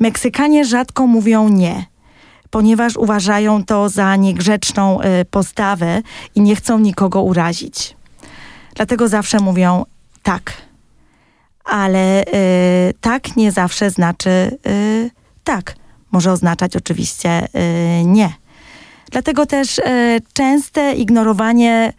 Meksykanie 0.00 0.64
rzadko 0.64 1.06
mówią 1.06 1.48
nie, 1.48 1.84
ponieważ 2.50 2.96
uważają 2.96 3.64
to 3.64 3.88
za 3.88 4.16
niegrzeczną 4.16 4.98
postawę 5.30 6.02
i 6.34 6.40
nie 6.40 6.56
chcą 6.56 6.78
nikogo 6.78 7.22
urazić. 7.22 7.96
Dlatego 8.74 9.08
zawsze 9.08 9.38
mówią 9.38 9.84
tak 10.22 10.52
ale 11.64 12.24
y, 12.24 12.94
tak 13.00 13.36
nie 13.36 13.52
zawsze 13.52 13.90
znaczy 13.90 14.58
y, 14.66 15.10
tak. 15.44 15.74
Może 16.12 16.32
oznaczać 16.32 16.76
oczywiście 16.76 17.44
y, 17.44 18.04
nie. 18.04 18.32
Dlatego 19.10 19.46
też 19.46 19.78
y, 19.78 19.82
częste 20.32 20.92
ignorowanie 20.94 21.92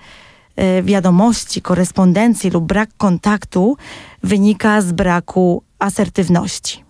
y, 0.79 0.83
wiadomości, 0.83 1.61
korespondencji 1.61 2.49
lub 2.49 2.65
brak 2.65 2.89
kontaktu 2.97 3.77
wynika 4.23 4.81
z 4.81 4.91
braku 4.91 5.63
asertywności. 5.79 6.83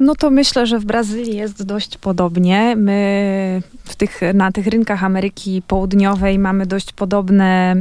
No 0.00 0.14
to 0.14 0.30
myślę, 0.30 0.66
że 0.66 0.78
w 0.78 0.84
Brazylii 0.84 1.36
jest 1.36 1.62
dość 1.62 1.98
podobnie. 1.98 2.76
My 2.76 3.62
w 3.84 3.96
tych, 3.96 4.20
na 4.34 4.52
tych 4.52 4.66
rynkach 4.66 5.04
Ameryki 5.04 5.62
Południowej 5.66 6.38
mamy 6.38 6.66
dość 6.66 6.92
podobne 6.92 7.76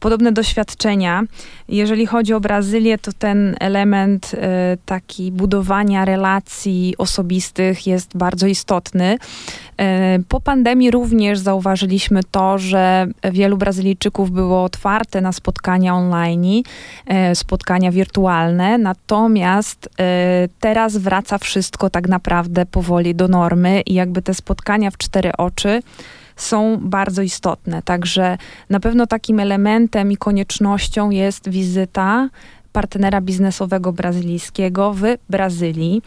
podobne 0.00 0.32
doświadczenia. 0.32 1.22
Jeżeli 1.68 2.06
chodzi 2.06 2.34
o 2.34 2.40
Brazylię, 2.40 2.98
to 2.98 3.12
ten 3.12 3.56
element 3.60 4.34
y, 4.34 4.38
taki 4.86 5.32
budowania 5.32 6.04
relacji 6.04 6.94
osobistych 6.98 7.86
jest 7.86 8.16
bardzo 8.16 8.46
istotny. 8.46 9.14
Y, 9.16 10.24
po 10.28 10.40
pandemii 10.40 10.90
również 10.90 11.38
zauważyliśmy 11.38 12.20
to, 12.30 12.58
że 12.58 13.06
wielu 13.32 13.56
Brazylijczyków 13.56 14.30
było 14.30 14.64
otwarte 14.64 15.20
na 15.20 15.32
spotkania 15.32 15.94
online, 15.94 16.44
y, 16.44 17.34
spotkania 17.34 17.92
wirtualne, 17.92 18.78
natomiast 18.78 19.88
teraz 20.60 20.96
wraca 20.96 21.38
wszystko 21.38 21.90
tak 21.90 22.08
naprawdę 22.08 22.66
powoli 22.66 23.14
do 23.14 23.28
normy 23.28 23.80
i 23.80 23.94
jakby 23.94 24.22
te 24.22 24.34
spotkania 24.34 24.90
w 24.90 24.98
cztery 24.98 25.32
oczy 25.36 25.82
są 26.42 26.78
bardzo 26.80 27.22
istotne. 27.22 27.82
Także 27.82 28.38
na 28.70 28.80
pewno 28.80 29.06
takim 29.06 29.40
elementem 29.40 30.12
i 30.12 30.16
koniecznością 30.16 31.10
jest 31.10 31.48
wizyta 31.48 32.28
partnera 32.72 33.20
biznesowego 33.20 33.92
brazylijskiego 33.92 34.94
w 34.94 35.02
Brazylii. 35.30 36.02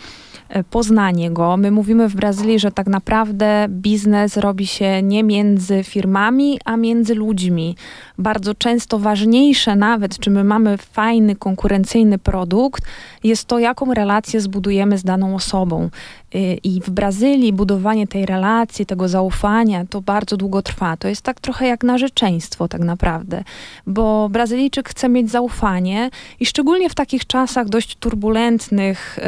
e, 0.50 0.64
poznanie 0.64 1.32
go. 1.32 1.58
My 1.58 1.72
mówimy 1.72 2.10
w 2.10 2.16
Brazylii, 2.16 2.60
że 2.60 2.72
tak 2.72 2.88
naprawdę 2.88 3.66
biznes 3.70 4.38
robi 4.38 4.68
się 4.68 5.02
nie 5.02 5.24
między 5.24 5.84
firmami, 5.84 6.60
a 6.66 6.78
między 6.78 7.16
ludźmi. 7.16 7.76
Bardzo 8.18 8.56
często 8.56 9.00
ważniejsze 9.00 9.76
nawet, 9.76 10.20
czy 10.20 10.30
my 10.30 10.44
mamy 10.44 10.78
fajny, 10.78 11.36
konkurencyjny 11.36 12.18
produkt, 12.18 12.84
jest 13.24 13.46
to, 13.46 13.60
jaką 13.60 13.94
relację 13.94 14.42
zbudujemy 14.42 14.98
z 14.98 15.04
daną 15.04 15.36
osobą. 15.36 15.90
Y, 16.36 16.60
I 16.64 16.82
w 16.82 16.90
Brazylii 16.90 17.54
budowanie 17.54 18.08
tej 18.08 18.26
relacji, 18.26 18.86
tego 18.86 19.08
zaufania, 19.08 19.86
to 19.90 20.02
bardzo 20.02 20.38
długo 20.38 20.62
trwa. 20.62 20.98
To 20.98 21.08
jest 21.08 21.22
tak 21.22 21.40
trochę 21.40 21.68
jak 21.68 21.84
narzeczeństwo 21.84 22.68
tak 22.68 22.82
naprawdę, 22.82 23.44
bo 23.88 24.30
Brazylijczyk 24.30 24.90
chce 24.90 25.10
mieć 25.10 25.32
zaufanie 25.32 26.10
i 26.40 26.46
szczególnie 26.46 26.90
w 26.90 26.96
takich 26.96 27.28
czasach 27.28 27.70
dość 27.70 27.96
turbulentnych, 27.96 29.20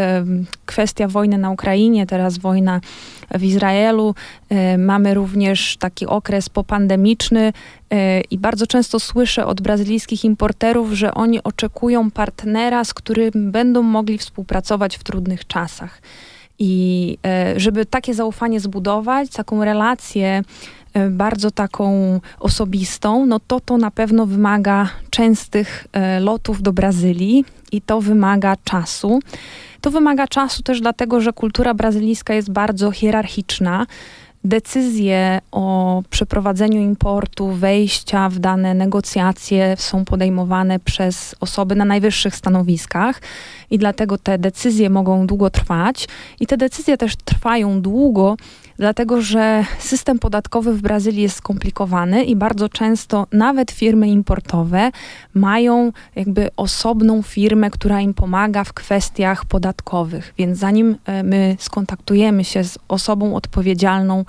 kwestia 0.65 1.07
wojny 1.07 1.37
na 1.37 1.51
Ukrainie, 1.51 2.05
teraz 2.05 2.37
wojna 2.37 2.81
w 3.31 3.43
Izraelu, 3.43 4.15
y, 4.51 4.77
mamy 4.77 5.13
również 5.13 5.77
taki 5.77 6.05
okres 6.05 6.49
popandemiczny 6.49 7.53
y, 7.93 8.21
i 8.31 8.37
bardzo 8.37 8.67
często 8.67 8.99
słyszę 8.99 9.45
od 9.45 9.61
brazylijskich 9.61 10.25
importerów, 10.25 10.91
że 10.91 11.13
oni 11.13 11.43
oczekują 11.43 12.11
partnera, 12.11 12.83
z 12.83 12.93
którym 12.93 13.31
będą 13.51 13.81
mogli 13.81 14.17
współpracować 14.17 14.97
w 14.97 15.03
trudnych 15.03 15.47
czasach. 15.47 16.01
I 16.59 17.17
e, 17.25 17.59
żeby 17.59 17.85
takie 17.85 18.13
zaufanie 18.13 18.59
zbudować, 18.59 19.29
taką 19.29 19.65
relację 19.65 20.41
e, 20.93 21.09
bardzo 21.09 21.51
taką 21.51 22.19
osobistą, 22.39 23.25
no 23.25 23.39
to 23.47 23.59
to 23.59 23.77
na 23.77 23.91
pewno 23.91 24.25
wymaga 24.25 24.89
częstych 25.09 25.87
e, 25.93 26.19
lotów 26.19 26.61
do 26.61 26.73
Brazylii 26.73 27.45
i 27.71 27.81
to 27.81 28.01
wymaga 28.01 28.55
czasu. 28.63 29.19
To 29.81 29.91
wymaga 29.91 30.27
czasu 30.27 30.63
też 30.63 30.81
dlatego, 30.81 31.21
że 31.21 31.33
kultura 31.33 31.73
brazylijska 31.73 32.33
jest 32.33 32.51
bardzo 32.51 32.91
hierarchiczna 32.91 33.85
decyzje 34.45 35.41
o 35.51 36.03
przeprowadzeniu 36.09 36.81
importu, 36.81 37.47
wejścia 37.47 38.29
w 38.29 38.39
dane 38.39 38.73
negocjacje 38.73 39.75
są 39.77 40.05
podejmowane 40.05 40.79
przez 40.79 41.35
osoby 41.39 41.75
na 41.75 41.85
najwyższych 41.85 42.35
stanowiskach 42.35 43.21
i 43.71 43.77
dlatego 43.77 44.17
te 44.17 44.37
decyzje 44.37 44.89
mogą 44.89 45.27
długo 45.27 45.49
trwać. 45.49 46.07
I 46.39 46.47
te 46.47 46.57
decyzje 46.57 46.97
też 46.97 47.15
trwają 47.15 47.81
długo, 47.81 48.35
dlatego 48.77 49.21
że 49.21 49.65
system 49.79 50.19
podatkowy 50.19 50.73
w 50.73 50.81
Brazylii 50.81 51.21
jest 51.21 51.35
skomplikowany 51.35 52.23
i 52.23 52.35
bardzo 52.35 52.69
często 52.69 53.27
nawet 53.31 53.71
firmy 53.71 54.07
importowe 54.07 54.91
mają 55.33 55.91
jakby 56.15 56.49
osobną 56.57 57.21
firmę, 57.21 57.71
która 57.71 58.01
im 58.01 58.13
pomaga 58.13 58.63
w 58.63 58.73
kwestiach 58.73 59.45
podatkowych. 59.45 60.33
Więc 60.37 60.57
zanim 60.57 60.97
e, 61.05 61.23
my 61.23 61.55
skontaktujemy 61.59 62.43
się 62.43 62.63
z 62.63 62.77
osobą 62.87 63.35
odpowiedzialną 63.35 64.25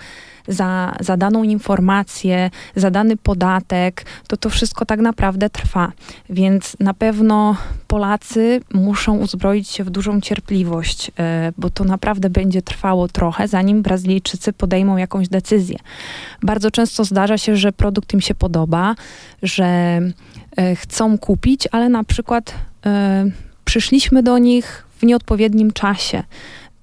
za, 0.48 0.96
za 1.00 1.16
daną 1.16 1.42
informację, 1.42 2.50
za 2.76 2.90
dany 2.90 3.16
podatek, 3.16 4.04
to 4.28 4.36
to 4.36 4.50
wszystko 4.50 4.86
tak 4.86 5.00
naprawdę 5.00 5.50
trwa. 5.50 5.92
Więc 6.30 6.76
na 6.80 6.94
pewno 6.94 7.56
Polacy 7.86 8.60
muszą 8.74 9.18
uzbroić 9.18 9.68
się 9.68 9.84
w 9.84 9.90
dużą 9.90 10.20
cierpliwość, 10.20 11.10
e, 11.18 11.52
bo 11.58 11.70
to 11.70 11.84
naprawdę 11.84 12.30
będzie 12.30 12.62
trwało 12.62 13.08
trochę, 13.08 13.48
zanim 13.48 13.82
Brazylijczycy 13.82 14.52
podejmą 14.52 14.96
jakąś 14.96 15.28
decyzję. 15.28 15.78
Bardzo 16.42 16.70
często 16.70 17.04
zdarza 17.04 17.38
się, 17.38 17.56
że 17.56 17.72
produkt 17.72 18.14
im 18.14 18.20
się 18.20 18.34
podoba, 18.34 18.94
że 19.42 19.64
e, 19.64 20.76
chcą 20.76 21.18
kupić, 21.18 21.68
ale 21.72 21.88
na 21.88 22.04
przykład 22.04 22.54
e, 22.86 23.24
przyszliśmy 23.64 24.22
do 24.22 24.38
nich 24.38 24.86
w 24.98 25.02
nieodpowiednim 25.02 25.72
czasie 25.72 26.22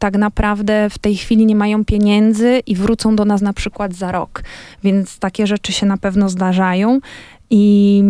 tak 0.04 0.18
naprawdę 0.18 0.90
w 0.90 0.98
tej 0.98 1.16
chwili 1.16 1.46
nie 1.46 1.56
mają 1.56 1.86
pieniędzy 1.86 2.62
i 2.68 2.76
wrócą 2.76 3.16
do 3.16 3.26
nas 3.26 3.42
na 3.42 3.54
przykład 3.54 3.94
za 3.94 4.12
rok. 4.12 4.44
Więc 4.84 5.20
takie 5.20 5.48
rzeczy 5.48 5.72
się 5.74 5.86
na 5.86 5.98
pewno 5.98 6.30
zdarzają. 6.30 7.00
I 7.50 8.02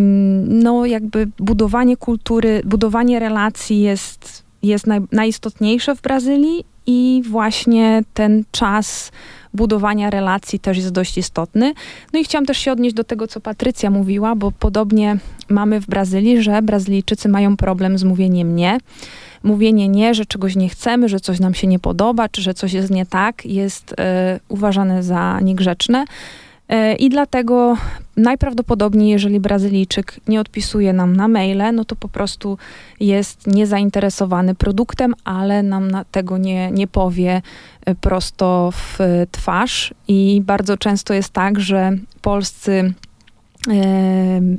no, 0.48 0.86
jakby 0.86 1.28
budowanie 1.40 1.98
kultury, 1.98 2.62
budowanie 2.66 3.20
relacji 3.20 3.82
jest, 3.82 4.44
jest 4.64 4.88
naj, 4.88 5.02
najistotniejsze 5.12 5.96
w 5.96 6.02
Brazylii 6.02 6.66
i 6.86 7.22
właśnie 7.30 8.04
ten 8.14 8.44
czas 8.52 9.12
budowania 9.54 10.10
relacji 10.10 10.60
też 10.60 10.78
jest 10.78 10.92
dość 10.92 11.18
istotny. 11.18 11.74
No 12.14 12.20
i 12.20 12.24
chciałam 12.24 12.46
też 12.46 12.58
się 12.58 12.72
odnieść 12.72 12.96
do 12.96 13.04
tego, 13.04 13.28
co 13.28 13.42
Patrycja 13.42 13.90
mówiła, 13.90 14.36
bo 14.36 14.52
podobnie 14.52 15.18
mamy 15.50 15.82
w 15.82 15.88
Brazylii, 15.88 16.42
że 16.42 16.62
Brazylijczycy 16.62 17.30
mają 17.30 17.58
problem 17.58 17.98
z 17.98 18.04
mówieniem 18.04 18.56
nie 18.56 18.78
mówienie 19.44 19.88
nie, 19.88 20.14
że 20.14 20.26
czegoś 20.26 20.56
nie 20.56 20.70
chcemy, 20.70 21.10
że 21.10 21.20
coś 21.20 21.40
nam 21.40 21.54
się 21.54 21.68
nie 21.68 21.80
podoba, 21.80 22.30
czy 22.30 22.42
że 22.42 22.54
coś 22.54 22.74
jest 22.74 22.92
nie 22.92 23.06
tak, 23.06 23.46
jest 23.46 23.96
e, 24.00 24.40
uważane 24.50 25.04
za 25.04 25.40
niegrzeczne. 25.40 26.06
E, 26.70 26.96
I 26.96 27.10
dlatego 27.10 27.78
najprawdopodobniej, 28.18 29.10
jeżeli 29.10 29.40
Brazylijczyk 29.40 30.20
nie 30.28 30.40
odpisuje 30.40 30.94
nam 30.94 31.16
na 31.16 31.28
maile, 31.28 31.74
no 31.74 31.86
to 31.86 31.96
po 31.96 32.08
prostu 32.08 32.58
jest 33.00 33.48
niezainteresowany 33.48 34.56
produktem, 34.56 35.14
ale 35.24 35.64
nam 35.64 35.92
tego 36.12 36.38
nie, 36.38 36.72
nie 36.72 36.88
powie 36.88 37.42
e, 37.86 37.96
prosto 37.96 38.70
w 38.72 39.00
twarz. 39.32 39.94
I 40.08 40.42
bardzo 40.46 40.78
często 40.78 41.14
jest 41.14 41.30
tak, 41.30 41.60
że 41.60 41.92
polscy 42.22 42.94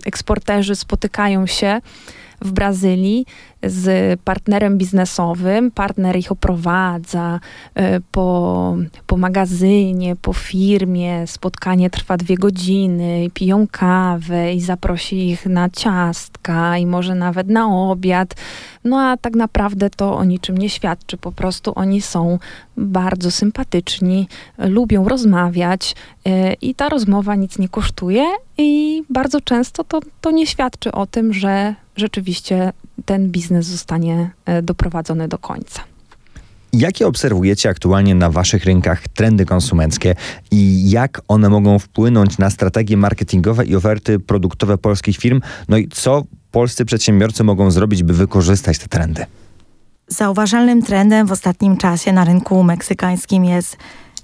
eksporterzy 0.06 0.76
spotykają 0.76 1.46
się 1.46 1.80
w 2.40 2.52
Brazylii 2.52 3.26
z 3.62 4.20
partnerem 4.20 4.78
biznesowym. 4.78 5.70
Partner 5.70 6.16
ich 6.16 6.32
oprowadza 6.32 7.40
e, 7.74 8.00
po, 8.00 8.76
po 9.06 9.16
magazynie, 9.16 10.16
po 10.16 10.32
firmie. 10.32 11.26
Spotkanie 11.26 11.90
trwa 11.90 12.16
dwie 12.16 12.36
godziny, 12.36 13.30
piją 13.34 13.66
kawę 13.70 14.54
i 14.54 14.60
zaprosi 14.60 15.28
ich 15.28 15.46
na 15.46 15.70
ciastka 15.70 16.78
i 16.78 16.86
może 16.86 17.14
nawet 17.14 17.48
na 17.48 17.66
obiad. 17.66 18.34
No 18.84 19.00
a 19.00 19.16
tak 19.16 19.34
naprawdę 19.34 19.90
to 19.90 20.16
o 20.16 20.24
niczym 20.24 20.58
nie 20.58 20.70
świadczy. 20.70 21.16
Po 21.16 21.32
prostu 21.32 21.72
oni 21.74 22.02
są 22.02 22.38
bardzo 22.76 23.30
sympatyczni, 23.30 24.28
lubią 24.58 25.08
rozmawiać 25.08 25.94
e, 26.24 26.52
i 26.52 26.74
ta 26.74 26.88
rozmowa 26.88 27.34
nic 27.34 27.58
nie 27.58 27.68
kosztuje 27.68 28.24
i 28.58 29.02
bardzo 29.10 29.40
często 29.40 29.84
to, 29.84 30.00
to 30.20 30.30
nie 30.30 30.46
świadczy 30.46 30.92
o 30.92 31.06
tym, 31.06 31.32
że 31.32 31.74
rzeczywiście 31.96 32.72
ten 33.04 33.30
biznes 33.30 33.66
zostanie 33.66 34.30
e, 34.44 34.62
doprowadzony 34.62 35.28
do 35.28 35.38
końca. 35.38 35.80
Jakie 36.72 37.06
obserwujecie 37.06 37.68
aktualnie 37.68 38.14
na 38.14 38.30
waszych 38.30 38.64
rynkach 38.64 39.08
trendy 39.08 39.46
konsumenckie 39.46 40.14
i 40.50 40.90
jak 40.90 41.20
one 41.28 41.48
mogą 41.48 41.78
wpłynąć 41.78 42.38
na 42.38 42.50
strategie 42.50 42.96
marketingowe 42.96 43.64
i 43.64 43.76
oferty 43.76 44.18
produktowe 44.18 44.78
polskich 44.78 45.16
firm? 45.16 45.40
No 45.68 45.76
i 45.76 45.88
co 45.88 46.22
polscy 46.50 46.84
przedsiębiorcy 46.84 47.44
mogą 47.44 47.70
zrobić, 47.70 48.02
by 48.02 48.12
wykorzystać 48.12 48.78
te 48.78 48.88
trendy? 48.88 49.26
Zauważalnym 50.08 50.82
trendem 50.82 51.26
w 51.26 51.32
ostatnim 51.32 51.76
czasie 51.76 52.12
na 52.12 52.24
rynku 52.24 52.62
meksykańskim 52.62 53.44
jest 53.44 53.76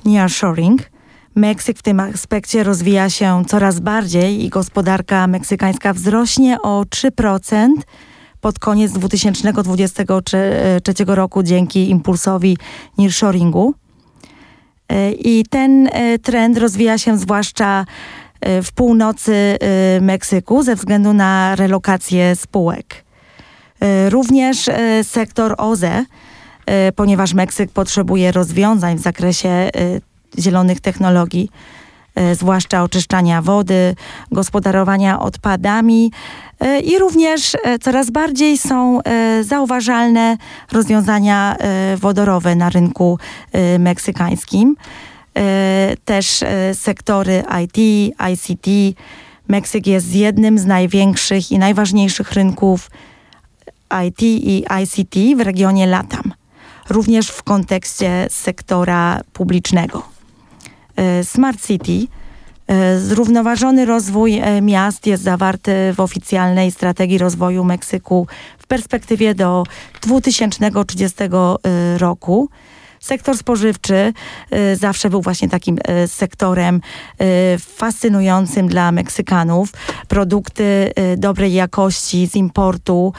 nearshoring. 0.05 0.90
Meksyk 1.35 1.79
w 1.79 1.83
tym 1.83 2.01
aspekcie 2.01 2.63
rozwija 2.63 3.11
się 3.11 3.43
coraz 3.49 3.81
bardziej 3.81 4.45
i 4.45 4.49
gospodarka 4.49 5.27
meksykańska 5.27 5.93
wzrośnie 5.93 6.63
o 6.63 6.83
3% 6.83 7.69
pod 8.41 8.59
koniec 8.59 8.93
2023 8.93 10.93
roku 11.07 11.43
dzięki 11.43 11.91
impulsowi 11.91 12.57
nearshoringu. 12.99 13.75
E, 14.89 15.13
I 15.13 15.45
ten 15.51 15.89
e, 15.93 16.19
trend 16.19 16.59
rozwija 16.59 16.99
się 16.99 17.19
zwłaszcza 17.19 17.85
e, 18.41 18.63
w 18.63 18.73
północy 18.73 19.59
Meksyku 20.01 20.63
ze 20.63 20.77
względu 20.77 21.13
na 21.13 21.57
relokację 21.57 22.37
spółek. 22.37 23.05
Również 24.09 24.71
sektor 25.03 25.55
OZE, 25.59 26.05
ponieważ 26.97 27.35
Meksyk 27.35 27.71
potrzebuje 27.71 28.33
rozwiązań 28.33 28.97
w 28.97 29.01
zakresie 29.01 29.71
zielonych 30.39 30.81
technologii, 30.81 31.51
E, 32.15 32.35
zwłaszcza 32.35 32.83
oczyszczania 32.83 33.43
wody, 33.43 33.95
gospodarowania 34.33 35.21
odpadami 35.21 36.13
e, 36.61 36.81
i 36.81 36.99
również 36.99 37.55
e, 37.55 37.79
coraz 37.79 38.11
bardziej 38.11 38.59
są 38.59 39.01
zauważalne 39.43 40.37
rozwiązania 40.73 41.57
wodorowe 41.97 42.55
na 42.55 42.71
rynku 42.71 43.19
meksykańskim. 43.79 44.77
Też 46.05 46.45
sektory 46.73 47.45
IT, 47.65 47.77
ICT. 48.33 48.97
Meksyk 49.49 49.87
jest 49.87 50.15
jednym 50.15 50.59
z 50.59 50.67
największych 50.67 51.53
i 51.53 51.59
najważniejszych 51.59 52.33
rynków 52.33 52.91
IT 54.09 54.23
i 54.23 54.65
ICT 54.83 55.37
w 55.37 55.41
regionie 55.41 55.87
LATAM, 55.87 56.33
również 56.89 57.29
w 57.29 57.43
kontekście 57.43 58.27
sektora 58.31 59.21
publicznego. 59.33 60.10
E, 60.97 61.25
Smart 61.25 61.67
City. 61.67 62.07
E, 62.67 62.99
zrównoważony 62.99 63.85
rozwój 63.85 64.39
e, 64.39 64.61
miast 64.61 65.07
jest 65.07 65.23
zawarty 65.23 65.73
w 65.95 66.01
oficjalnej 66.01 66.71
strategii 66.71 67.19
rozwoju 67.19 67.65
Meksyku 67.65 68.27
w 68.59 68.67
perspektywie 68.67 69.35
do 69.35 69.65
2030 70.03 71.17
roku. 71.99 72.49
Sektor 73.01 73.37
spożywczy 73.37 74.13
y, 74.73 74.77
zawsze 74.77 75.11
był 75.11 75.23
właśnie 75.23 75.49
takim 75.49 75.79
y, 76.05 76.09
sektorem 76.09 76.81
y, 77.21 77.59
fascynującym 77.59 78.69
dla 78.69 78.93
Meksykanów. 78.93 79.73
Produkty 80.09 80.93
dobrej 81.17 81.53
jakości 81.53 82.27
z 82.27 82.37
importu 82.37 83.13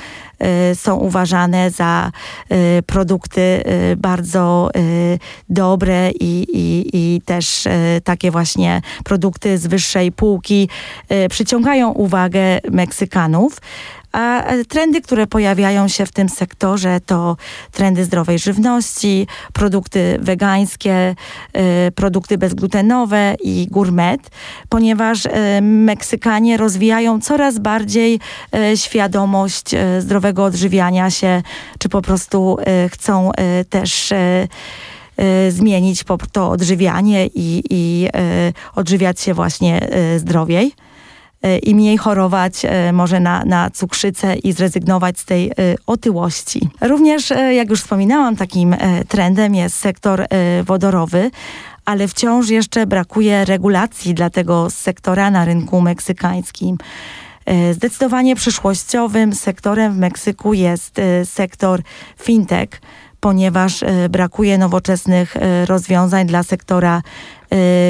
są 0.74 0.96
uważane 0.96 1.72
za 1.72 2.12
produkty 2.86 3.64
bardzo 3.98 4.70
dobre 5.50 6.12
i, 6.12 6.46
i, 6.54 6.90
i 6.94 7.22
też 7.22 7.68
takie 8.04 8.32
właśnie 8.32 8.82
produkty 9.04 9.58
z 9.58 9.68
wyższej 9.68 10.12
półki 10.12 10.70
przyciągają 11.30 11.92
uwagę 11.92 12.60
Meksykanów. 12.72 13.62
A 14.12 14.44
trendy, 14.68 15.02
które 15.02 15.28
pojawiają 15.28 15.88
się 15.88 16.06
w 16.06 16.12
tym 16.12 16.30
sektorze, 16.30 17.00
to 17.06 17.38
trendy 17.72 18.06
zdrowej 18.06 18.40
żywności, 18.40 19.28
produkty 19.54 20.18
wegańskie, 20.22 21.16
y, 21.88 21.92
produkty 21.92 22.38
bezglutenowe 22.38 23.36
i 23.44 23.68
gourmet, 23.72 24.32
ponieważ 24.70 25.26
y, 25.26 25.30
Meksykanie 25.62 26.58
rozwijają 26.58 27.22
coraz 27.22 27.60
bardziej 27.60 28.20
świadomość 28.76 29.76
zdrowego 30.00 30.44
odżywiania 30.44 31.10
się, 31.10 31.42
czy 31.80 31.90
po 31.90 32.02
prostu 32.02 32.58
chcą 32.92 33.32
też 33.70 34.14
zmienić 35.50 36.04
to 36.32 36.50
odżywianie 36.50 37.28
i, 37.28 37.64
i 37.70 38.08
odżywiać 38.76 39.20
się 39.20 39.34
właśnie 39.34 39.88
zdrowiej. 40.18 40.74
E, 41.44 41.58
i 41.58 41.76
mniej 41.76 41.98
chorować 41.98 42.66
e, 42.66 42.94
może 42.94 43.20
na, 43.20 43.46
na 43.46 43.70
cukrzycę 43.70 44.36
i 44.36 44.54
zrezygnować 44.54 45.20
z 45.20 45.26
tej 45.26 45.50
e, 45.50 45.54
otyłości. 45.88 46.70
Również, 46.82 47.34
jak 47.52 47.70
już 47.70 47.82
wspominałam, 47.82 48.36
takim 48.36 48.76
trendem 49.08 49.56
jest 49.56 49.76
sektor 49.76 50.26
wodorowy, 50.64 51.32
ale 51.86 52.08
wciąż 52.08 52.50
jeszcze 52.50 52.86
brakuje 52.86 53.46
regulacji 53.46 54.14
dla 54.14 54.30
tego 54.30 54.70
sektora 54.70 55.32
na 55.32 55.46
rynku 55.46 55.82
meksykańskim. 55.82 56.78
Zdecydowanie 57.72 58.36
przyszłościowym 58.36 59.36
sektorem 59.36 59.94
w 59.94 59.98
Meksyku 59.98 60.54
jest 60.54 61.02
sektor 61.24 61.82
fintech, 62.20 62.70
ponieważ 63.20 63.84
brakuje 64.10 64.58
nowoczesnych 64.58 65.36
rozwiązań 65.66 66.28
dla 66.28 66.44
sektora 66.44 67.02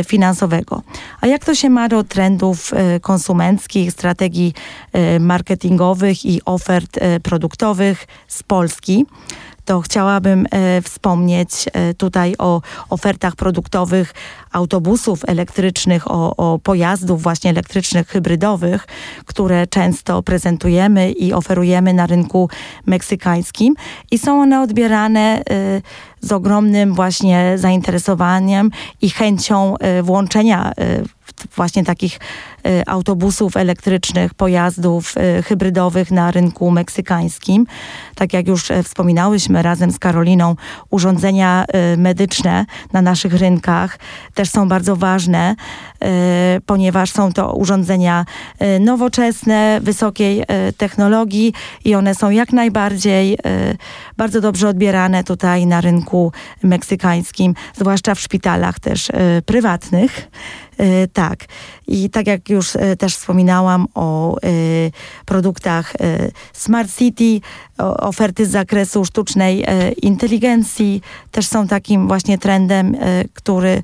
finansowego. 0.08 0.82
A 1.22 1.28
jak 1.28 1.46
to 1.46 1.56
się 1.56 1.70
ma 1.70 1.90
do 1.90 2.04
trendów 2.04 2.74
y, 2.74 3.00
konsumenckich, 3.00 3.92
strategii 3.92 4.54
y, 5.16 5.20
marketingowych 5.20 6.26
i 6.26 6.42
ofert 6.46 7.00
produktowych 7.24 8.08
z 8.28 8.44
Polski? 8.44 9.06
To 9.72 9.82
chciałabym 9.82 10.46
e, 10.52 10.82
wspomnieć 10.82 11.50
e, 11.74 11.94
tutaj 11.94 12.36
o 12.38 12.62
ofertach 12.90 13.36
produktowych 13.36 14.14
autobusów 14.52 15.22
elektrycznych, 15.28 16.12
o, 16.12 16.36
o, 16.38 16.60
pojazdów 16.60 17.22
właśnie 17.22 17.52
elektrycznych, 17.52 18.08
hybrydowych, 18.08 18.88
które 19.26 19.68
często 19.68 20.24
prezentujemy 20.24 21.12
i 21.12 21.34
oferujemy 21.34 21.94
na 21.94 22.08
rynku 22.08 22.50
meksykańskim. 22.86 23.74
I 24.12 24.20
są 24.20 24.42
one 24.42 24.62
odbierane 24.62 25.42
e, 25.50 25.82
z 26.22 26.32
ogromnym 26.32 26.94
właśnie 26.94 27.54
zainteresowaniem 27.56 28.72
i 29.02 29.10
chęcią 29.10 29.76
włączenia 30.04 30.74
właśnie 31.56 31.84
takich 31.84 32.20
autobusów 32.88 33.58
elektrycznych, 33.58 34.34
pojazdów 34.34 35.16
y, 35.18 35.44
hybrydowych 35.44 36.12
na 36.12 36.32
rynku 36.32 36.72
meksykańskim. 36.72 37.66
Tak 38.16 38.34
jak 38.34 38.48
już 38.48 38.72
e, 38.72 38.84
wspominałyśmy 38.84 39.62
razem 39.62 39.92
z 39.92 40.00
Karoliną, 40.00 40.56
urządzenia 40.90 41.66
y, 41.94 41.98
medyczne 41.98 42.66
na 42.94 43.02
naszych 43.02 43.34
rynkach 43.34 44.00
też 44.34 44.50
są 44.50 44.70
bardzo 44.70 44.96
ważne, 44.96 45.56
ponieważ 46.66 47.12
są 47.12 47.34
to 47.34 47.54
urządzenia 47.54 48.26
nowoczesne, 48.80 49.80
wysokiej 49.82 50.44
technologii 50.78 51.54
i 51.86 51.96
one 51.96 52.16
są 52.16 52.30
jak 52.30 52.54
najbardziej 52.54 53.38
bardzo 54.18 54.42
dobrze 54.42 54.70
odbierane 54.70 55.24
tutaj 55.24 55.66
na 55.66 55.82
rynku 55.82 56.32
meksykańskim, 56.64 57.54
zwłaszcza 57.76 58.16
w 58.16 58.20
szpitalach 58.20 58.80
też 58.80 59.12
prywatnych. 59.46 60.32
E, 60.82 61.08
tak. 61.08 61.46
I 61.88 62.10
tak 62.10 62.28
jak 62.28 62.50
już 62.50 62.76
e, 62.76 62.96
też 62.96 63.16
wspominałam 63.16 63.88
o 63.96 64.38
e, 64.38 64.42
produktach 65.26 65.94
Smart 66.54 66.96
City, 66.98 67.42
oferty 67.78 68.46
z 68.46 68.50
zakresu 68.50 69.06
sztucznej 69.06 69.66
inteligencji 70.02 71.02
też 71.32 71.48
są 71.48 71.68
takim 71.68 72.08
właśnie 72.08 72.38
trendem, 72.38 72.98
który 73.34 73.84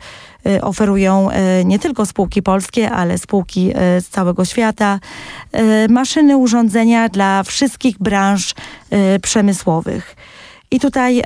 oferują 0.61 1.29
nie 1.65 1.79
tylko 1.79 2.05
spółki 2.05 2.41
polskie, 2.41 2.91
ale 2.91 3.17
spółki 3.17 3.73
z 3.99 4.07
całego 4.07 4.45
świata. 4.45 4.99
Maszyny, 5.89 6.37
urządzenia 6.37 7.09
dla 7.09 7.43
wszystkich 7.43 7.97
branż 7.99 8.53
przemysłowych. 9.21 10.15
I 10.71 10.79
tutaj 10.79 11.23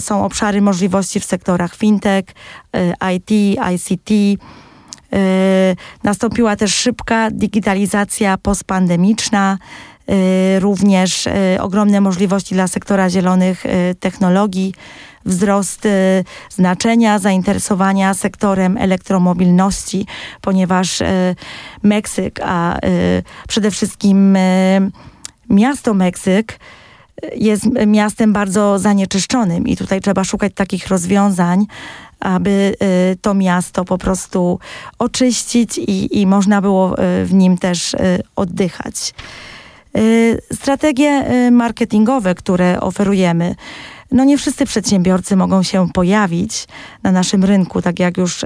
są 0.00 0.24
obszary 0.24 0.60
możliwości 0.60 1.20
w 1.20 1.24
sektorach 1.24 1.76
fintech, 1.76 2.24
IT, 3.14 3.58
ICT, 3.72 4.10
nastąpiła 6.04 6.56
też 6.56 6.74
szybka 6.74 7.30
digitalizacja 7.30 8.38
postpandemiczna, 8.38 9.58
y, 10.56 10.60
również 10.60 11.26
y, 11.26 11.32
ogromne 11.60 12.00
możliwości 12.00 12.54
dla 12.54 12.68
sektora 12.68 13.10
zielonych 13.10 13.64
technologii, 14.00 14.74
wzrost 15.24 15.88
znaczenia 16.50 17.18
zainteresowania 17.18 18.14
sektorem 18.14 18.76
elektromobilności, 18.76 20.06
ponieważ 20.40 20.98
Meksyk, 21.82 22.40
a 22.44 22.78
przede 23.48 23.70
wszystkim 23.70 24.38
miasto 25.50 25.94
Meksyk, 25.94 26.58
jest 27.36 27.64
miastem 27.86 28.32
bardzo 28.32 28.78
zanieczyszczonym 28.78 29.68
i 29.68 29.76
tutaj 29.76 30.00
trzeba 30.00 30.24
szukać 30.24 30.52
takich 30.54 30.88
rozwiązań, 30.88 31.66
aby 32.20 32.74
y, 33.12 33.16
to 33.20 33.34
miasto 33.34 33.84
po 33.84 33.98
prostu 33.98 34.58
oczyścić 34.98 35.78
i, 35.78 36.20
i 36.20 36.26
można 36.26 36.60
było 36.60 36.92
y, 36.92 37.24
w 37.24 37.34
nim 37.34 37.58
też 37.58 37.94
y, 37.94 37.98
oddychać. 38.36 39.14
Strategie 40.52 41.24
marketingowe, 41.50 42.34
które 42.34 42.80
oferujemy, 42.80 43.54
no 44.12 44.24
nie 44.24 44.38
wszyscy 44.38 44.66
przedsiębiorcy 44.66 45.36
mogą 45.36 45.62
się 45.62 45.88
pojawić 45.94 46.66
na 47.02 47.12
naszym 47.12 47.44
rynku, 47.44 47.82
tak 47.82 47.98
jak 47.98 48.16
już 48.16 48.44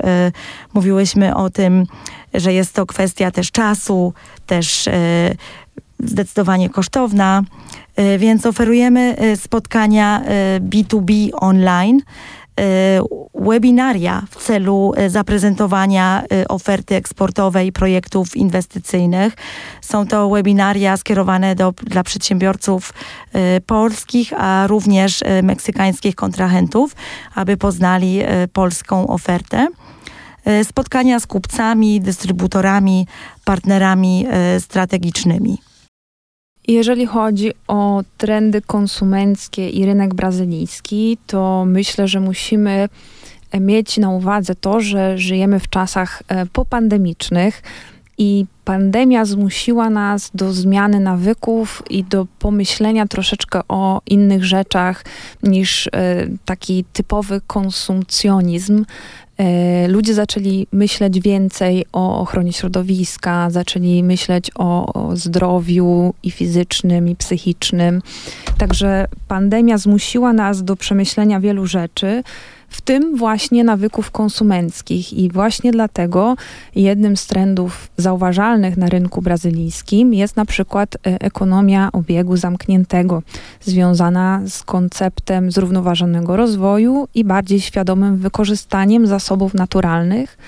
mówiłyśmy 0.74 1.34
o 1.34 1.50
tym, 1.50 1.86
że 2.34 2.52
jest 2.52 2.74
to 2.74 2.86
kwestia 2.86 3.30
też 3.30 3.50
czasu, 3.50 4.12
też 4.46 4.88
zdecydowanie 5.98 6.70
kosztowna, 6.70 7.42
więc 8.18 8.46
oferujemy 8.46 9.16
spotkania 9.36 10.22
B2B 10.60 11.28
online 11.32 12.00
webinaria 13.34 14.22
w 14.30 14.36
celu 14.44 14.92
y, 14.98 15.10
zaprezentowania 15.10 16.22
y, 16.32 16.48
oferty 16.48 16.94
eksportowej 16.94 17.72
projektów 17.72 18.36
inwestycyjnych. 18.36 19.34
Są 19.80 20.06
to 20.06 20.30
webinaria 20.30 20.96
skierowane 20.96 21.54
do, 21.54 21.72
dla 21.82 22.02
przedsiębiorców 22.02 22.92
polskich, 23.66 24.32
a 24.36 24.66
również 24.66 25.20
meksykańskich 25.42 26.14
kontrahentów, 26.14 26.96
aby 27.34 27.56
poznali 27.56 28.20
polską 28.52 29.06
ofertę 29.06 29.68
spotkania 30.64 31.20
z 31.20 31.26
kupcami, 31.26 32.00
dystrybutorami, 32.00 33.06
partnerami 33.44 34.26
strategicznymi. 34.58 35.71
Jeżeli 36.68 37.06
chodzi 37.06 37.50
o 37.68 38.02
trendy 38.18 38.62
konsumenckie 38.62 39.70
i 39.70 39.84
rynek 39.86 40.14
brazylijski, 40.14 41.18
to 41.26 41.64
myślę, 41.66 42.08
że 42.08 42.20
musimy 42.20 42.88
mieć 43.60 43.98
na 43.98 44.10
uwadze 44.10 44.54
to, 44.54 44.80
że 44.80 45.18
żyjemy 45.18 45.60
w 45.60 45.68
czasach 45.68 46.22
e, 46.28 46.46
popandemicznych 46.46 47.62
i 48.18 48.46
pandemia 48.64 49.24
zmusiła 49.24 49.90
nas 49.90 50.30
do 50.34 50.52
zmiany 50.52 51.00
nawyków 51.00 51.82
i 51.90 52.04
do 52.04 52.26
pomyślenia 52.38 53.06
troszeczkę 53.06 53.60
o 53.68 54.00
innych 54.06 54.44
rzeczach 54.44 55.04
niż 55.42 55.86
e, 55.86 55.90
taki 56.44 56.84
typowy 56.92 57.40
konsumpcjonizm. 57.46 58.84
E, 59.42 59.88
ludzie 59.88 60.14
zaczęli 60.14 60.66
myśleć 60.72 61.20
więcej 61.20 61.84
o 61.92 62.20
ochronie 62.20 62.52
środowiska, 62.52 63.50
zaczęli 63.50 64.02
myśleć 64.02 64.50
o, 64.54 64.92
o, 64.92 65.16
zdrowiu 65.16 66.14
i 66.22 66.30
fizycznym, 66.30 67.08
i 67.08 67.16
psychicznym. 67.16 68.02
Także 68.58 69.06
pandemia 69.28 69.78
zmusiła 69.78 70.32
nas 70.32 70.64
do 70.64 70.76
przemyślenia 70.76 71.40
wielu 71.40 71.66
rzeczy, 71.66 72.22
w 72.72 72.80
tym 72.80 73.16
właśnie 73.16 73.64
nawyków 73.64 74.10
konsumenckich. 74.10 75.12
I 75.12 75.30
właśnie 75.30 75.72
dlatego 75.72 76.36
jednym 76.74 77.16
z 77.16 77.26
trendów 77.26 77.88
zauważalnych 77.96 78.76
na 78.76 78.88
rynku 78.88 79.22
brazylijskim 79.22 80.14
jest 80.14 80.36
na 80.36 80.44
przykład 80.44 80.94
e, 80.94 80.98
ekonomia 81.20 81.92
obiegu 81.92 82.36
zamkniętego, 82.36 83.22
związana 83.60 84.42
z 84.46 84.62
konceptem 84.62 85.52
zrównoważonego 85.52 86.36
rozwoju 86.36 87.08
i 87.14 87.24
bardziej 87.24 87.60
świadomym 87.60 88.16
wykorzystaniem 88.16 89.06
zasobów 89.06 89.54
naturalnych 89.54 90.38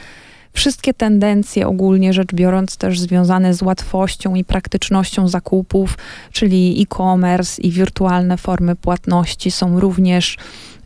wszystkie 0.54 0.94
tendencje 0.94 1.68
ogólnie 1.68 2.12
rzecz 2.12 2.34
biorąc 2.34 2.76
też 2.76 3.00
związane 3.00 3.54
z 3.54 3.62
łatwością 3.62 4.34
i 4.34 4.44
praktycznością 4.44 5.28
zakupów, 5.28 5.98
czyli 6.32 6.82
e-commerce 6.82 7.62
i 7.62 7.70
wirtualne 7.70 8.36
formy 8.36 8.76
płatności 8.76 9.50
są 9.50 9.80
również 9.80 10.36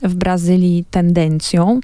w 0.03 0.15
Brazylii 0.15 0.85
tendencją. 0.91 1.81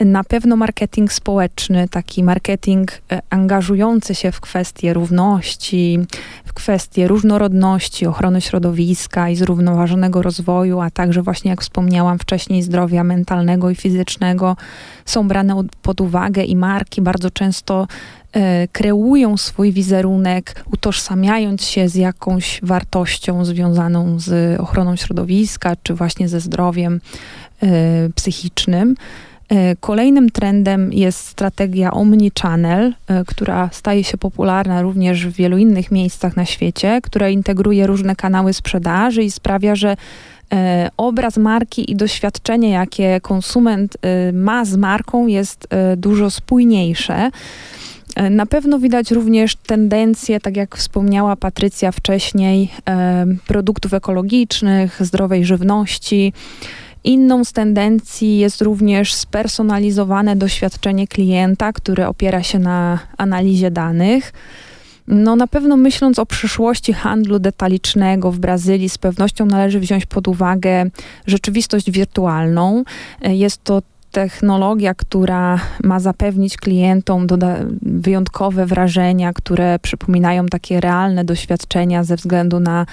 Na 0.00 0.24
pewno 0.24 0.56
marketing 0.56 1.12
społeczny, 1.12 1.88
taki 1.88 2.22
marketing 2.22 2.92
e, 3.12 3.22
angażujący 3.30 4.14
się 4.14 4.32
w 4.32 4.40
kwestie 4.40 4.92
równości, 4.92 5.98
w 6.44 6.52
kwestie 6.52 7.08
różnorodności, 7.08 8.06
ochrony 8.06 8.40
środowiska 8.40 9.28
i 9.28 9.36
zrównoważonego 9.36 10.22
rozwoju, 10.22 10.80
a 10.80 10.90
także 10.90 11.22
właśnie, 11.22 11.50
jak 11.50 11.62
wspomniałam 11.62 12.18
wcześniej, 12.18 12.62
zdrowia 12.62 13.04
mentalnego 13.04 13.70
i 13.70 13.74
fizycznego, 13.74 14.56
są 15.04 15.28
brane 15.28 15.62
pod 15.82 16.00
uwagę 16.00 16.42
i 16.42 16.56
marki 16.56 17.02
bardzo 17.02 17.30
często 17.30 17.86
e, 18.32 18.68
kreują 18.68 19.36
swój 19.36 19.72
wizerunek, 19.72 20.64
utożsamiając 20.72 21.64
się 21.64 21.88
z 21.88 21.94
jakąś 21.94 22.60
wartością 22.62 23.44
związaną 23.44 24.18
z 24.20 24.60
ochroną 24.60 24.96
środowiska, 24.96 25.76
czy 25.82 25.94
właśnie 25.94 26.28
ze 26.28 26.40
zdrowiem 26.40 27.00
psychicznym. 28.14 28.94
E, 29.48 29.76
kolejnym 29.76 30.30
trendem 30.30 30.92
jest 30.92 31.26
strategia 31.26 31.90
omnichannel, 31.90 32.94
e, 33.06 33.24
która 33.24 33.68
staje 33.72 34.04
się 34.04 34.18
popularna 34.18 34.82
również 34.82 35.26
w 35.26 35.32
wielu 35.32 35.58
innych 35.58 35.90
miejscach 35.90 36.36
na 36.36 36.44
świecie, 36.44 37.00
która 37.02 37.28
integruje 37.28 37.86
różne 37.86 38.16
kanały 38.16 38.52
sprzedaży 38.52 39.22
i 39.22 39.30
sprawia, 39.30 39.74
że 39.74 39.96
obraz 40.96 41.36
marki 41.36 41.90
i 41.92 41.96
doświadczenie, 41.96 42.70
jakie 42.70 43.20
konsument 43.22 43.96
ma 44.32 44.64
z 44.64 44.76
marką, 44.76 45.26
jest 45.26 45.68
dużo 45.96 46.30
spójniejsze. 46.30 47.30
Na 48.30 48.46
pewno 48.46 48.78
widać 48.78 49.10
również 49.10 49.56
tendencje, 49.56 50.40
tak 50.40 50.56
jak 50.56 50.76
wspomniała 50.76 51.36
Patrycja 51.36 51.92
wcześniej, 51.92 52.70
produktów 53.46 53.94
ekologicznych, 53.94 54.98
zdrowej 55.00 55.44
żywności. 55.44 56.32
Inną 57.04 57.44
z 57.44 57.52
tendencji 57.52 58.38
jest 58.38 58.62
również 58.62 59.14
spersonalizowane 59.14 60.36
doświadczenie 60.36 61.06
klienta, 61.06 61.72
które 61.72 62.08
opiera 62.08 62.42
się 62.42 62.58
na 62.58 62.98
analizie 63.16 63.70
danych. 63.70 64.32
No 65.08 65.36
na 65.36 65.46
pewno 65.46 65.76
myśląc 65.76 66.18
o 66.18 66.26
przyszłości 66.26 66.92
handlu 66.92 67.38
detalicznego 67.38 68.32
w 68.32 68.38
Brazylii, 68.38 68.88
z 68.88 68.98
pewnością 68.98 69.46
należy 69.46 69.80
wziąć 69.80 70.06
pod 70.06 70.28
uwagę 70.28 70.90
rzeczywistość 71.26 71.90
wirtualną. 71.90 72.84
Jest 73.22 73.64
to 73.64 73.82
technologia, 74.14 74.94
która 74.94 75.60
ma 75.84 76.00
zapewnić 76.00 76.56
klientom 76.56 77.26
wyjątkowe 77.82 78.66
wrażenia, 78.66 79.32
które 79.32 79.78
przypominają 79.78 80.46
takie 80.46 80.80
realne 80.80 81.24
doświadczenia 81.24 82.04
ze 82.04 82.16
względu 82.16 82.60
na 82.60 82.86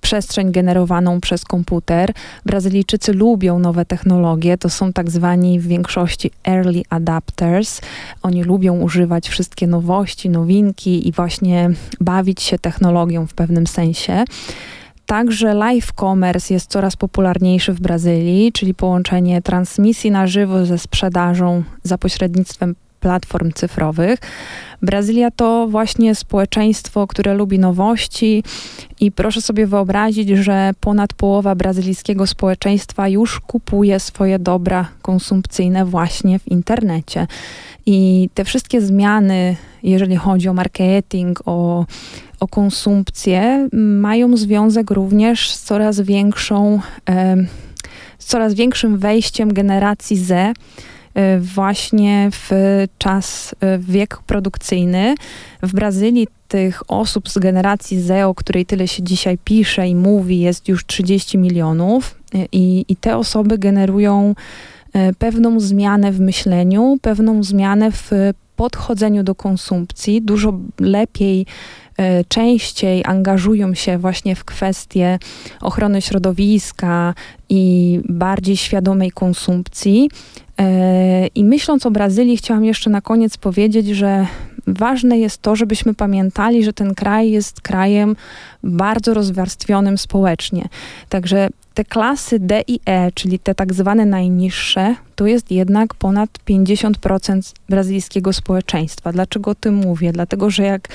przestrzeń 0.00 0.52
generowaną 0.52 1.20
przez 1.20 1.44
komputer. 1.44 2.12
Brazylijczycy 2.46 3.12
lubią 3.12 3.58
nowe 3.58 3.84
technologie, 3.84 4.58
to 4.58 4.70
są 4.70 4.92
tak 4.92 5.10
zwani 5.10 5.60
w 5.60 5.66
większości 5.66 6.30
early 6.48 6.82
adapters. 6.90 7.80
Oni 8.22 8.44
lubią 8.44 8.80
używać 8.80 9.28
wszystkie 9.28 9.66
nowości, 9.66 10.30
nowinki 10.30 11.08
i 11.08 11.12
właśnie 11.12 11.70
bawić 12.00 12.42
się 12.42 12.58
technologią 12.58 13.26
w 13.26 13.34
pewnym 13.34 13.66
sensie. 13.66 14.24
Także 15.06 15.54
live 15.54 15.92
commerce 15.92 16.54
jest 16.54 16.70
coraz 16.70 16.96
popularniejszy 16.96 17.72
w 17.72 17.80
Brazylii, 17.80 18.52
czyli 18.52 18.74
połączenie 18.74 19.42
transmisji 19.42 20.10
na 20.10 20.26
żywo 20.26 20.66
ze 20.66 20.78
sprzedażą 20.78 21.62
za 21.82 21.98
pośrednictwem 21.98 22.74
platform 23.04 23.52
cyfrowych. 23.52 24.18
Brazylia 24.82 25.30
to 25.30 25.68
właśnie 25.70 26.14
społeczeństwo, 26.14 27.06
które 27.06 27.34
lubi 27.34 27.58
nowości 27.58 28.42
i 29.00 29.12
proszę 29.12 29.40
sobie 29.40 29.66
wyobrazić, 29.66 30.28
że 30.28 30.70
ponad 30.80 31.12
połowa 31.12 31.54
brazylijskiego 31.54 32.26
społeczeństwa 32.26 33.08
już 33.08 33.40
kupuje 33.40 34.00
swoje 34.00 34.38
dobra 34.38 34.88
konsumpcyjne 35.02 35.84
właśnie 35.84 36.38
w 36.38 36.48
internecie. 36.48 37.26
I 37.86 38.28
te 38.34 38.44
wszystkie 38.44 38.80
zmiany, 38.80 39.56
jeżeli 39.82 40.16
chodzi 40.16 40.48
o 40.48 40.54
marketing, 40.54 41.40
o, 41.46 41.86
o 42.40 42.48
konsumpcję, 42.48 43.68
mają 43.72 44.36
związek 44.36 44.90
również 44.90 45.50
z 45.50 45.62
coraz 45.62 46.00
większą, 46.00 46.80
z 48.18 48.24
coraz 48.24 48.54
większym 48.54 48.98
wejściem 48.98 49.52
generacji 49.52 50.16
Z 50.16 50.56
właśnie 51.40 52.28
w 52.32 52.50
czas, 52.98 53.52
y, 53.52 53.78
w 53.78 53.90
wiek 53.90 54.18
produkcyjny. 54.26 55.14
W 55.62 55.72
Brazylii 55.72 56.28
tych 56.48 56.90
osób 56.90 57.28
z 57.28 57.38
generacji 57.38 58.00
Z, 58.00 58.24
o 58.24 58.34
której 58.34 58.66
tyle 58.66 58.88
się 58.88 59.02
dzisiaj 59.02 59.38
pisze 59.44 59.88
i 59.88 59.94
mówi, 59.94 60.40
jest 60.40 60.68
już 60.68 60.86
30 60.86 61.38
milionów 61.38 62.14
y, 62.34 62.48
i, 62.52 62.84
i 62.88 62.96
te 62.96 63.16
osoby 63.16 63.58
generują 63.58 64.34
pewną 65.18 65.60
zmianę 65.60 66.12
w 66.12 66.20
myśleniu, 66.20 66.98
pewną 67.02 67.42
zmianę 67.42 67.92
w 67.92 68.10
podchodzeniu 68.56 69.22
do 69.22 69.34
konsumpcji, 69.34 70.22
dużo 70.22 70.58
lepiej, 70.80 71.46
częściej 72.28 73.02
angażują 73.04 73.74
się 73.74 73.98
właśnie 73.98 74.36
w 74.36 74.44
kwestie 74.44 75.18
ochrony 75.60 76.02
środowiska 76.02 77.14
i 77.48 78.00
bardziej 78.08 78.56
świadomej 78.56 79.10
konsumpcji. 79.10 80.10
E, 80.58 81.26
I 81.26 81.44
myśląc 81.44 81.86
o 81.86 81.90
Brazylii, 81.90 82.36
chciałam 82.36 82.64
jeszcze 82.64 82.90
na 82.90 83.00
koniec 83.00 83.36
powiedzieć, 83.36 83.86
że 83.86 84.26
ważne 84.66 85.18
jest 85.18 85.42
to, 85.42 85.56
żebyśmy 85.56 85.94
pamiętali, 85.94 86.64
że 86.64 86.72
ten 86.72 86.94
kraj 86.94 87.30
jest 87.30 87.60
krajem 87.60 88.16
bardzo 88.62 89.14
rozwarstwionym 89.14 89.98
społecznie. 89.98 90.68
Także 91.08 91.48
te 91.74 91.84
klasy 91.84 92.38
D 92.38 92.62
i 92.66 92.80
E, 92.86 93.12
czyli 93.12 93.38
te 93.38 93.54
tak 93.54 93.74
zwane 93.74 94.06
najniższe, 94.06 94.94
to 95.14 95.26
jest 95.26 95.50
jednak 95.50 95.94
ponad 95.94 96.30
50% 96.48 97.52
brazylijskiego 97.68 98.32
społeczeństwa. 98.32 99.12
Dlaczego 99.12 99.50
o 99.50 99.54
tym 99.54 99.74
mówię? 99.74 100.12
Dlatego, 100.12 100.50
że 100.50 100.62
jak 100.62 100.88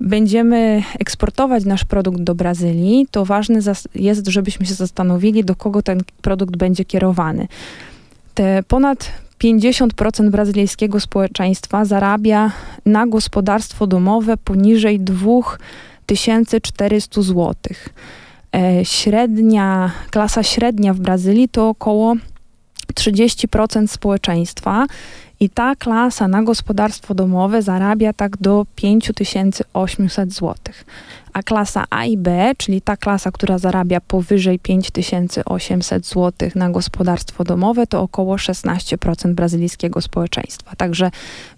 będziemy 0.00 0.82
eksportować 0.98 1.64
nasz 1.64 1.84
produkt 1.84 2.20
do 2.20 2.34
Brazylii, 2.34 3.06
to 3.10 3.24
ważne 3.24 3.60
jest, 3.94 4.26
żebyśmy 4.26 4.66
się 4.66 4.74
zastanowili, 4.74 5.44
do 5.44 5.56
kogo 5.56 5.82
ten 5.82 6.00
produkt 6.22 6.56
będzie 6.56 6.84
kierowany. 6.84 7.48
Te 8.34 8.62
ponad 8.62 9.12
50% 9.44 10.30
brazylijskiego 10.30 11.00
społeczeństwa 11.00 11.84
zarabia 11.84 12.52
na 12.86 13.06
gospodarstwo 13.06 13.86
domowe 13.86 14.36
poniżej 14.36 15.00
2400 15.00 17.22
zł. 17.22 17.54
E, 18.56 18.84
średnia, 18.84 19.90
klasa 20.10 20.42
średnia 20.42 20.94
w 20.94 21.00
Brazylii 21.00 21.48
to 21.48 21.68
około 21.68 22.16
30% 22.94 23.86
społeczeństwa 23.86 24.86
i 25.40 25.50
ta 25.50 25.76
klasa 25.76 26.28
na 26.28 26.42
gospodarstwo 26.42 27.14
domowe 27.14 27.62
zarabia 27.62 28.12
tak 28.12 28.36
do 28.36 28.66
5800 28.76 30.32
zł 30.32 30.54
a 31.32 31.42
klasa 31.42 31.84
A 31.90 32.04
i 32.04 32.16
B, 32.16 32.52
czyli 32.56 32.80
ta 32.80 32.96
klasa, 32.96 33.30
która 33.30 33.58
zarabia 33.58 34.00
powyżej 34.00 34.58
5800 34.58 36.06
zł 36.06 36.50
na 36.54 36.70
gospodarstwo 36.70 37.44
domowe, 37.44 37.86
to 37.86 38.02
około 38.02 38.36
16% 38.36 39.34
brazylijskiego 39.34 40.00
społeczeństwa. 40.00 40.76
Także 40.76 41.10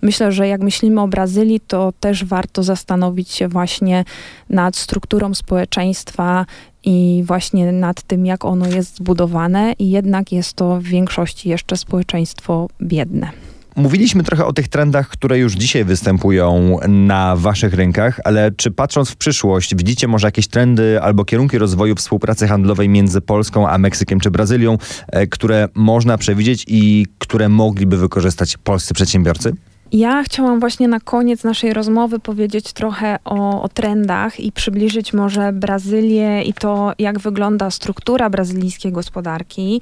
myślę, 0.03 0.33
że 0.33 0.49
jak 0.49 0.61
myślimy 0.61 1.01
o 1.01 1.09
Brazylii, 1.09 1.61
to 1.61 1.93
też 2.01 2.25
warto 2.25 2.63
zastanowić 2.63 3.31
się 3.31 3.49
właśnie 3.49 4.05
nad 4.51 4.77
strukturą 4.77 5.35
społeczeństwa 5.35 6.47
i 6.85 7.23
właśnie 7.27 7.73
nad 7.73 8.03
tym, 8.03 8.27
jak 8.27 8.45
ono 8.45 8.67
jest 8.67 8.97
zbudowane, 8.97 9.73
i 9.79 9.91
jednak 9.91 10.33
jest 10.33 10.55
to 10.55 10.77
w 10.77 10.83
większości 10.83 11.49
jeszcze 11.49 11.77
społeczeństwo 11.77 12.69
biedne. 12.83 13.52
Mówiliśmy 13.77 14.23
trochę 14.23 14.47
o 14.47 14.53
tych 14.53 14.69
trendach, 14.69 15.09
które 15.09 15.39
już 15.39 15.53
dzisiaj 15.53 15.85
występują 15.85 16.79
na 16.89 17.37
waszych 17.37 17.75
rynkach, 17.75 18.21
ale 18.25 18.51
czy 18.57 18.71
patrząc 18.71 19.11
w 19.11 19.17
przyszłość, 19.17 19.77
widzicie 19.77 20.09
może 20.09 20.27
jakieś 20.27 20.49
trendy 20.49 21.03
albo 21.03 21.25
kierunki 21.25 21.59
rozwoju 21.59 21.95
współpracy 21.95 22.49
handlowej 22.49 22.89
między 22.89 23.21
Polską 23.21 23.69
a 23.69 23.79
Meksykiem 23.79 24.21
czy 24.21 24.31
Brazylią, 24.31 24.79
e, 25.09 25.27
które 25.27 25.69
można 25.75 26.19
przewidzieć 26.19 26.65
i 26.69 27.07
które 27.19 27.49
mogliby 27.49 27.97
wykorzystać 27.97 28.57
polscy 28.57 28.95
przedsiębiorcy? 28.95 29.53
Ja 29.93 30.23
chciałam 30.23 30.61
właśnie 30.61 30.89
na 30.89 31.01
koniec 31.01 31.45
naszej 31.45 31.73
rozmowy 31.73 32.19
powiedzieć 32.19 32.73
trochę 32.73 33.19
o, 33.25 33.63
o, 33.63 33.69
trendach 33.69 34.41
i 34.41 34.53
przybliżyć 34.53 35.13
może 35.13 35.53
Brazylię 35.53 36.43
i 36.43 36.55
to, 36.55 36.93
jak 36.99 37.19
wygląda 37.19 37.71
struktura 37.71 38.31
brazylijskiej 38.31 38.93
gospodarki. 38.93 39.81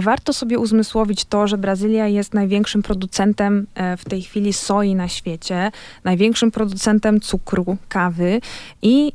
Warto 0.00 0.32
sobie 0.32 0.58
uzmysłowić 0.58 1.24
to, 1.24 1.46
że 1.46 1.58
Brazylia 1.58 2.08
jest 2.08 2.34
największym 2.34 2.82
producentem 2.82 3.66
e, 3.74 3.96
w 3.96 4.04
tej 4.04 4.22
chwili 4.22 4.52
soi 4.52 4.94
na 4.94 5.08
świecie, 5.08 5.70
największym 6.04 6.50
producentem 6.50 7.20
cukru, 7.20 7.76
kawy 7.88 8.40
i 8.82 9.12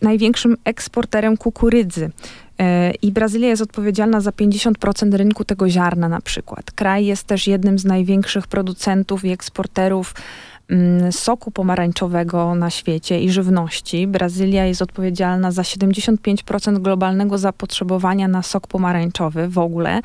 największym 0.00 0.56
eksporterem 0.64 1.36
kukurydzy. 1.36 2.10
E, 2.58 2.92
I 3.02 3.12
Brazylia 3.12 3.48
jest 3.48 3.62
odpowiedzialna 3.62 4.20
za 4.20 4.30
50% 4.30 5.14
rynku 5.14 5.44
tego 5.44 5.68
ziarna 5.68 6.08
na 6.08 6.20
przykład. 6.20 6.70
Kraj 6.70 7.06
jest 7.06 7.24
też 7.24 7.46
jednym 7.46 7.78
z 7.78 7.84
największych 7.84 8.46
producentów 8.46 9.24
i 9.24 9.30
eksporterów 9.30 10.14
soku 11.10 11.50
pomarańczowego 11.50 12.54
na 12.54 12.70
świecie 12.70 13.20
i 13.20 13.30
żywności. 13.30 14.06
Brazylia 14.06 14.64
jest 14.64 14.82
odpowiedzialna 14.82 15.50
za 15.50 15.62
75% 15.62 16.78
globalnego 16.78 17.38
zapotrzebowania 17.38 18.28
na 18.28 18.42
sok 18.42 18.66
pomarańczowy 18.66 19.48
w 19.48 19.58
ogóle. 19.58 20.00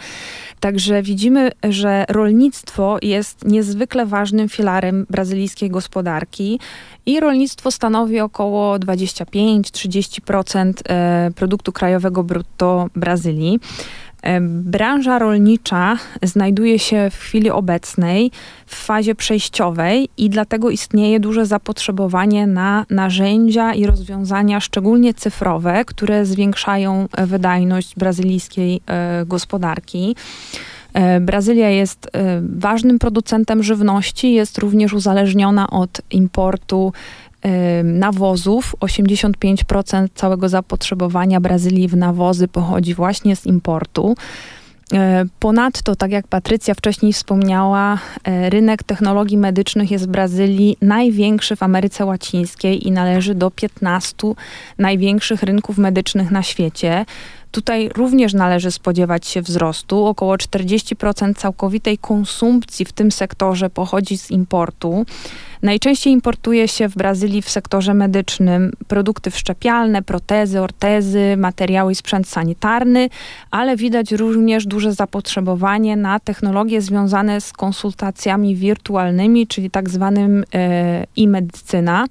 Także 0.60 1.02
widzimy, 1.02 1.52
że 1.64 2.06
rolnictwo 2.10 2.98
jest 3.02 3.46
niezwykle 3.46 4.06
ważnym 4.06 4.50
filarem 4.50 5.06
brazylijskiej 5.10 5.70
gospodarki 5.70 6.60
i 7.06 7.20
rolnictwo 7.20 7.72
stanowi 7.72 8.20
około 8.20 8.76
25-30% 8.76 10.74
e, 10.90 11.32
produktu 11.36 11.72
krajowego 11.72 12.24
brutto 12.24 12.88
Brazylii. 12.96 13.60
E, 14.22 14.42
branża 14.42 15.20
rolnicza 15.20 15.98
znajduje 16.24 16.80
się 16.80 17.10
w 17.10 17.16
chwili 17.16 17.50
obecnej 17.50 18.32
w 18.66 18.76
fazie 18.76 19.16
przejściowej 19.16 20.10
i 20.18 20.30
dlatego 20.30 20.70
istnieje 20.70 21.20
duże 21.20 21.46
zapotrzebowanie 21.46 22.48
na 22.48 22.86
narzędzia 22.90 23.74
i 23.74 23.86
rozwiązania, 23.86 24.60
szczególnie 24.60 25.14
cyfrowe, 25.14 25.86
które 25.86 26.26
zwiększają 26.26 27.08
wydajność 27.18 27.96
brazylijskiej 27.96 28.82
e, 28.88 29.26
gospodarki. 29.26 30.16
E, 30.94 31.20
Brazylia 31.20 31.70
jest 31.70 32.12
ważnym 32.42 33.00
producentem 33.00 33.64
żywności, 33.64 34.34
jest 34.34 34.58
również 34.58 34.94
uzależniona 34.94 35.70
od 35.70 36.02
importu 36.12 36.94
nawozów. 37.84 38.76
85% 38.80 40.08
całego 40.16 40.50
zapotrzebowania 40.50 41.42
Brazylii 41.42 41.88
w 41.88 41.98
nawozy 41.98 42.48
pochodzi 42.48 42.94
właśnie 42.94 43.36
z 43.36 43.46
importu. 43.46 44.16
Ponadto, 45.40 45.96
tak 45.96 46.12
jak 46.12 46.28
Patrycja 46.28 46.74
wcześniej 46.74 47.14
wspomniała, 47.14 47.98
rynek 48.50 48.84
technologii 48.84 49.38
medycznych 49.38 49.92
jest 49.92 50.06
w 50.06 50.12
Brazylii 50.12 50.78
największy 50.82 51.56
w 51.56 51.64
Ameryce 51.64 52.06
Łacińskiej 52.06 52.88
i 52.88 52.92
należy 52.92 53.36
do 53.36 53.52
15 53.52 54.16
największych 54.78 55.44
rynków 55.44 55.78
medycznych 55.78 56.32
na 56.32 56.44
świecie. 56.44 57.06
Tutaj 57.52 57.90
również 57.90 58.34
należy 58.34 58.72
spodziewać 58.72 59.28
się 59.28 59.42
wzrostu. 59.42 60.06
Około 60.06 60.36
40% 60.36 61.36
całkowitej 61.36 61.98
konsumpcji 61.98 62.86
w 62.86 62.94
tym 62.94 63.12
sektorze 63.12 63.70
pochodzi 63.70 64.18
z 64.18 64.32
importu. 64.32 65.06
Najczęściej 65.62 66.14
importuje 66.14 66.68
się 66.68 66.90
w 66.90 66.96
Brazylii 66.96 67.42
w 67.42 67.50
sektorze 67.50 67.94
medycznym 67.94 68.72
produkty 68.88 69.32
wszczepialne, 69.32 70.02
protezy, 70.02 70.62
ortezy, 70.62 71.36
materiały 71.38 71.92
i 71.92 71.96
sprzęt 71.96 72.28
sanitarny, 72.28 73.10
ale 73.52 73.76
widać 73.76 74.12
również 74.12 74.66
duże 74.66 74.94
zapotrzebowanie 74.94 75.96
na 75.96 76.20
technologie 76.20 76.82
związane 76.82 77.42
z 77.42 77.54
konsultacjami 77.54 78.56
wirtualnymi, 78.56 79.48
czyli 79.48 79.70
tak 79.70 79.90
zwanym 79.90 80.44
e, 80.54 81.08
e-medycyna. 81.18 82.06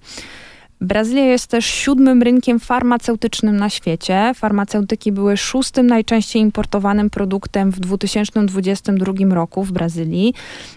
Brazylia 0.81 1.25
jest 1.25 1.47
też 1.47 1.67
siódmym 1.67 2.23
rynkiem 2.23 2.61
farmaceutycznym 2.61 3.57
na 3.57 3.71
świecie. 3.71 4.33
Farmaceutyki 4.35 5.13
były 5.13 5.37
szóstym 5.37 5.87
najczęściej 5.87 6.43
importowanym 6.43 7.11
produktem 7.11 7.71
w 7.71 7.81
2022 7.81 9.35
roku 9.35 9.65
w 9.65 9.73
Brazylii. 9.73 10.35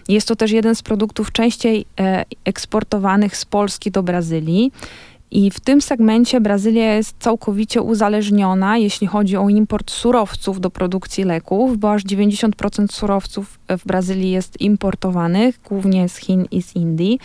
Jest 0.08 0.28
to 0.28 0.36
też 0.36 0.50
jeden 0.50 0.74
z 0.74 0.82
produktów 0.82 1.32
częściej 1.32 1.86
e, 2.00 2.24
eksportowanych 2.44 3.36
z 3.36 3.44
Polski 3.44 3.90
do 3.90 4.02
Brazylii. 4.02 4.72
I 5.30 5.50
w 5.50 5.60
tym 5.60 5.80
segmencie 5.80 6.40
Brazylia 6.40 6.94
jest 6.94 7.16
całkowicie 7.18 7.82
uzależniona, 7.82 8.78
jeśli 8.78 9.06
chodzi 9.06 9.36
o 9.36 9.48
import 9.48 9.90
surowców 9.90 10.60
do 10.60 10.70
produkcji 10.70 11.24
leków, 11.24 11.78
bo 11.78 11.92
aż 11.92 12.04
90% 12.04 12.92
surowców 12.92 13.58
w 13.68 13.86
Brazylii 13.86 14.30
jest 14.30 14.60
importowanych, 14.60 15.60
głównie 15.68 16.08
z 16.08 16.16
Chin 16.16 16.46
i 16.50 16.62
z 16.62 16.76
Indii. 16.76 17.18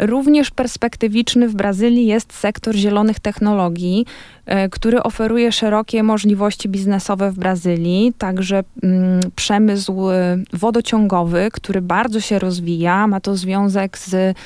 Również 0.00 0.50
perspektywiczny 0.50 1.48
w 1.48 1.54
Brazylii 1.54 2.06
jest 2.06 2.32
sektor 2.32 2.74
zielonych 2.74 3.20
technologii, 3.20 4.06
e, 4.46 4.68
który 4.68 5.02
oferuje 5.02 5.52
szerokie 5.52 6.02
możliwości 6.02 6.68
biznesowe 6.68 7.30
w 7.30 7.38
Brazylii, 7.38 8.12
także 8.18 8.62
mm, 8.82 9.20
przemysł 9.36 10.10
e, 10.10 10.36
wodociągowy, 10.52 11.48
który 11.52 11.82
bardzo 11.82 12.20
się 12.20 12.38
rozwija, 12.38 13.06
ma 13.06 13.20
to 13.20 13.36
związek 13.36 13.98
z 13.98 14.36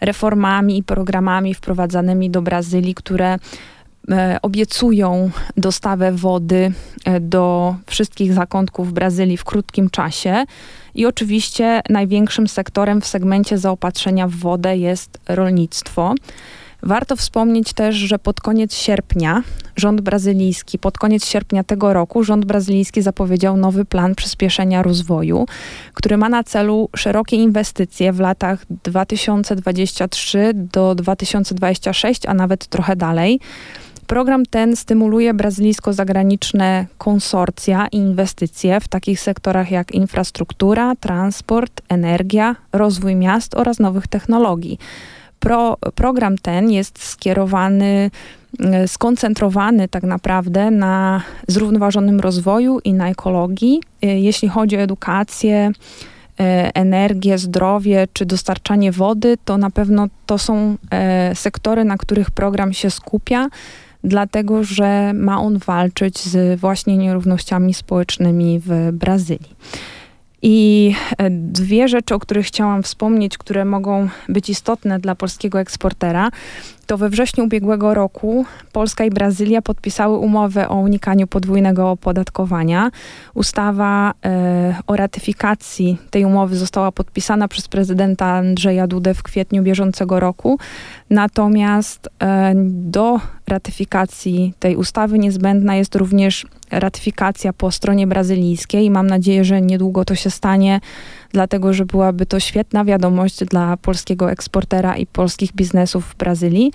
reformami 0.00 0.78
i 0.78 0.82
programami 0.82 1.54
wprowadzanymi 1.54 2.30
do 2.30 2.42
Brazylii, 2.42 2.94
które 2.94 3.38
obiecują 4.42 5.30
dostawę 5.56 6.12
wody 6.12 6.72
do 7.20 7.76
wszystkich 7.86 8.32
zakątków 8.32 8.92
Brazylii 8.92 9.36
w 9.36 9.44
krótkim 9.44 9.90
czasie. 9.90 10.44
I 10.94 11.06
oczywiście 11.06 11.82
największym 11.90 12.48
sektorem 12.48 13.00
w 13.00 13.06
segmencie 13.06 13.58
zaopatrzenia 13.58 14.28
w 14.28 14.34
wodę 14.34 14.76
jest 14.76 15.20
rolnictwo. 15.28 16.14
Warto 16.82 17.16
wspomnieć 17.16 17.72
też, 17.72 17.96
że 17.96 18.18
pod 18.18 18.40
koniec 18.40 18.74
sierpnia 18.74 19.42
rząd 19.76 20.00
brazylijski, 20.00 20.78
pod 20.78 20.98
koniec 20.98 21.26
sierpnia 21.26 21.64
tego 21.64 21.92
roku, 21.92 22.24
rząd 22.24 22.44
brazylijski 22.44 23.02
zapowiedział 23.02 23.56
nowy 23.56 23.84
plan 23.84 24.14
przyspieszenia 24.14 24.82
rozwoju, 24.82 25.46
który 25.94 26.16
ma 26.16 26.28
na 26.28 26.44
celu 26.44 26.88
szerokie 26.96 27.36
inwestycje 27.36 28.12
w 28.12 28.20
latach 28.20 28.66
2023 28.70 30.50
do 30.54 30.94
2026, 30.94 32.26
a 32.26 32.34
nawet 32.34 32.66
trochę 32.66 32.96
dalej. 32.96 33.40
Program 34.06 34.46
ten 34.46 34.76
stymuluje 34.76 35.34
brazylijsko-zagraniczne 35.34 36.86
konsorcja 36.98 37.86
i 37.92 37.96
inwestycje 37.96 38.80
w 38.80 38.88
takich 38.88 39.20
sektorach 39.20 39.70
jak 39.70 39.90
infrastruktura, 39.90 40.96
transport, 40.96 41.82
energia, 41.88 42.56
rozwój 42.72 43.14
miast 43.16 43.54
oraz 43.54 43.78
nowych 43.78 44.06
technologii. 44.06 44.78
Pro, 45.40 45.76
program 45.94 46.38
ten 46.38 46.70
jest 46.70 47.04
skierowany, 47.04 48.10
e, 48.60 48.88
skoncentrowany 48.88 49.88
tak 49.88 50.02
naprawdę 50.02 50.70
na 50.70 51.22
zrównoważonym 51.48 52.20
rozwoju 52.20 52.78
i 52.84 52.92
na 52.92 53.08
ekologii. 53.08 53.80
E, 54.02 54.20
jeśli 54.20 54.48
chodzi 54.48 54.76
o 54.76 54.80
edukację, 54.80 55.70
e, 56.40 56.70
energię, 56.74 57.38
zdrowie 57.38 58.08
czy 58.12 58.26
dostarczanie 58.26 58.92
wody, 58.92 59.36
to 59.44 59.58
na 59.58 59.70
pewno 59.70 60.06
to 60.26 60.38
są 60.38 60.76
sektory, 61.34 61.84
na 61.84 61.96
których 61.96 62.30
program 62.30 62.72
się 62.72 62.90
skupia 62.90 63.48
dlatego 64.04 64.64
że 64.64 65.12
ma 65.14 65.40
on 65.40 65.58
walczyć 65.58 66.18
z 66.18 66.60
właśnie 66.60 66.96
nierównościami 66.98 67.74
społecznymi 67.74 68.60
w 68.66 68.90
Brazylii. 68.92 69.56
I 70.42 70.94
e, 71.18 71.30
dwie 71.30 71.88
rzeczy, 71.88 72.14
o 72.14 72.18
których 72.18 72.46
chciałam 72.46 72.82
wspomnieć, 72.82 73.38
które 73.38 73.64
mogą 73.64 74.08
być 74.28 74.48
istotne 74.48 74.98
dla 74.98 75.14
polskiego 75.14 75.60
eksportera, 75.60 76.30
to 76.86 76.98
we 76.98 77.08
wrześniu 77.08 77.44
ubiegłego 77.44 77.94
roku 77.94 78.44
Polska 78.72 79.04
i 79.04 79.10
Brazylia 79.10 79.62
podpisały 79.62 80.18
umowę 80.18 80.68
o 80.68 80.74
unikaniu 80.74 81.26
podwójnego 81.26 81.90
opodatkowania. 81.90 82.90
Ustawa 83.34 84.14
e, 84.24 84.74
o 84.86 84.96
ratyfikacji 84.96 85.98
tej 86.10 86.24
umowy 86.24 86.56
została 86.56 86.92
podpisana 86.92 87.48
przez 87.48 87.68
prezydenta 87.68 88.26
Andrzeja 88.26 88.86
Dudę 88.86 89.14
w 89.14 89.22
kwietniu 89.22 89.62
bieżącego 89.62 90.20
roku. 90.20 90.58
Natomiast 91.10 92.08
e, 92.22 92.52
do 92.66 93.20
ratyfikacji 93.48 94.54
tej 94.58 94.76
ustawy 94.76 95.18
niezbędna 95.18 95.76
jest 95.76 95.94
również 95.94 96.46
ratyfikacja 96.70 97.52
po 97.52 97.70
stronie 97.70 98.06
brazylijskiej. 98.06 98.90
Mam 98.90 99.06
nadzieję, 99.06 99.44
że 99.44 99.60
niedługo 99.60 100.04
to 100.04 100.14
się 100.14 100.30
stanie, 100.30 100.80
dlatego 101.32 101.72
że 101.72 101.86
byłaby 101.86 102.26
to 102.26 102.40
świetna 102.40 102.84
wiadomość 102.84 103.44
dla 103.44 103.76
polskiego 103.76 104.30
eksportera 104.30 104.96
i 104.96 105.06
polskich 105.06 105.52
biznesów 105.52 106.06
w 106.06 106.16
Brazylii. 106.16 106.72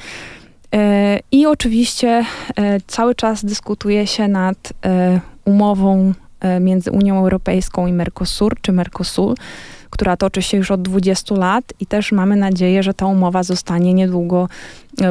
E, 0.76 1.20
I 1.32 1.46
oczywiście 1.46 2.26
e, 2.56 2.82
cały 2.88 3.16
czas 3.16 3.46
dyskutuje 3.46 4.08
się 4.08 4.28
nad 4.28 4.74
e, 4.86 5.20
umową 5.46 6.14
między 6.60 6.92
Unią 6.92 7.20
Europejską 7.20 7.88
i 7.88 7.94
Mercosur, 7.94 8.62
czy 8.62 8.72
Mercosur, 8.72 9.38
która 9.90 10.18
toczy 10.18 10.42
się 10.42 10.58
już 10.58 10.72
od 10.72 10.82
20 10.82 11.36
lat 11.36 11.74
i 11.80 11.86
też 11.86 12.12
mamy 12.12 12.36
nadzieję, 12.36 12.84
że 12.84 12.94
ta 12.94 13.06
umowa 13.06 13.44
zostanie 13.44 13.94
niedługo 13.94 14.50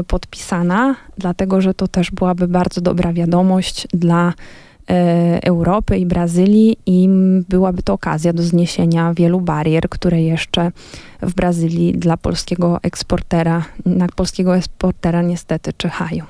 podpisana, 0.07 0.97
dlatego 1.19 1.61
że 1.61 1.75
to 1.75 1.89
też 1.89 2.11
byłaby 2.11 2.49
bardzo 2.49 2.81
dobra 2.81 3.13
wiadomość 3.13 3.87
dla 3.95 4.33
Europy 5.43 5.99
i 5.99 6.07
Brazylii 6.07 6.77
i 6.87 7.09
byłaby 7.49 7.83
to 7.83 7.93
okazja 7.93 8.33
do 8.33 8.43
zniesienia 8.43 9.15
wielu 9.15 9.41
barier, 9.41 9.89
które 9.89 10.23
jeszcze 10.23 10.73
w 11.23 11.35
Brazylii 11.35 11.93
dla 11.93 12.17
polskiego 12.17 12.79
eksportera, 12.83 13.65
na 13.87 14.07
polskiego 14.17 14.57
eksportera 14.57 15.23
niestety 15.23 15.73
czyhają. 15.73 16.25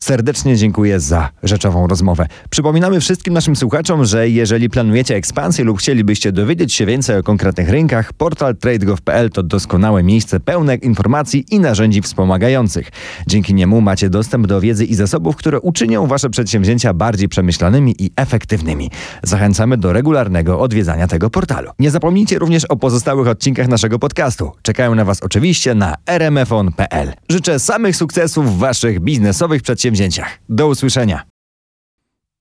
Serdecznie 0.00 0.56
dziękuję 0.56 1.00
za 1.00 1.28
rzeczową 1.42 1.86
rozmowę. 1.86 2.26
Przypominamy 2.50 3.00
wszystkim 3.00 3.34
naszym 3.34 3.56
słuchaczom, 3.56 4.04
że 4.04 4.28
jeżeli 4.28 4.70
planujecie 4.70 5.16
ekspansję 5.16 5.64
lub 5.64 5.78
chcielibyście 5.78 6.32
dowiedzieć 6.32 6.74
się 6.74 6.86
więcej 6.86 7.16
o 7.16 7.22
konkretnych 7.22 7.68
rynkach, 7.68 8.12
portal 8.12 8.56
tradegov.pl 8.56 9.30
to 9.30 9.42
doskonałe 9.42 10.02
miejsce 10.02 10.40
pełne 10.40 10.74
informacji 10.74 11.44
i 11.50 11.60
narzędzi 11.60 12.02
wspomagających. 12.02 12.90
Dzięki 13.26 13.54
niemu 13.54 13.80
macie 13.80 14.10
dostęp 14.10 14.46
do 14.46 14.60
wiedzy 14.60 14.84
i 14.84 14.94
zasobów, 14.94 15.36
które 15.36 15.60
uczynią 15.60 16.06
wasze 16.06 16.30
przedsięwzięcia 16.30 16.94
bardziej 16.94 17.28
przemyślanymi 17.28 17.94
i 17.98 18.10
efektywnymi. 18.16 18.90
Zachęcamy 19.22 19.76
do 19.76 19.92
regularnego 19.92 20.60
odwiedzania 20.60 21.08
tego 21.08 21.30
portalu. 21.30 21.70
Nie 21.78 21.90
zapomnijcie 21.90 22.38
również 22.38 22.64
o 22.64 22.76
pozostałych 22.76 23.28
odcinkach 23.28 23.68
naszego 23.68 23.98
podcastu. 23.98 24.52
Czekają 24.62 24.94
na 24.94 25.04
was 25.04 25.22
oczywiście 25.22 25.74
na 25.74 25.94
rmfon.pl. 26.06 27.12
Życzę 27.28 27.58
samych 27.58 27.96
sukcesów 27.96 28.56
w 28.56 28.58
waszych 28.58 29.00
biznesowych 29.00 29.62
przedsięwzięciach 29.62 29.87
przedsięwzięciach. 29.92 30.38
Do 30.48 30.68
usłyszenia. 30.68 31.22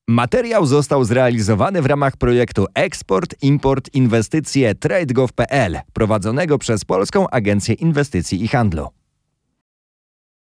Materiał 0.10 0.66
został 0.66 1.04
zrealizowany 1.04 1.82
w 1.82 1.86
ramach 1.86 2.18
projektu 2.18 2.66
Eksport, 2.74 3.36
Import, 3.42 3.90
Inwestycje 3.94 4.76
TradeGov.pl 4.76 5.80
prowadzonego 5.94 6.58
przez 6.58 6.86
Polską 6.86 7.30
Agencję 7.30 7.76
Inwestycji 7.76 8.44
i 8.44 8.48
Handlu. 8.48 8.88